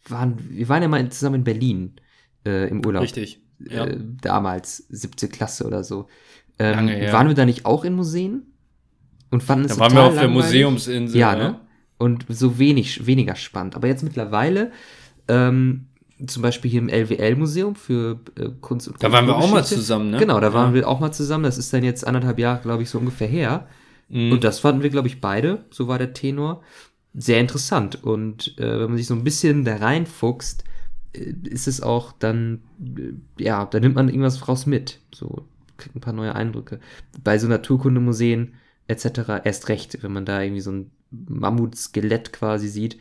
waren, 0.06 0.36
wir 0.50 0.68
waren 0.68 0.82
ja 0.82 0.88
mal 0.88 1.08
zusammen 1.10 1.36
in 1.36 1.44
Berlin 1.44 1.96
äh, 2.46 2.68
im 2.68 2.84
Urlaub. 2.84 3.02
Richtig. 3.02 3.40
Ja. 3.58 3.86
Äh, 3.86 3.98
damals, 4.20 4.86
siebte 4.88 5.28
Klasse 5.28 5.66
oder 5.66 5.82
so. 5.84 6.08
Ähm, 6.58 6.74
Lange 6.76 6.92
her. 6.92 7.12
Waren 7.12 7.28
wir 7.28 7.34
da 7.34 7.44
nicht 7.44 7.64
auch 7.66 7.84
in 7.84 7.94
Museen? 7.94 8.46
Und 9.30 9.42
fanden 9.42 9.66
es 9.66 9.74
Da 9.76 9.80
waren 9.80 9.94
wir 9.94 10.02
auf 10.02 10.14
der 10.14 10.24
langweilig? 10.24 10.46
Museumsinsel. 10.52 11.18
Ja, 11.18 11.36
ne? 11.36 11.60
Und 11.98 12.26
so 12.28 12.58
wenig, 12.58 13.06
weniger 13.06 13.36
spannend. 13.36 13.76
Aber 13.76 13.86
jetzt 13.86 14.02
mittlerweile, 14.02 14.72
ähm, 15.28 15.89
zum 16.26 16.42
Beispiel 16.42 16.70
hier 16.70 16.80
im 16.80 16.88
LWL-Museum 16.88 17.74
für 17.74 18.20
äh, 18.38 18.48
Kunst 18.60 18.88
und 18.88 19.02
Da 19.02 19.10
waren 19.12 19.26
wir 19.26 19.36
auch 19.36 19.50
mal 19.50 19.64
zusammen, 19.64 20.10
ne? 20.10 20.18
Genau, 20.18 20.40
da 20.40 20.52
waren 20.52 20.68
Ja. 20.70 20.74
wir 20.74 20.88
auch 20.88 21.00
mal 21.00 21.12
zusammen. 21.12 21.44
Das 21.44 21.58
ist 21.58 21.72
dann 21.72 21.84
jetzt 21.84 22.06
anderthalb 22.06 22.38
Jahre, 22.38 22.60
glaube 22.62 22.82
ich, 22.82 22.90
so 22.90 22.98
ungefähr 22.98 23.28
her. 23.28 23.66
Mhm. 24.08 24.32
Und 24.32 24.44
das 24.44 24.58
fanden 24.58 24.82
wir, 24.82 24.90
glaube 24.90 25.08
ich, 25.08 25.20
beide, 25.20 25.64
so 25.70 25.88
war 25.88 25.98
der 25.98 26.12
Tenor, 26.12 26.62
sehr 27.14 27.40
interessant. 27.40 28.02
Und 28.02 28.56
äh, 28.58 28.80
wenn 28.80 28.88
man 28.88 28.96
sich 28.96 29.06
so 29.06 29.14
ein 29.14 29.24
bisschen 29.24 29.64
da 29.64 29.76
reinfuchst, 29.76 30.64
äh, 31.12 31.32
ist 31.44 31.68
es 31.68 31.80
auch 31.82 32.12
dann, 32.12 32.60
äh, 32.80 33.42
ja, 33.42 33.64
da 33.66 33.80
nimmt 33.80 33.94
man 33.94 34.08
irgendwas 34.08 34.48
raus 34.48 34.66
mit. 34.66 35.00
So, 35.14 35.46
kriegt 35.76 35.96
ein 35.96 36.00
paar 36.00 36.12
neue 36.12 36.34
Eindrücke. 36.34 36.80
Bei 37.24 37.38
so 37.38 37.48
Naturkundemuseen 37.48 38.54
etc. 38.88 39.40
erst 39.44 39.68
recht, 39.68 40.02
wenn 40.02 40.12
man 40.12 40.24
da 40.24 40.42
irgendwie 40.42 40.60
so 40.60 40.72
ein 40.72 40.90
Mammutskelett 41.10 42.32
quasi 42.32 42.68
sieht, 42.68 42.98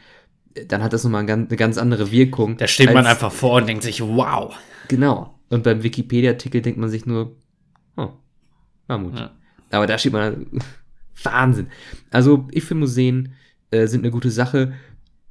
dann 0.67 0.83
hat 0.83 0.93
das 0.93 1.03
nochmal 1.03 1.19
eine 1.19 1.27
ganz, 1.27 1.49
eine 1.49 1.57
ganz 1.57 1.77
andere 1.77 2.11
Wirkung. 2.11 2.57
Da 2.57 2.67
steht 2.67 2.93
man 2.93 3.05
einfach 3.05 3.31
vor 3.31 3.55
und 3.55 3.67
denkt 3.67 3.83
sich, 3.83 4.01
wow. 4.01 4.53
Genau. 4.87 5.39
Und 5.49 5.63
beim 5.63 5.83
Wikipedia-Artikel 5.83 6.61
denkt 6.61 6.79
man 6.79 6.89
sich 6.89 7.05
nur, 7.05 7.35
oh, 7.97 8.09
Mammut. 8.87 9.17
Ja. 9.17 9.31
Aber 9.71 9.87
da 9.87 9.97
steht 9.97 10.13
man, 10.13 10.47
Wahnsinn. 11.23 11.67
Also, 12.11 12.47
ich 12.51 12.63
finde 12.63 12.81
Museen 12.81 13.33
äh, 13.71 13.87
sind 13.87 14.01
eine 14.01 14.11
gute 14.11 14.31
Sache. 14.31 14.73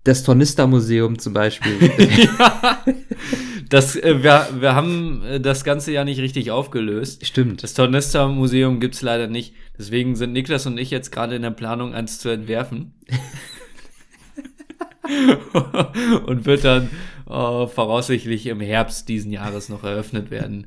Das 0.05 0.23
Tornister-Museum 0.23 1.19
zum 1.19 1.33
Beispiel. 1.33 1.73
Das, 3.69 3.97
äh, 3.97 4.23
wir, 4.23 4.49
wir 4.61 4.75
haben 4.75 5.23
äh, 5.25 5.41
das 5.41 5.65
Ganze 5.65 5.93
ja 5.93 6.05
nicht 6.05 6.21
richtig 6.21 6.51
aufgelöst. 6.51 7.27
Stimmt. 7.27 7.63
Das 7.63 7.75
Tornister-Museum 7.75 8.81
gibt's 8.81 9.03
leider 9.03 9.27
nicht. 9.27 9.55
Deswegen 9.79 10.17
sind 10.17 10.33
Niklas 10.33 10.67
und 10.67 10.79
ich 10.79 10.91
jetzt 10.91 11.13
gerade 11.13 11.37
in 11.37 11.43
der 11.43 11.51
Planung, 11.51 11.95
eins 11.95 12.19
zu 12.19 12.29
entwerfen. 12.31 12.95
und 16.27 16.47
wird 16.47 16.65
dann 16.65 16.91
äh, 17.27 17.67
voraussichtlich 17.67 18.47
im 18.47 18.61
Herbst 18.61 19.09
diesen 19.09 19.31
Jahres 19.31 19.69
noch 19.69 19.85
eröffnet 19.85 20.31
werden. 20.31 20.67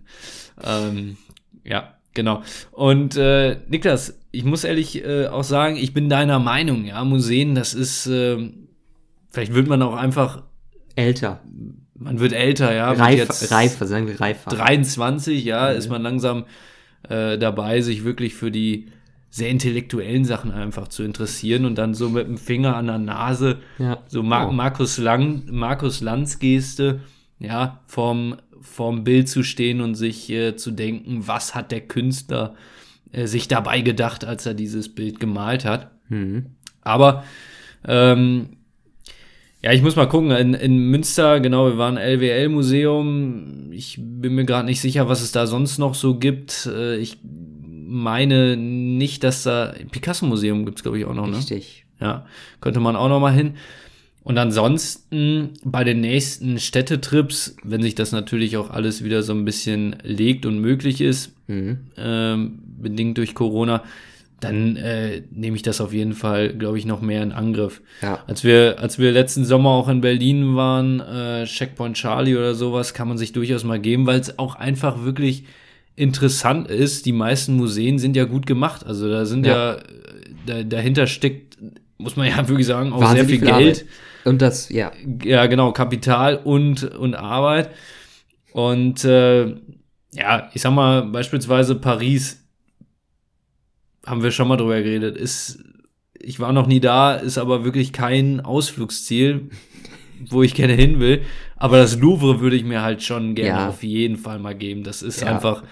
Ähm, 0.64 1.18
ja, 1.64 1.96
genau. 2.14 2.44
Und 2.72 3.16
äh, 3.18 3.58
Niklas, 3.68 4.20
ich 4.32 4.44
muss 4.44 4.64
ehrlich 4.64 5.04
äh, 5.04 5.28
auch 5.28 5.44
sagen, 5.44 5.76
ich 5.76 5.94
bin 5.94 6.10
deiner 6.10 6.40
Meinung, 6.40 6.86
ja, 6.86 7.04
Museen, 7.04 7.56
das 7.56 7.74
ist, 7.74 8.08
äh, 8.08 8.52
vielleicht 9.32 9.54
wird 9.54 9.68
man 9.68 9.82
auch 9.82 9.96
einfach, 9.96 10.44
Älter. 10.96 11.42
man 11.96 12.20
wird 12.20 12.34
älter, 12.34 12.74
ja. 12.74 12.92
Reif, 12.92 13.52
reifer, 13.52 13.88
sagen 13.88 14.08
wir 14.08 14.20
reifer. 14.20 14.50
23, 14.50 15.44
ja, 15.44 15.70
ist 15.70 15.90
man 15.90 16.02
langsam 16.02 16.46
äh, 17.10 17.38
dabei, 17.38 17.82
sich 17.82 18.04
wirklich 18.04 18.34
für 18.36 18.52
die 18.52 18.88
sehr 19.34 19.50
intellektuellen 19.50 20.26
Sachen 20.26 20.52
einfach 20.52 20.90
zu 20.90 21.04
interessieren 21.04 21.64
und 21.66 21.76
dann 21.78 21.94
so 21.94 22.10
mit 22.10 22.28
dem 22.28 22.38
Finger 22.38 22.76
an 22.76 22.88
der 22.88 22.98
Nase 23.00 23.58
Ja. 23.80 24.00
so 24.08 24.22
Mar 24.22 24.50
Oh. 24.50 24.52
Markus 24.52 24.98
Lang, 24.98 25.44
Markus 25.50 26.02
Lanz 26.02 26.38
Geste, 26.40 27.00
ja, 27.40 27.80
vorm, 27.88 28.36
vorm 28.60 29.04
Bild 29.06 29.30
zu 29.30 29.42
stehen 29.44 29.80
und 29.82 29.96
sich 29.96 30.30
äh, 30.30 30.56
zu 30.58 30.72
denken, 30.72 31.28
was 31.28 31.56
hat 31.56 31.72
der 31.72 31.82
Künstler 31.82 32.56
äh, 33.14 33.26
sich 33.26 33.48
dabei 33.48 33.80
gedacht, 33.82 34.26
als 34.26 34.46
er 34.46 34.54
dieses 34.54 34.94
Bild 34.94 35.20
gemalt 35.22 35.64
hat. 35.64 35.92
Mhm. 36.10 36.48
Aber 36.82 37.24
ähm, 37.88 38.58
ja, 39.64 39.72
ich 39.72 39.82
muss 39.82 39.96
mal 39.96 40.08
gucken. 40.10 40.32
In, 40.32 40.54
in 40.56 40.78
Münster, 40.90 41.40
genau, 41.40 41.68
wir 41.68 41.78
waren 41.78 41.96
LWL-Museum. 41.98 43.72
Ich 43.72 43.98
bin 44.00 44.36
mir 44.36 44.46
gerade 44.46 44.66
nicht 44.66 44.82
sicher, 44.82 45.08
was 45.08 45.22
es 45.22 45.32
da 45.32 45.48
sonst 45.48 45.78
noch 45.78 45.96
so 45.96 46.18
gibt. 46.18 46.66
Äh, 46.72 46.98
ich 46.98 47.20
meine 47.92 48.56
nicht, 48.58 49.24
dass 49.24 49.44
da 49.44 49.74
Picasso-Museum 49.92 50.66
gibt's 50.66 50.82
glaube 50.84 50.98
ich, 51.00 51.06
auch 51.06 51.14
noch, 51.14 51.28
ne? 51.28 51.38
Richtig. 51.38 51.86
Ja, 52.00 52.26
könnte 52.62 52.80
man 52.80 52.96
auch 52.96 53.10
noch 53.10 53.20
mal 53.20 53.34
hin. 53.34 53.54
Und 54.24 54.38
ansonsten 54.38 55.50
bei 55.64 55.84
den 55.84 56.02
nächsten 56.02 56.60
Städtetrips, 56.60 57.56
wenn 57.64 57.82
sich 57.82 57.96
das 57.96 58.12
natürlich 58.12 58.56
auch 58.58 58.70
alles 58.70 59.04
wieder 59.04 59.24
so 59.24 59.34
ein 59.34 59.46
bisschen 59.46 59.96
legt 60.04 60.46
und 60.46 60.60
möglich 60.60 61.02
ist, 61.02 61.34
Mhm. 61.48 61.80
ähm, 61.98 62.60
bedingt 62.82 63.18
durch 63.18 63.34
Corona, 63.36 63.84
dann 64.40 64.76
äh, 64.78 65.22
nehme 65.32 65.56
ich 65.56 65.62
das 65.64 65.82
auf 65.82 65.92
jeden 65.94 66.14
Fall, 66.14 66.54
glaube 66.54 66.78
ich, 66.78 66.86
noch 66.86 67.02
mehr 67.02 67.22
in 67.22 67.32
Angriff. 67.32 67.82
Ja. 68.02 68.24
Als 68.26 68.44
wir, 68.44 68.78
als 68.80 68.98
wir 68.98 69.12
letzten 69.12 69.44
Sommer 69.46 69.70
auch 69.72 69.88
in 69.90 70.02
Berlin 70.02 70.56
waren, 70.56 71.00
äh, 71.00 71.46
Checkpoint 71.46 71.96
Charlie 71.98 72.36
oder 72.38 72.56
sowas, 72.56 72.94
kann 72.94 73.08
man 73.08 73.18
sich 73.20 73.34
durchaus 73.34 73.64
mal 73.64 73.80
geben, 73.80 74.08
weil 74.08 74.20
es 74.20 74.40
auch 74.40 74.56
einfach 74.56 75.04
wirklich 75.04 75.44
interessant 75.96 76.70
ist. 76.70 77.06
Die 77.06 77.12
meisten 77.12 77.56
Museen 77.56 78.00
sind 78.00 78.16
ja 78.16 78.26
gut 78.26 78.46
gemacht. 78.46 78.86
Also 78.86 79.10
da 79.10 79.26
sind 79.26 79.46
ja, 79.46 79.76
Ja. 79.76 79.84
da, 80.46 80.64
dahinter 80.64 81.08
steckt, 81.08 81.58
muss 81.98 82.16
man 82.16 82.28
ja 82.28 82.48
wirklich 82.48 82.68
sagen, 82.68 82.94
auch 82.94 83.00
sehr 83.00 83.08
Wahnsinnig 83.10 83.30
viel 83.30 83.40
viel 83.40 83.48
Geld 83.48 83.78
Arbeit. 83.80 83.86
Und 84.24 84.42
das, 84.42 84.70
ja. 84.70 84.92
ja, 85.24 85.46
genau, 85.48 85.72
Kapital 85.72 86.38
und, 86.38 86.84
und 86.84 87.16
Arbeit. 87.16 87.72
Und 88.54 89.04
äh, 89.04 89.56
ja, 90.14 90.50
ich 90.54 90.62
sag 90.62 90.74
mal, 90.74 91.04
beispielsweise 91.04 91.76
Paris, 91.76 92.44
haben 94.06 94.24
wir 94.24 94.32
schon 94.32 94.48
mal 94.48 94.58
drüber 94.58 94.82
geredet, 94.82 95.16
ist, 95.16 95.64
ich 96.20 96.40
war 96.40 96.54
noch 96.54 96.68
nie 96.68 96.80
da, 96.80 97.16
ist 97.16 97.38
aber 97.38 97.64
wirklich 97.64 97.94
kein 97.94 98.42
Ausflugsziel, 98.42 99.50
wo 100.30 100.44
ich 100.44 100.54
gerne 100.54 100.74
hin 100.74 101.00
will. 101.00 101.22
Aber 101.62 101.78
das 101.78 101.98
Louvre 102.00 102.40
würde 102.42 102.56
ich 102.56 102.64
mir 102.64 102.82
halt 102.82 103.04
schon 103.04 103.36
gerne 103.36 103.60
Ja. 103.62 103.70
auf 103.70 103.84
jeden 103.84 104.18
Fall 104.18 104.40
mal 104.40 104.56
geben. 104.56 104.84
Das 104.84 105.02
ist 105.02 105.22
Ja. 105.22 105.28
einfach, 105.36 105.64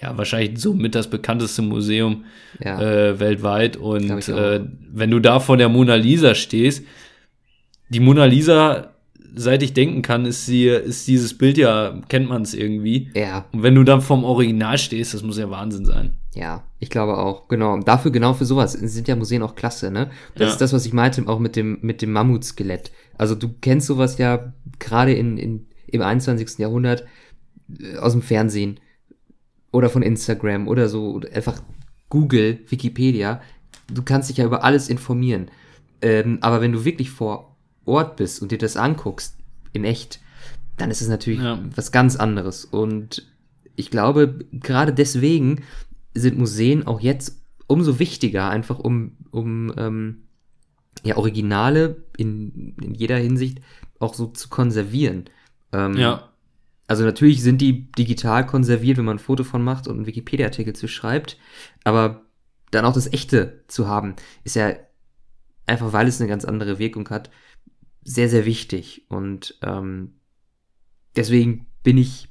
ja, 0.00 0.16
wahrscheinlich 0.16 0.58
somit 0.60 0.94
das 0.94 1.08
bekannteste 1.10 1.62
Museum 1.62 2.24
Ja. 2.64 2.80
äh, 2.80 3.18
weltweit. 3.20 3.76
Und 3.76 4.10
äh, 4.28 4.60
wenn 4.92 5.10
du 5.10 5.18
da 5.20 5.40
vor 5.40 5.56
der 5.56 5.68
Mona 5.68 5.94
Lisa 5.96 6.34
stehst, 6.34 6.84
die 7.88 8.00
Mona 8.00 8.24
Lisa, 8.24 8.92
seit 9.34 9.62
ich 9.62 9.74
denken 9.74 10.02
kann, 10.02 10.24
ist 10.26 10.46
sie, 10.46 10.66
ist 10.66 11.06
dieses 11.08 11.36
Bild 11.36 11.58
ja, 11.58 12.00
kennt 12.08 12.28
man 12.28 12.42
es 12.42 12.54
irgendwie. 12.54 13.10
ja. 13.14 13.44
Und 13.52 13.62
wenn 13.62 13.74
du 13.74 13.84
dann 13.84 14.00
vom 14.00 14.24
Original 14.24 14.78
stehst, 14.78 15.12
das 15.14 15.22
muss 15.22 15.38
ja 15.38 15.50
Wahnsinn 15.50 15.84
sein. 15.84 16.14
Ja, 16.36 16.64
ich 16.80 16.90
glaube 16.90 17.16
auch. 17.16 17.48
Genau. 17.48 17.72
Und 17.72 17.88
dafür, 17.88 18.10
genau 18.10 18.34
für 18.34 18.44
sowas 18.44 18.72
sind 18.74 19.08
ja 19.08 19.16
Museen 19.16 19.42
auch 19.42 19.54
klasse, 19.54 19.90
ne? 19.90 20.10
Das 20.34 20.42
Ja. 20.48 20.52
ist 20.52 20.60
das, 20.60 20.72
was 20.74 20.84
ich 20.84 20.92
meinte, 20.92 21.26
auch 21.28 21.38
mit 21.38 21.56
dem, 21.56 21.78
mit 21.80 22.02
dem 22.02 22.12
Mammutskelett. 22.12 22.92
Also 23.16 23.34
du 23.34 23.48
kennst 23.62 23.86
sowas 23.86 24.18
ja 24.18 24.52
gerade 24.78 25.14
in, 25.14 25.38
in, 25.38 25.66
im 25.86 26.02
21. 26.02 26.58
Jahrhundert 26.58 27.06
äh, 27.80 27.96
aus 27.96 28.12
dem 28.12 28.20
Fernsehen 28.20 28.78
oder 29.72 29.88
von 29.88 30.02
Instagram 30.02 30.68
oder 30.68 30.90
so, 30.90 31.12
oder 31.12 31.32
einfach 31.34 31.62
Google, 32.10 32.60
Wikipedia. 32.68 33.40
Du 33.90 34.02
kannst 34.02 34.28
dich 34.28 34.36
ja 34.36 34.44
über 34.44 34.62
alles 34.62 34.90
informieren. 34.90 35.50
Ähm, 36.02 36.38
aber 36.42 36.60
wenn 36.60 36.72
du 36.72 36.84
wirklich 36.84 37.10
vor 37.10 37.56
Ort 37.86 38.16
bist 38.16 38.42
und 38.42 38.52
dir 38.52 38.58
das 38.58 38.76
anguckst, 38.76 39.36
in 39.72 39.84
echt, 39.84 40.20
dann 40.76 40.90
ist 40.90 41.00
es 41.00 41.08
natürlich 41.08 41.40
Ja. 41.40 41.58
was 41.74 41.92
ganz 41.92 42.16
anderes. 42.16 42.66
Und 42.66 43.26
ich 43.74 43.90
glaube, 43.90 44.40
gerade 44.52 44.92
deswegen 44.92 45.62
sind 46.16 46.38
Museen 46.38 46.86
auch 46.86 47.00
jetzt 47.00 47.42
umso 47.66 47.98
wichtiger, 47.98 48.48
einfach 48.50 48.78
um, 48.78 49.16
um 49.30 49.72
ähm, 49.76 50.22
ja, 51.04 51.16
Originale 51.16 52.04
in, 52.16 52.76
in 52.82 52.94
jeder 52.94 53.16
Hinsicht 53.16 53.60
auch 53.98 54.14
so 54.14 54.26
zu 54.26 54.48
konservieren. 54.48 55.24
Ähm, 55.72 55.96
Ja. 55.96 56.32
Also 56.88 57.04
natürlich 57.04 57.42
sind 57.42 57.60
die 57.60 57.90
digital 57.92 58.46
konserviert, 58.46 58.96
wenn 58.96 59.04
man 59.04 59.16
ein 59.16 59.20
Foto 59.20 59.42
von 59.42 59.62
macht 59.62 59.88
und 59.88 59.96
einen 59.96 60.06
Wikipedia-Artikel 60.06 60.74
zu 60.74 60.86
schreibt, 60.86 61.36
aber 61.82 62.22
dann 62.70 62.84
auch 62.84 62.94
das 62.94 63.12
Echte 63.12 63.64
zu 63.66 63.88
haben, 63.88 64.14
ist 64.44 64.54
ja 64.54 64.74
einfach, 65.66 65.92
weil 65.92 66.06
es 66.06 66.20
eine 66.20 66.28
ganz 66.28 66.44
andere 66.44 66.78
Wirkung 66.78 67.08
hat, 67.08 67.30
sehr, 68.04 68.28
sehr 68.28 68.44
wichtig. 68.44 69.04
Und 69.08 69.58
ähm, 69.62 70.14
deswegen 71.16 71.66
bin 71.82 71.98
ich 71.98 72.28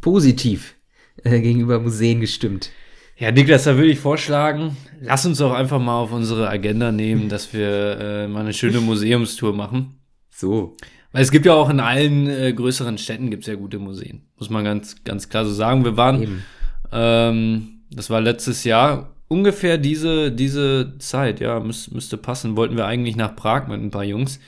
positiv 0.00 0.74
äh, 1.22 1.40
gegenüber 1.40 1.78
Museen 1.78 2.20
gestimmt. 2.20 2.70
Ja, 3.18 3.32
Niklas, 3.32 3.64
da 3.64 3.74
würde 3.74 3.90
ich 3.90 3.98
vorschlagen, 3.98 4.76
lass 5.00 5.26
uns 5.26 5.38
doch 5.38 5.52
einfach 5.52 5.80
mal 5.80 5.98
auf 5.98 6.12
unsere 6.12 6.48
Agenda 6.48 6.92
nehmen, 6.92 7.28
dass 7.28 7.52
wir 7.52 7.98
äh, 8.00 8.28
mal 8.28 8.40
eine 8.40 8.52
schöne 8.52 8.80
Museumstour 8.80 9.52
machen. 9.52 9.98
So. 10.30 10.76
Weil 11.10 11.22
es 11.22 11.32
gibt 11.32 11.44
ja 11.44 11.54
auch 11.54 11.68
in 11.68 11.80
allen 11.80 12.28
äh, 12.28 12.52
größeren 12.52 12.96
Städten 12.96 13.30
gibt's 13.30 13.48
ja 13.48 13.56
gute 13.56 13.80
Museen. 13.80 14.22
Muss 14.38 14.50
man 14.50 14.62
ganz, 14.62 15.02
ganz 15.02 15.28
klar 15.28 15.44
so 15.44 15.52
sagen. 15.52 15.84
Wir 15.84 15.96
waren, 15.96 16.22
Eben. 16.22 16.44
ähm, 16.92 17.80
das 17.90 18.08
war 18.08 18.20
letztes 18.20 18.62
Jahr, 18.62 19.14
ungefähr 19.26 19.78
diese, 19.78 20.30
diese 20.30 20.94
Zeit, 21.00 21.40
ja, 21.40 21.58
müß, 21.58 21.90
müsste 21.90 22.18
passen, 22.18 22.56
wollten 22.56 22.76
wir 22.76 22.86
eigentlich 22.86 23.16
nach 23.16 23.34
Prag 23.34 23.66
mit 23.66 23.80
ein 23.80 23.90
paar 23.90 24.04
Jungs. 24.04 24.38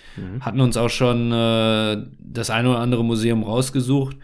Hatten 0.40 0.60
uns 0.60 0.76
auch 0.76 0.90
schon 0.90 1.32
äh, 1.32 2.06
das 2.20 2.50
eine 2.50 2.70
oder 2.70 2.78
andere 2.78 3.04
Museum 3.04 3.42
rausgesucht 3.42 4.16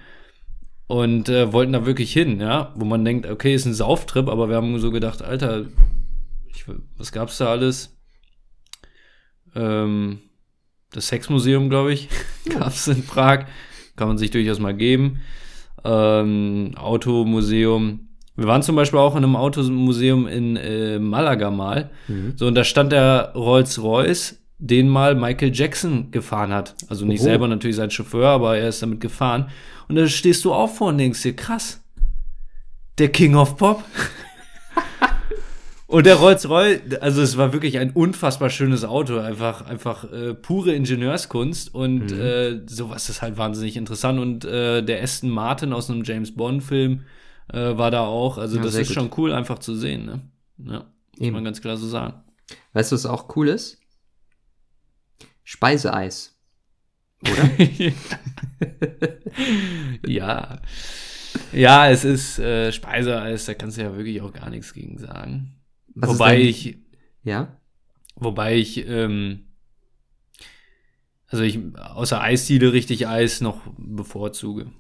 und 0.86 1.28
äh, 1.28 1.52
wollten 1.52 1.72
da 1.72 1.86
wirklich 1.86 2.12
hin, 2.12 2.40
ja, 2.40 2.72
wo 2.76 2.84
man 2.84 3.04
denkt, 3.04 3.26
okay, 3.26 3.54
ist 3.54 3.66
ein 3.66 3.74
Sauftrip, 3.74 4.28
aber 4.28 4.48
wir 4.48 4.56
haben 4.56 4.78
so 4.78 4.90
gedacht, 4.90 5.22
Alter, 5.22 5.66
ich, 6.46 6.64
was 6.96 7.12
gab's 7.12 7.38
da 7.38 7.48
alles? 7.48 7.96
Ähm, 9.54 10.20
das 10.92 11.08
Sexmuseum, 11.08 11.68
glaube 11.68 11.92
ich, 11.92 12.08
gab 12.48 12.68
es 12.68 12.86
in 12.88 13.04
Prag. 13.04 13.46
Kann 13.96 14.08
man 14.08 14.18
sich 14.18 14.30
durchaus 14.30 14.58
mal 14.58 14.74
geben. 14.74 15.20
Ähm, 15.84 16.72
Automuseum. 16.76 18.08
Wir 18.36 18.46
waren 18.46 18.62
zum 18.62 18.76
Beispiel 18.76 18.98
auch 18.98 19.16
in 19.16 19.24
einem 19.24 19.36
Automuseum 19.36 20.26
in 20.26 20.56
äh, 20.56 20.98
Malaga 20.98 21.50
mal. 21.50 21.90
Mhm. 22.06 22.34
So, 22.36 22.46
und 22.46 22.54
da 22.54 22.64
stand 22.64 22.92
der 22.92 23.32
Rolls-Royce, 23.34 24.38
den 24.58 24.88
mal 24.88 25.14
Michael 25.14 25.54
Jackson 25.54 26.10
gefahren 26.10 26.52
hat. 26.52 26.74
Also 26.88 27.04
nicht 27.04 27.20
Oho. 27.20 27.24
selber 27.24 27.48
natürlich 27.48 27.76
sein 27.76 27.90
Chauffeur, 27.90 28.28
aber 28.28 28.56
er 28.56 28.68
ist 28.68 28.82
damit 28.82 29.00
gefahren. 29.00 29.50
Und 29.88 29.96
da 29.96 30.06
stehst 30.08 30.44
du 30.44 30.52
auch 30.52 30.70
vor 30.70 30.88
und 30.88 30.98
denkst 30.98 31.22
dir, 31.22 31.36
krass, 31.36 31.82
der 32.98 33.08
King 33.10 33.34
of 33.36 33.56
Pop. 33.56 33.84
und 35.86 36.06
der 36.06 36.16
Rolls-Royce, 36.16 36.80
also 37.00 37.22
es 37.22 37.36
war 37.36 37.52
wirklich 37.52 37.78
ein 37.78 37.90
unfassbar 37.92 38.50
schönes 38.50 38.84
Auto, 38.84 39.18
einfach, 39.18 39.66
einfach 39.66 40.10
äh, 40.10 40.34
pure 40.34 40.72
Ingenieurskunst 40.74 41.72
und 41.74 42.10
Mhm. 42.10 42.20
äh, 42.20 42.60
sowas 42.66 43.08
ist 43.08 43.22
halt 43.22 43.36
wahnsinnig 43.36 43.76
interessant. 43.76 44.18
Und 44.18 44.44
äh, 44.44 44.82
der 44.82 45.02
Aston 45.02 45.30
Martin 45.30 45.72
aus 45.72 45.90
einem 45.90 46.02
James 46.02 46.34
Bond-Film 46.34 47.02
äh, 47.52 47.76
war 47.76 47.90
da 47.90 48.04
auch. 48.06 48.38
Also 48.38 48.56
Ja, 48.56 48.62
das 48.64 48.74
ist 48.74 48.88
gut. 48.88 48.94
schon 48.94 49.10
cool, 49.16 49.32
einfach 49.32 49.58
zu 49.60 49.74
sehen. 49.76 50.06
Ne? 50.06 50.20
Ja, 50.58 50.78
muss 50.78 51.20
Eben. 51.20 51.34
man 51.34 51.44
ganz 51.44 51.60
klar 51.60 51.76
so 51.76 51.86
sagen. 51.86 52.14
Weißt 52.72 52.90
du, 52.90 52.94
was 52.96 53.06
auch 53.06 53.36
cool 53.36 53.48
ist? 53.48 53.78
Speiseeis. 55.46 56.36
ja. 60.06 60.60
Ja, 61.52 61.88
es 61.88 62.04
ist 62.04 62.40
äh, 62.40 62.72
Speiseeis, 62.72 63.44
da 63.44 63.54
kannst 63.54 63.78
du 63.78 63.82
ja 63.82 63.96
wirklich 63.96 64.20
auch 64.22 64.32
gar 64.32 64.50
nichts 64.50 64.74
gegen 64.74 64.98
sagen. 64.98 65.54
Was 65.94 66.10
ist 66.10 66.18
wobei 66.18 66.40
ich, 66.40 66.78
Ja? 67.22 67.60
wobei 68.16 68.56
ich, 68.56 68.88
ähm, 68.88 69.46
also 71.28 71.44
ich 71.44 71.60
außer 71.76 72.20
Eisdiele 72.20 72.72
richtig 72.72 73.06
Eis 73.06 73.40
noch 73.40 73.60
bevorzuge. 73.78 74.72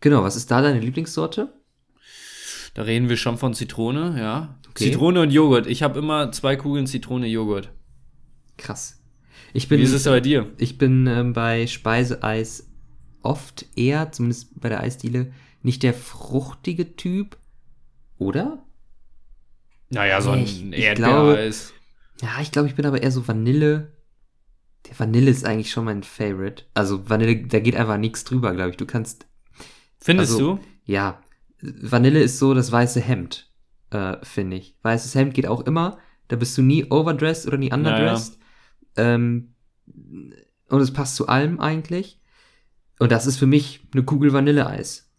Genau, 0.00 0.22
was 0.22 0.36
ist 0.36 0.50
da 0.50 0.60
deine 0.60 0.80
Lieblingssorte? 0.80 1.54
Da 2.74 2.82
reden 2.82 3.08
wir 3.08 3.16
schon 3.16 3.38
von 3.38 3.54
Zitrone, 3.54 4.16
ja. 4.18 4.60
Okay. 4.68 4.90
Zitrone 4.90 5.22
und 5.22 5.30
Joghurt. 5.30 5.66
Ich 5.68 5.82
habe 5.82 5.98
immer 5.98 6.32
zwei 6.32 6.56
Kugeln 6.56 6.86
Zitrone 6.86 7.28
Joghurt. 7.28 7.72
Krass. 8.58 9.00
Ich 9.54 9.68
bin, 9.68 9.78
Wie 9.80 9.84
ist 9.84 9.92
es 9.92 10.04
bei 10.04 10.20
dir? 10.20 10.52
ich 10.58 10.76
bin 10.78 11.06
ähm, 11.06 11.32
bei 11.32 11.66
Speiseeis 11.66 12.68
oft 13.22 13.64
eher, 13.76 14.12
zumindest 14.12 14.60
bei 14.60 14.68
der 14.68 14.80
Eisdiele, 14.80 15.32
nicht 15.62 15.82
der 15.82 15.94
fruchtige 15.94 16.96
Typ. 16.96 17.38
Oder? 18.18 18.64
Naja, 19.90 20.20
so 20.20 20.30
ein 20.30 20.42
Ich- 20.42 20.62
ich 20.62 20.78
Erdbeereis. 20.84 21.72
Ja, 22.20 22.40
ich 22.40 22.52
glaube, 22.52 22.68
ich 22.68 22.74
bin 22.74 22.84
aber 22.86 23.02
eher 23.02 23.10
so 23.10 23.26
Vanille. 23.26 23.92
Der 24.88 24.98
Vanille 24.98 25.30
ist 25.30 25.44
eigentlich 25.46 25.70
schon 25.70 25.84
mein 25.86 26.02
Favorite. 26.02 26.64
Also 26.74 27.08
Vanille, 27.08 27.46
da 27.46 27.60
geht 27.60 27.76
einfach 27.76 27.96
nichts 27.96 28.24
drüber, 28.24 28.52
glaube 28.54 28.70
ich. 28.70 28.76
Du 28.76 28.86
kannst, 28.86 29.26
Findest 29.98 30.32
also- 30.32 30.56
du? 30.56 30.60
ja, 30.84 31.22
Vanille 31.60 32.20
ist 32.20 32.38
so 32.38 32.54
das 32.54 32.70
weiße 32.70 33.00
Hemd, 33.00 33.50
äh, 33.90 34.16
finde 34.22 34.56
ich. 34.58 34.76
Weißes 34.82 35.14
Hemd 35.14 35.32
geht 35.34 35.46
auch 35.46 35.60
immer. 35.62 35.98
Da 36.28 36.36
bist 36.36 36.58
du 36.58 36.62
nie 36.62 36.84
overdressed 36.90 37.46
oder 37.46 37.56
nie 37.56 37.72
underdressed. 37.72 38.38
Ähm, 38.96 39.54
und 40.68 40.80
es 40.80 40.92
passt 40.92 41.16
zu 41.16 41.28
allem 41.28 41.60
eigentlich. 41.60 42.20
Und 42.98 43.12
das 43.12 43.26
ist 43.26 43.36
für 43.38 43.46
mich 43.46 43.80
eine 43.92 44.04
Kugel 44.04 44.32
Vanilleeis. 44.32 45.10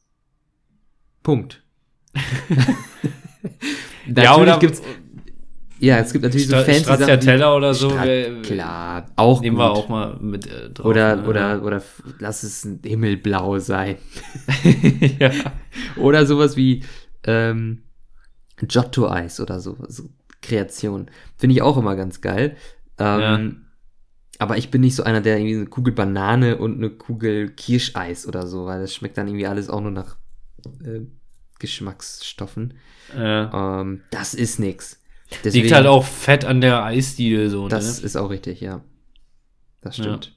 Punkt. 1.23 1.63
Ja, 4.07 4.37
oder 4.37 4.59
gibt's, 4.59 4.81
ja, 5.79 5.97
es 5.97 6.13
gibt 6.13 6.23
natürlich 6.23 6.47
so 6.47 6.55
Stra 6.55 6.63
fancy 6.63 6.79
Sachen 6.83 7.03
Stracciatella 7.03 7.55
oder 7.55 7.73
so. 7.73 7.89
Stra- 7.89 8.05
wär- 8.05 8.41
Klar, 8.43 9.05
auch 9.15 9.41
Nehmen 9.41 9.55
gut. 9.57 9.65
wir 9.65 9.71
auch 9.71 9.89
mal 9.89 10.17
mit 10.19 10.47
äh, 10.47 10.69
drauf. 10.69 10.85
Oder, 10.85 11.15
ne? 11.17 11.27
oder, 11.27 11.63
oder 11.63 11.83
lass 12.19 12.43
es 12.43 12.63
ein 12.65 12.79
Himmelblau 12.83 13.59
sein. 13.59 13.97
ja. 15.19 15.31
Oder 15.97 16.25
sowas 16.25 16.55
wie 16.55 16.83
ähm, 17.25 17.83
Giotto-Eis 18.57 19.39
oder 19.39 19.59
so, 19.59 19.77
so 19.87 20.09
Kreation. 20.41 21.07
Finde 21.35 21.55
ich 21.55 21.61
auch 21.61 21.77
immer 21.77 21.95
ganz 21.95 22.21
geil. 22.21 22.55
Ähm, 22.99 23.64
Aber 24.39 24.57
ich 24.57 24.69
bin 24.69 24.81
nicht 24.81 24.95
so 24.95 25.03
einer, 25.03 25.21
der 25.21 25.37
irgendwie 25.37 25.55
eine 25.55 25.65
Kugel 25.67 25.93
Banane 25.93 26.57
und 26.57 26.75
eine 26.75 26.89
Kugel 26.89 27.49
Kirscheis 27.49 28.27
oder 28.27 28.47
so, 28.47 28.65
weil 28.65 28.81
das 28.81 28.93
schmeckt 28.93 29.17
dann 29.17 29.27
irgendwie 29.27 29.47
alles 29.47 29.69
auch 29.69 29.81
nur 29.81 29.91
nach 29.91 30.17
äh, 30.83 31.01
Geschmacksstoffen. 31.59 32.73
Äh, 33.15 33.43
Ähm, 33.43 34.01
das 34.11 34.33
ist 34.33 34.59
nix. 34.59 35.01
liegt 35.43 35.71
halt 35.71 35.87
auch 35.87 36.03
fett 36.05 36.45
an 36.45 36.61
der 36.61 36.83
Eisdiele 36.83 37.49
so, 37.49 37.67
Das 37.67 37.99
ne? 37.99 38.05
ist 38.05 38.15
auch 38.15 38.29
richtig, 38.29 38.61
ja. 38.61 38.83
Das 39.81 39.95
stimmt. 39.97 40.35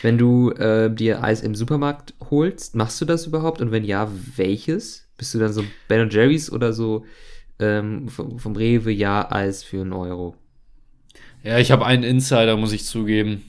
Wenn 0.00 0.18
du 0.18 0.50
äh, 0.52 0.92
dir 0.92 1.22
Eis 1.22 1.42
im 1.42 1.54
Supermarkt 1.54 2.14
holst, 2.30 2.74
machst 2.74 3.00
du 3.00 3.04
das 3.04 3.26
überhaupt? 3.26 3.60
Und 3.60 3.70
wenn 3.70 3.84
ja, 3.84 4.10
welches? 4.36 5.08
Bist 5.16 5.34
du 5.34 5.38
dann 5.38 5.52
so 5.52 5.62
Ben 5.86 6.08
Jerry's 6.10 6.50
oder 6.50 6.72
so 6.72 7.04
ähm, 7.58 8.08
vom, 8.08 8.38
vom 8.38 8.56
Rewe 8.56 8.90
ja 8.90 9.30
Eis 9.30 9.62
für 9.62 9.82
einen 9.82 9.92
Euro? 9.92 10.36
Ja, 11.42 11.58
ich 11.58 11.70
habe 11.72 11.86
einen 11.86 12.02
Insider, 12.04 12.56
muss 12.56 12.72
ich 12.72 12.84
zugeben. 12.84 13.42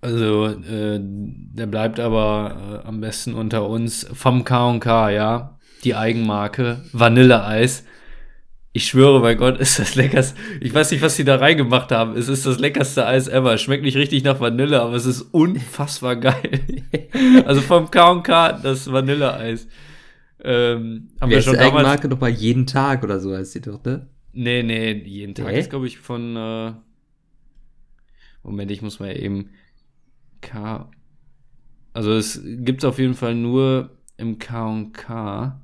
Also, 0.00 0.46
äh, 0.46 0.98
der 1.00 1.66
bleibt 1.66 2.00
aber 2.00 2.82
äh, 2.84 2.88
am 2.88 3.00
besten 3.00 3.34
unter 3.34 3.68
uns. 3.68 4.06
Vom 4.12 4.44
K&K, 4.44 5.10
ja. 5.10 5.58
Die 5.84 5.94
Eigenmarke. 5.94 6.82
Vanilleeis. 6.92 7.84
Ich 8.74 8.86
schwöre 8.86 9.20
bei 9.20 9.34
Gott, 9.34 9.58
ist 9.60 9.78
das 9.78 9.94
leckerste. 9.94 10.38
Ich 10.60 10.74
weiß 10.74 10.90
nicht, 10.90 11.02
was 11.02 11.16
die 11.16 11.24
da 11.24 11.36
reingemacht 11.36 11.92
haben. 11.92 12.16
Es 12.16 12.28
ist 12.28 12.46
das 12.46 12.58
leckerste 12.58 13.06
Eis 13.06 13.28
ever. 13.28 13.56
Schmeckt 13.58 13.84
nicht 13.84 13.96
richtig 13.96 14.24
nach 14.24 14.40
Vanille, 14.40 14.80
aber 14.82 14.94
es 14.94 15.06
ist 15.06 15.22
unfassbar 15.22 16.16
geil. 16.20 16.60
also 17.46 17.60
vom 17.60 17.90
K&K 17.90 18.52
das 18.62 18.90
Vanilleeis. 18.90 19.68
Ähm, 20.44 21.10
haben 21.20 21.30
Wie 21.30 21.34
wir 21.36 21.42
schon 21.42 21.52
die 21.52 21.58
damals. 21.60 21.76
Eigenmarke 21.76 22.08
nochmal 22.08 22.30
jeden 22.30 22.66
Tag 22.66 23.04
oder 23.04 23.20
so 23.20 23.36
heißt 23.36 23.54
die 23.54 23.60
doch, 23.60 23.84
ne? 23.84 24.08
Nee, 24.32 24.62
nee, 24.62 24.92
jeden 24.92 25.34
Tag 25.34 25.48
Hä? 25.48 25.60
ist, 25.60 25.70
glaube 25.70 25.86
ich, 25.86 25.98
von. 25.98 26.36
Äh 26.36 26.72
Moment, 28.42 28.70
ich 28.70 28.82
muss 28.82 28.98
mal 28.98 29.16
eben. 29.16 29.50
K. 30.40 30.90
Also, 31.92 32.12
es 32.12 32.40
gibt 32.42 32.84
auf 32.84 32.98
jeden 32.98 33.14
Fall 33.14 33.34
nur 33.34 33.96
im 34.16 34.38
K&K. 34.38 35.60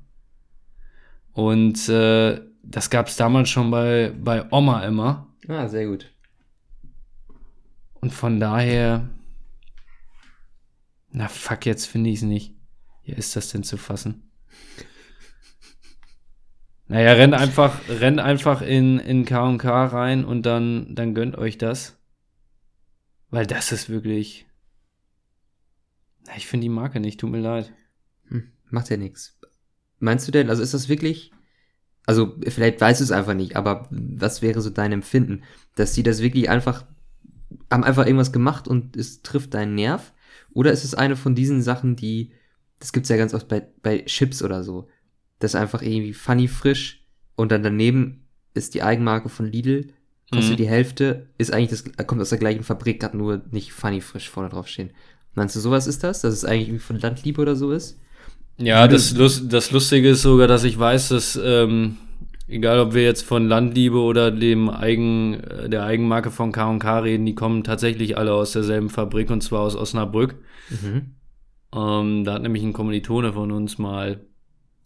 Und 1.33 1.89
äh, 1.89 2.41
das 2.63 2.89
gab 2.89 3.07
es 3.07 3.15
damals 3.15 3.49
schon 3.49 3.71
bei, 3.71 4.13
bei 4.17 4.51
Oma 4.51 4.83
immer. 4.83 5.27
Ah, 5.47 5.67
sehr 5.67 5.87
gut. 5.87 6.11
Und 8.01 8.13
von 8.13 8.39
daher. 8.39 9.09
Na 11.11 11.27
fuck, 11.27 11.65
jetzt 11.65 11.85
finde 11.85 12.11
ich 12.11 12.17
es 12.17 12.21
nicht. 12.23 12.53
Wie 13.03 13.11
ist 13.13 13.35
das 13.35 13.49
denn 13.49 13.63
zu 13.63 13.77
fassen? 13.77 14.28
Naja, 16.89 17.11
rennt 17.13 17.35
einfach, 17.35 17.87
rennt 17.87 18.19
einfach 18.19 18.63
in, 18.63 18.97
in 18.97 19.23
K&K 19.23 19.85
rein 19.85 20.25
und 20.25 20.43
dann, 20.47 20.95
dann 20.95 21.13
gönnt 21.13 21.37
euch 21.37 21.59
das. 21.59 21.99
Weil 23.29 23.45
das 23.45 23.71
ist 23.71 23.89
wirklich. 23.89 24.47
Na, 26.25 26.35
ich 26.35 26.47
finde 26.47 26.63
die 26.63 26.69
Marke 26.69 26.99
nicht, 26.99 27.19
tut 27.19 27.29
mir 27.29 27.41
leid. 27.41 27.71
Hm, 28.29 28.51
macht 28.71 28.89
ja 28.89 28.97
nichts. 28.97 29.39
Meinst 29.99 30.27
du 30.27 30.31
denn, 30.31 30.49
also 30.49 30.63
ist 30.63 30.73
das 30.73 30.89
wirklich, 30.89 31.31
also 32.07 32.35
vielleicht 32.47 32.81
weißt 32.81 33.01
du 33.01 33.03
es 33.03 33.11
einfach 33.11 33.35
nicht, 33.35 33.55
aber 33.55 33.87
was 33.91 34.41
wäre 34.41 34.61
so 34.61 34.71
dein 34.71 34.91
Empfinden, 34.91 35.43
dass 35.75 35.93
die 35.93 36.01
das 36.01 36.23
wirklich 36.23 36.49
einfach, 36.49 36.85
haben 37.69 37.83
einfach 37.83 38.07
irgendwas 38.07 38.31
gemacht 38.31 38.67
und 38.67 38.97
es 38.97 39.21
trifft 39.21 39.53
deinen 39.53 39.75
Nerv? 39.75 40.11
Oder 40.53 40.71
ist 40.71 40.85
es 40.85 40.95
eine 40.95 41.15
von 41.15 41.35
diesen 41.35 41.61
Sachen, 41.61 41.95
die, 41.95 42.31
das 42.79 42.93
gibt's 42.93 43.09
ja 43.09 43.17
ganz 43.17 43.35
oft 43.35 43.47
bei, 43.47 43.67
bei 43.83 43.99
Chips 44.05 44.41
oder 44.41 44.63
so, 44.63 44.87
das 45.39 45.53
ist 45.53 45.59
einfach 45.59 45.81
irgendwie 45.81 46.13
funny 46.13 46.47
frisch 46.47 47.03
und 47.35 47.51
dann 47.51 47.63
daneben 47.63 48.27
ist 48.53 48.73
die 48.73 48.83
Eigenmarke 48.83 49.29
von 49.29 49.45
Lidl, 49.45 49.87
kostet 50.31 50.53
Mhm. 50.53 50.57
die 50.57 50.67
Hälfte, 50.67 51.27
ist 51.37 51.51
eigentlich 51.53 51.69
das, 51.69 52.07
kommt 52.07 52.21
aus 52.21 52.29
der 52.29 52.37
gleichen 52.39 52.63
Fabrik, 52.63 53.03
hat 53.03 53.13
nur 53.13 53.41
nicht 53.51 53.71
funny 53.73 54.01
frisch 54.01 54.29
vorne 54.29 54.49
drauf 54.49 54.67
stehen. 54.67 54.91
Meinst 55.35 55.55
du, 55.55 55.59
sowas 55.59 55.87
ist 55.87 56.03
das? 56.03 56.21
Dass 56.21 56.33
es 56.33 56.45
eigentlich 56.45 56.67
irgendwie 56.67 56.83
von 56.83 56.99
Landliebe 56.99 57.41
oder 57.41 57.55
so 57.55 57.71
ist? 57.71 57.99
Ja, 58.57 58.87
das, 58.87 59.15
Lust, 59.15 59.51
das 59.53 59.71
Lustige 59.71 60.09
ist 60.09 60.21
sogar, 60.21 60.47
dass 60.47 60.65
ich 60.65 60.77
weiß, 60.77 61.09
dass, 61.09 61.39
ähm, 61.41 61.97
egal 62.47 62.79
ob 62.79 62.93
wir 62.93 63.03
jetzt 63.03 63.23
von 63.23 63.47
Landliebe 63.47 63.99
oder 63.99 64.31
dem 64.31 64.69
Eigen, 64.69 65.35
äh, 65.35 65.69
der 65.69 65.83
Eigenmarke 65.85 66.29
von 66.31 66.51
K&K 66.51 66.99
reden, 66.99 67.25
die 67.25 67.35
kommen 67.35 67.63
tatsächlich 67.63 68.17
alle 68.17 68.33
aus 68.33 68.51
derselben 68.51 68.89
Fabrik 68.89 69.29
und 69.29 69.41
zwar 69.41 69.61
aus 69.61 69.75
Osnabrück. 69.75 70.35
Mhm. 70.69 71.15
Ähm, 71.73 72.23
da 72.25 72.33
hat 72.33 72.41
nämlich 72.41 72.63
ein 72.63 72.73
Kommilitone 72.73 73.31
von 73.33 73.51
uns 73.51 73.77
mal 73.77 74.25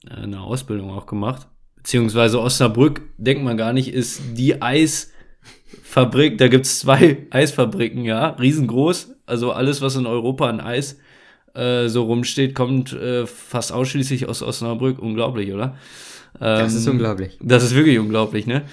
eine 0.09 0.41
Ausbildung 0.41 0.91
auch 0.91 1.05
gemacht. 1.05 1.47
Beziehungsweise 1.77 2.39
Osnabrück, 2.39 3.01
denkt 3.17 3.43
man 3.43 3.57
gar 3.57 3.73
nicht, 3.73 3.93
ist 3.93 4.21
die 4.37 4.61
Eisfabrik. 4.61 6.37
Da 6.37 6.47
gibt's 6.47 6.79
zwei 6.79 7.17
Eisfabriken, 7.29 8.03
ja, 8.05 8.29
riesengroß. 8.29 9.15
Also 9.25 9.51
alles, 9.51 9.81
was 9.81 9.95
in 9.95 10.05
Europa 10.05 10.47
an 10.49 10.59
Eis 10.59 10.99
äh, 11.55 11.87
so 11.87 12.03
rumsteht, 12.03 12.55
kommt 12.55 12.93
äh, 12.93 13.25
fast 13.25 13.71
ausschließlich 13.71 14.27
aus 14.27 14.41
Osnabrück. 14.41 14.99
Unglaublich, 14.99 15.51
oder? 15.53 15.77
Das 16.39 16.73
Ähm, 16.73 16.77
ist 16.77 16.87
unglaublich. 16.87 17.37
das 17.41 17.63
ist 17.63 17.75
wirklich 17.75 17.99
unglaublich, 17.99 18.47
ne? 18.47 18.63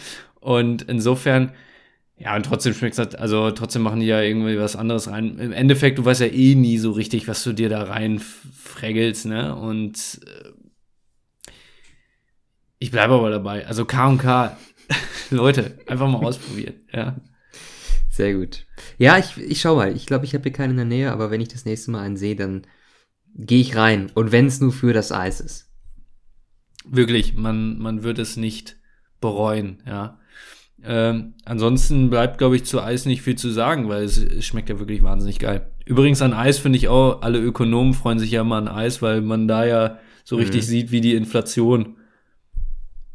Und 0.41 0.83
insofern, 0.83 1.53
Ja, 2.19 2.37
und 2.37 2.45
trotzdem 2.47 2.75
schmeckt 2.75 2.99
halt, 2.99 3.19
also 3.19 3.51
trotzdem 3.51 3.83
machen 3.83 4.01
die 4.01 4.07
ja 4.07 4.21
irgendwie 4.23 4.59
was 4.59 4.77
anderes 4.77 5.09
rein. 5.09 5.39
Im 5.39 5.53
Endeffekt, 5.53 5.99
du 5.99 6.05
weißt 6.05 6.21
ja 6.23 6.27
eh 6.29 6.55
nie 6.55 6.79
so 6.79 6.93
richtig, 6.93 7.29
was 7.29 7.43
du 7.45 7.53
dir 7.53 7.69
da 7.69 7.83
rein 7.85 8.19
freggelst, 8.21 9.27
ne? 9.27 9.55
Und 9.57 10.21
äh, 10.27 10.51
ich 12.81 12.91
bleibe 12.91 13.15
aber 13.15 13.31
dabei. 13.31 13.67
Also 13.69 13.85
K 13.85 14.09
und 14.09 14.19
K, 14.19 14.57
Leute, 15.31 15.79
einfach 15.87 16.09
mal 16.09 16.19
ausprobieren, 16.25 16.75
ja. 16.93 17.17
Sehr 18.11 18.35
gut. 18.35 18.67
Ja, 18.99 19.17
ich, 19.19 19.39
ich 19.39 19.61
schau 19.61 19.77
mal. 19.77 19.95
Ich 19.95 20.07
glaube, 20.07 20.25
ich 20.25 20.35
habe 20.35 20.43
hier 20.43 20.53
keinen 20.53 20.73
in 20.73 20.77
der 20.79 20.85
Nähe, 20.87 21.13
aber 21.13 21.31
wenn 21.31 21.41
ich 21.41 21.49
das 21.49 21.65
nächste 21.65 21.93
Mal 21.93 22.01
einen 22.03 22.17
sehe, 22.17 22.35
dann 22.35 22.63
gehe 23.37 23.61
ich 23.61 23.77
rein. 23.77 24.11
Und 24.15 24.33
wenn 24.33 24.47
es 24.47 24.61
nur 24.61 24.73
für 24.73 24.93
das 24.93 25.13
Eis 25.13 25.41
ist. 25.41 25.71
Wirklich, 26.85 27.35
man, 27.35 27.79
man 27.79 28.03
wird 28.03 28.19
es 28.19 28.37
nicht 28.37 28.77
bereuen, 29.21 29.83
ja. 29.87 30.19
Ähm, 30.83 31.35
ansonsten 31.45 32.09
bleibt, 32.09 32.39
glaube 32.39 32.57
ich, 32.57 32.65
zu 32.65 32.81
Eis 32.83 33.05
nicht 33.05 33.21
viel 33.21 33.37
zu 33.37 33.51
sagen, 33.51 33.89
weil 33.91 34.03
es, 34.03 34.17
es 34.17 34.47
schmeckt 34.47 34.71
ja 34.71 34.79
wirklich 34.79 35.03
wahnsinnig 35.03 35.39
geil. 35.39 35.71
Übrigens 35.85 36.23
an 36.23 36.33
Eis 36.33 36.59
finde 36.59 36.79
ich 36.79 36.89
auch, 36.89 37.21
alle 37.21 37.39
Ökonomen 37.39 37.93
freuen 37.93 38.19
sich 38.19 38.31
ja 38.31 38.41
immer 38.41 38.57
an 38.57 38.67
Eis, 38.69 39.03
weil 39.03 39.21
man 39.21 39.47
da 39.47 39.67
ja 39.67 39.99
so 40.25 40.37
Mhm. 40.37 40.43
richtig 40.43 40.67
sieht, 40.67 40.91
wie 40.91 41.03
die 41.03 41.15
Inflation 41.15 41.97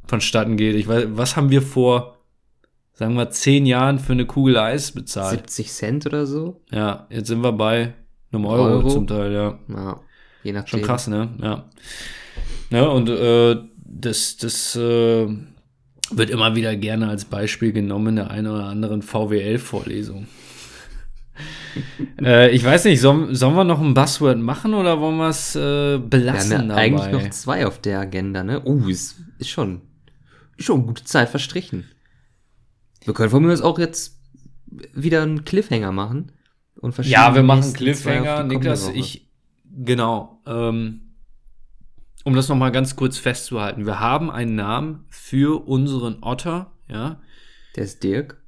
vonstatten 0.08 0.58
geht. 0.58 0.76
Ich 0.76 0.88
weiß, 0.88 1.08
was 1.12 1.36
haben 1.36 1.50
wir 1.50 1.62
vor, 1.62 2.18
sagen 2.94 3.16
wir, 3.16 3.30
zehn 3.30 3.66
Jahren 3.66 4.00
für 4.00 4.14
eine 4.14 4.26
Kugel 4.26 4.58
Eis 4.58 4.92
bezahlt? 4.92 5.50
70 5.50 5.72
Cent 5.72 6.06
oder 6.06 6.26
so? 6.26 6.62
Ja, 6.72 7.08
jetzt 7.10 7.28
sind 7.28 7.42
wir 7.42 7.52
bei 7.52 7.94
einem 8.32 8.46
Euro, 8.46 8.64
Euro? 8.64 8.90
zum 8.90 9.08
Teil, 9.08 9.34
ja. 9.34 9.60
Ja, 9.68 10.00
je 10.44 10.52
nachdem. 10.54 10.68
Schon 10.68 10.82
krass, 10.82 11.08
ne? 11.08 11.30
Ja. 11.42 11.66
Ja, 12.70 12.88
und 12.88 13.10
äh, 13.10 13.58
das, 13.84 14.38
das 14.38 14.76
äh, 14.76 15.28
wird 16.12 16.30
immer 16.30 16.56
wieder 16.56 16.76
gerne 16.76 17.08
als 17.08 17.26
Beispiel 17.26 17.72
genommen 17.72 18.08
in 18.08 18.16
der 18.18 18.32
einen 18.32 18.48
oder 18.48 18.66
anderen 18.66 19.02
VWL-Vorlesung. 19.02 20.28
äh, 22.22 22.50
ich 22.52 22.64
weiß 22.64 22.86
nicht, 22.86 23.02
sollen, 23.02 23.36
sollen 23.36 23.56
wir 23.56 23.64
noch 23.64 23.82
ein 23.82 23.94
Buzzword 23.94 24.38
machen 24.38 24.74
oder 24.74 25.00
wollen 25.00 25.18
wir 25.18 25.30
es 25.30 25.56
äh, 25.56 25.60
Wir 25.60 26.00
belassen 26.00 26.58
haben 26.60 26.70
ja 26.70 26.76
eigentlich 26.76 27.12
noch 27.12 27.30
zwei 27.32 27.66
auf 27.66 27.80
der 27.80 28.00
Agenda, 28.00 28.44
ne? 28.44 28.62
Oh, 28.64 28.88
ist, 28.88 29.18
ist 29.40 29.50
schon, 29.50 29.82
schon 30.58 30.86
gute 30.86 31.04
Zeit 31.04 31.30
verstrichen. 31.30 31.86
Wir 33.04 33.14
können 33.14 33.30
von 33.30 33.44
mir 33.44 33.54
aus 33.54 33.62
auch 33.62 33.80
jetzt 33.80 34.20
wieder 34.94 35.22
einen 35.24 35.46
Cliffhanger 35.46 35.92
machen. 35.92 36.32
Und 36.80 36.94
verschieben 36.94 37.14
Ja, 37.14 37.36
wir 37.36 37.44
machen 37.44 37.74
Cliffhanger. 37.74 38.44
Niklas, 38.44 38.90
ich, 38.90 39.30
genau, 39.64 40.42
ähm, 40.46 41.02
um 42.24 42.36
das 42.36 42.50
nochmal 42.50 42.72
ganz 42.72 42.96
kurz 42.96 43.18
festzuhalten. 43.18 43.86
Wir 43.86 44.00
haben 44.00 44.30
einen 44.32 44.56
Namen 44.56 45.06
für 45.10 45.68
unseren 45.68 46.22
Otter, 46.22 46.72
ja, 46.90 47.22
Der 47.76 47.84
ist 47.86 48.04
Dirk. 48.04 48.42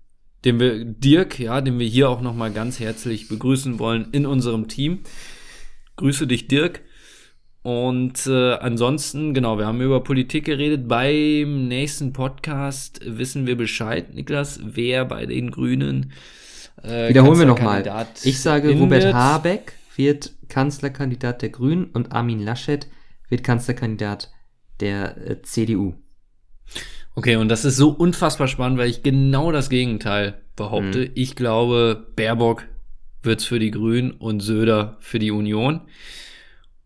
den 0.45 0.59
wir, 0.59 0.83
Dirk, 0.83 1.39
ja, 1.39 1.61
den 1.61 1.79
wir 1.79 1.87
hier 1.87 2.09
auch 2.09 2.21
nochmal 2.21 2.51
ganz 2.51 2.79
herzlich 2.79 3.27
begrüßen 3.29 3.79
wollen 3.79 4.09
in 4.11 4.25
unserem 4.25 4.67
Team. 4.67 5.01
Grüße 5.95 6.27
dich, 6.27 6.47
Dirk. 6.47 6.81
Und 7.67 8.25
äh, 8.27 8.53
ansonsten, 8.53 9.33
genau, 9.33 9.57
wir 9.57 9.65
haben 9.65 9.81
über 9.81 10.01
Politik 10.01 10.45
geredet. 10.45 10.87
Beim 10.87 11.67
nächsten 11.67 12.13
Podcast 12.13 13.01
wissen 13.03 13.45
wir 13.45 13.57
Bescheid, 13.57 14.13
Niklas, 14.13 14.61
wer 14.63 15.03
bei 15.03 15.25
den 15.25 15.51
Grünen 15.51 16.13
äh, 16.81 17.09
Wiederholen 17.09 17.39
wir 17.39 17.45
nochmal. 17.45 18.07
Ich 18.23 18.39
sage, 18.39 18.71
Robert 18.71 19.03
wird. 19.03 19.13
Habeck 19.13 19.73
wird 19.97 20.31
Kanzlerkandidat 20.47 21.41
der 21.41 21.49
Grünen 21.49 21.87
und 21.87 22.13
Armin 22.13 22.39
Laschet 22.39 22.87
wird 23.27 23.43
Kanzlerkandidat 23.43 24.31
der 24.79 25.17
äh, 25.17 25.41
CDU. 25.41 25.95
Okay, 27.15 27.35
und 27.35 27.49
das 27.49 27.65
ist 27.65 27.75
so 27.75 27.89
unfassbar 27.89 28.47
spannend, 28.47 28.79
weil 28.79 28.89
ich 28.89 29.03
genau 29.03 29.51
das 29.51 29.69
Gegenteil 29.69 30.41
behaupte. 30.55 30.99
Mhm. 30.99 31.11
Ich 31.15 31.35
glaube, 31.35 32.07
Baerbock 32.15 32.63
wird's 33.23 33.43
für 33.43 33.59
die 33.59 33.71
Grünen 33.71 34.11
und 34.11 34.39
Söder 34.39 34.95
für 35.01 35.19
die 35.19 35.31
Union. 35.31 35.81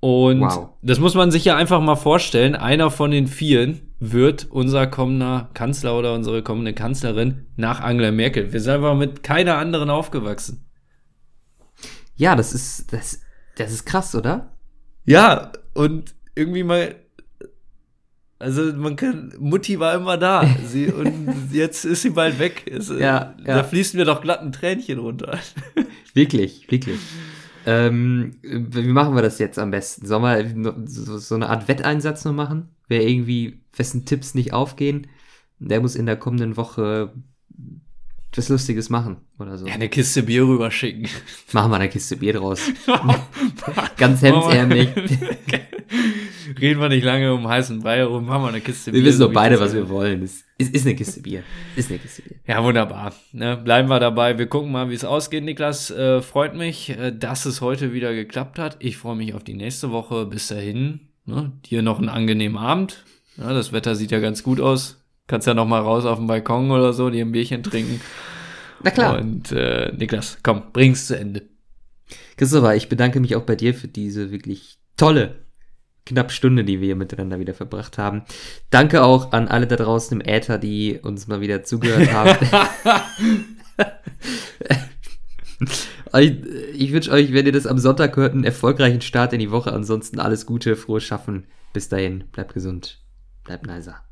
Und 0.01 0.41
Wow. 0.41 0.69
das 0.81 0.99
muss 0.99 1.13
man 1.15 1.31
sich 1.31 1.45
ja 1.45 1.55
einfach 1.55 1.79
mal 1.79 1.95
vorstellen. 1.95 2.55
Einer 2.55 2.89
von 2.91 3.11
den 3.11 3.27
Vieren 3.27 3.81
wird 3.99 4.47
unser 4.49 4.87
kommender 4.87 5.49
Kanzler 5.53 5.97
oder 5.97 6.13
unsere 6.15 6.41
kommende 6.41 6.73
Kanzlerin 6.73 7.45
nach 7.55 7.79
Angela 7.81 8.11
Merkel. 8.11 8.51
Wir 8.51 8.59
sind 8.59 8.73
einfach 8.73 8.97
mit 8.97 9.21
keiner 9.23 9.57
anderen 9.57 9.89
aufgewachsen. 9.91 10.65
Ja, 12.15 12.35
das 12.35 12.53
ist, 12.53 12.91
das, 12.93 13.21
das 13.57 13.71
ist 13.71 13.85
krass, 13.85 14.15
oder? 14.15 14.57
Ja, 15.05 15.51
und 15.75 16.15
irgendwie 16.35 16.63
mal, 16.63 16.95
also 18.39 18.73
man 18.73 18.95
kann, 18.95 19.33
Mutti 19.39 19.79
war 19.79 19.93
immer 19.93 20.17
da. 20.17 20.47
Sie, 20.65 20.87
und 20.91 21.49
jetzt 21.51 21.85
ist 21.85 22.01
sie 22.01 22.09
bald 22.09 22.39
weg. 22.39 22.63
Es, 22.71 22.89
äh, 22.89 22.99
Ja, 22.99 23.35
Da 23.45 23.57
ja. 23.57 23.63
fließt 23.63 23.93
mir 23.93 24.05
doch 24.05 24.21
glatt 24.21 24.41
ein 24.41 24.51
Tränchen 24.51 24.97
runter. 24.97 25.37
Wirklich, 26.15 26.69
wirklich. 26.71 26.99
Ähm, 27.65 28.37
wie 28.41 28.87
machen 28.87 29.15
wir 29.15 29.21
das 29.21 29.39
jetzt 29.39 29.59
am 29.59 29.71
besten? 29.71 30.05
Sollen 30.05 30.23
wir 30.23 31.19
so 31.19 31.35
eine 31.35 31.49
Art 31.49 31.67
Wetteinsatz 31.67 32.25
noch 32.25 32.33
machen? 32.33 32.69
Wer 32.87 33.07
irgendwie, 33.07 33.61
wessen 33.75 34.05
Tipps 34.05 34.33
nicht 34.33 34.53
aufgehen, 34.53 35.07
der 35.59 35.81
muss 35.81 35.95
in 35.95 36.05
der 36.05 36.17
kommenden 36.17 36.57
Woche 36.57 37.13
was 38.35 38.49
Lustiges 38.49 38.89
machen 38.89 39.17
oder 39.39 39.57
so. 39.57 39.67
Ja, 39.67 39.73
eine 39.73 39.89
Kiste 39.89 40.23
Bier 40.23 40.43
rüberschicken. 40.43 41.07
Machen 41.51 41.71
wir 41.71 41.75
eine 41.75 41.89
Kiste 41.89 42.15
Bier 42.15 42.33
draus. 42.33 42.61
Ganz 43.97 44.21
hemdsärmlich. 44.21 44.89
Reden 46.59 46.81
wir 46.81 46.89
nicht 46.89 47.03
lange 47.03 47.33
um 47.33 47.47
heißen 47.47 47.81
Brei 47.81 47.97
herum, 47.97 48.25
machen 48.25 48.43
wir 48.43 48.49
eine 48.49 48.61
Kiste 48.61 48.91
Wir 48.93 49.03
wissen 49.03 49.19
so 49.19 49.25
doch 49.25 49.31
wie 49.31 49.35
beide, 49.35 49.59
was 49.59 49.73
wir 49.73 49.89
wollen. 49.89 50.23
Es 50.23 50.43
ist, 50.57 50.73
ist 50.73 50.85
eine 50.85 50.95
Kiste 50.95 51.21
Bier. 51.21 51.43
Ist 51.75 51.89
eine 51.89 51.99
Kiste 51.99 52.23
Bier. 52.23 52.37
Ja, 52.47 52.63
wunderbar. 52.63 53.13
Ne, 53.31 53.57
bleiben 53.57 53.89
wir 53.89 53.99
dabei. 53.99 54.37
Wir 54.37 54.47
gucken 54.47 54.71
mal, 54.71 54.89
wie 54.89 54.93
es 54.93 55.05
ausgeht, 55.05 55.43
Niklas. 55.43 55.91
Äh, 55.91 56.21
freut 56.21 56.55
mich, 56.55 56.89
äh, 56.89 57.11
dass 57.11 57.45
es 57.45 57.61
heute 57.61 57.93
wieder 57.93 58.13
geklappt 58.13 58.59
hat. 58.59 58.77
Ich 58.79 58.97
freue 58.97 59.15
mich 59.15 59.33
auf 59.33 59.43
die 59.43 59.53
nächste 59.53 59.91
Woche. 59.91 60.25
Bis 60.25 60.47
dahin. 60.47 61.01
Ne, 61.25 61.51
dir 61.65 61.81
noch 61.81 61.99
einen 61.99 62.09
angenehmen 62.09 62.57
Abend. 62.57 63.05
Ja, 63.37 63.53
das 63.53 63.71
Wetter 63.71 63.95
sieht 63.95 64.11
ja 64.11 64.19
ganz 64.19 64.43
gut 64.43 64.59
aus. 64.59 65.03
Kannst 65.27 65.47
ja 65.47 65.53
noch 65.53 65.67
mal 65.67 65.81
raus 65.81 66.05
auf 66.05 66.17
den 66.17 66.27
Balkon 66.27 66.71
oder 66.71 66.93
so, 66.93 67.09
dir 67.09 67.23
ein 67.23 67.31
Bierchen 67.31 67.63
trinken. 67.63 68.01
Na 68.83 68.91
klar. 68.91 69.19
Und 69.19 69.51
äh, 69.51 69.91
Niklas, 69.95 70.39
komm, 70.43 70.63
bring's 70.73 71.07
zu 71.07 71.17
Ende. 71.17 71.43
Christopher, 72.37 72.75
ich 72.75 72.89
bedanke 72.89 73.19
mich 73.19 73.35
auch 73.35 73.43
bei 73.43 73.55
dir 73.55 73.73
für 73.73 73.87
diese 73.87 74.31
wirklich 74.31 74.79
tolle 74.97 75.35
knapp 76.05 76.31
Stunde, 76.31 76.63
die 76.63 76.79
wir 76.79 76.87
hier 76.87 76.95
miteinander 76.95 77.39
wieder 77.39 77.53
verbracht 77.53 77.97
haben. 77.97 78.23
Danke 78.69 79.03
auch 79.03 79.31
an 79.31 79.47
alle 79.47 79.67
da 79.67 79.75
draußen 79.75 80.19
im 80.19 80.27
Äther, 80.27 80.57
die 80.57 80.99
uns 81.01 81.27
mal 81.27 81.41
wieder 81.41 81.63
zugehört 81.63 82.11
haben. 82.11 82.37
ich 86.19 86.43
ich 86.73 86.91
wünsche 86.91 87.11
euch, 87.11 87.33
wenn 87.33 87.45
ihr 87.45 87.51
das 87.51 87.67
am 87.67 87.77
Sonntag 87.77 88.15
hört, 88.17 88.33
einen 88.33 88.43
erfolgreichen 88.43 89.01
Start 89.01 89.33
in 89.33 89.39
die 89.39 89.51
Woche. 89.51 89.71
Ansonsten 89.71 90.19
alles 90.19 90.45
Gute, 90.45 90.75
frohes 90.75 91.03
Schaffen. 91.03 91.45
Bis 91.73 91.89
dahin, 91.89 92.25
bleibt 92.31 92.53
gesund, 92.53 93.01
bleibt 93.43 93.65
neiser. 93.65 94.03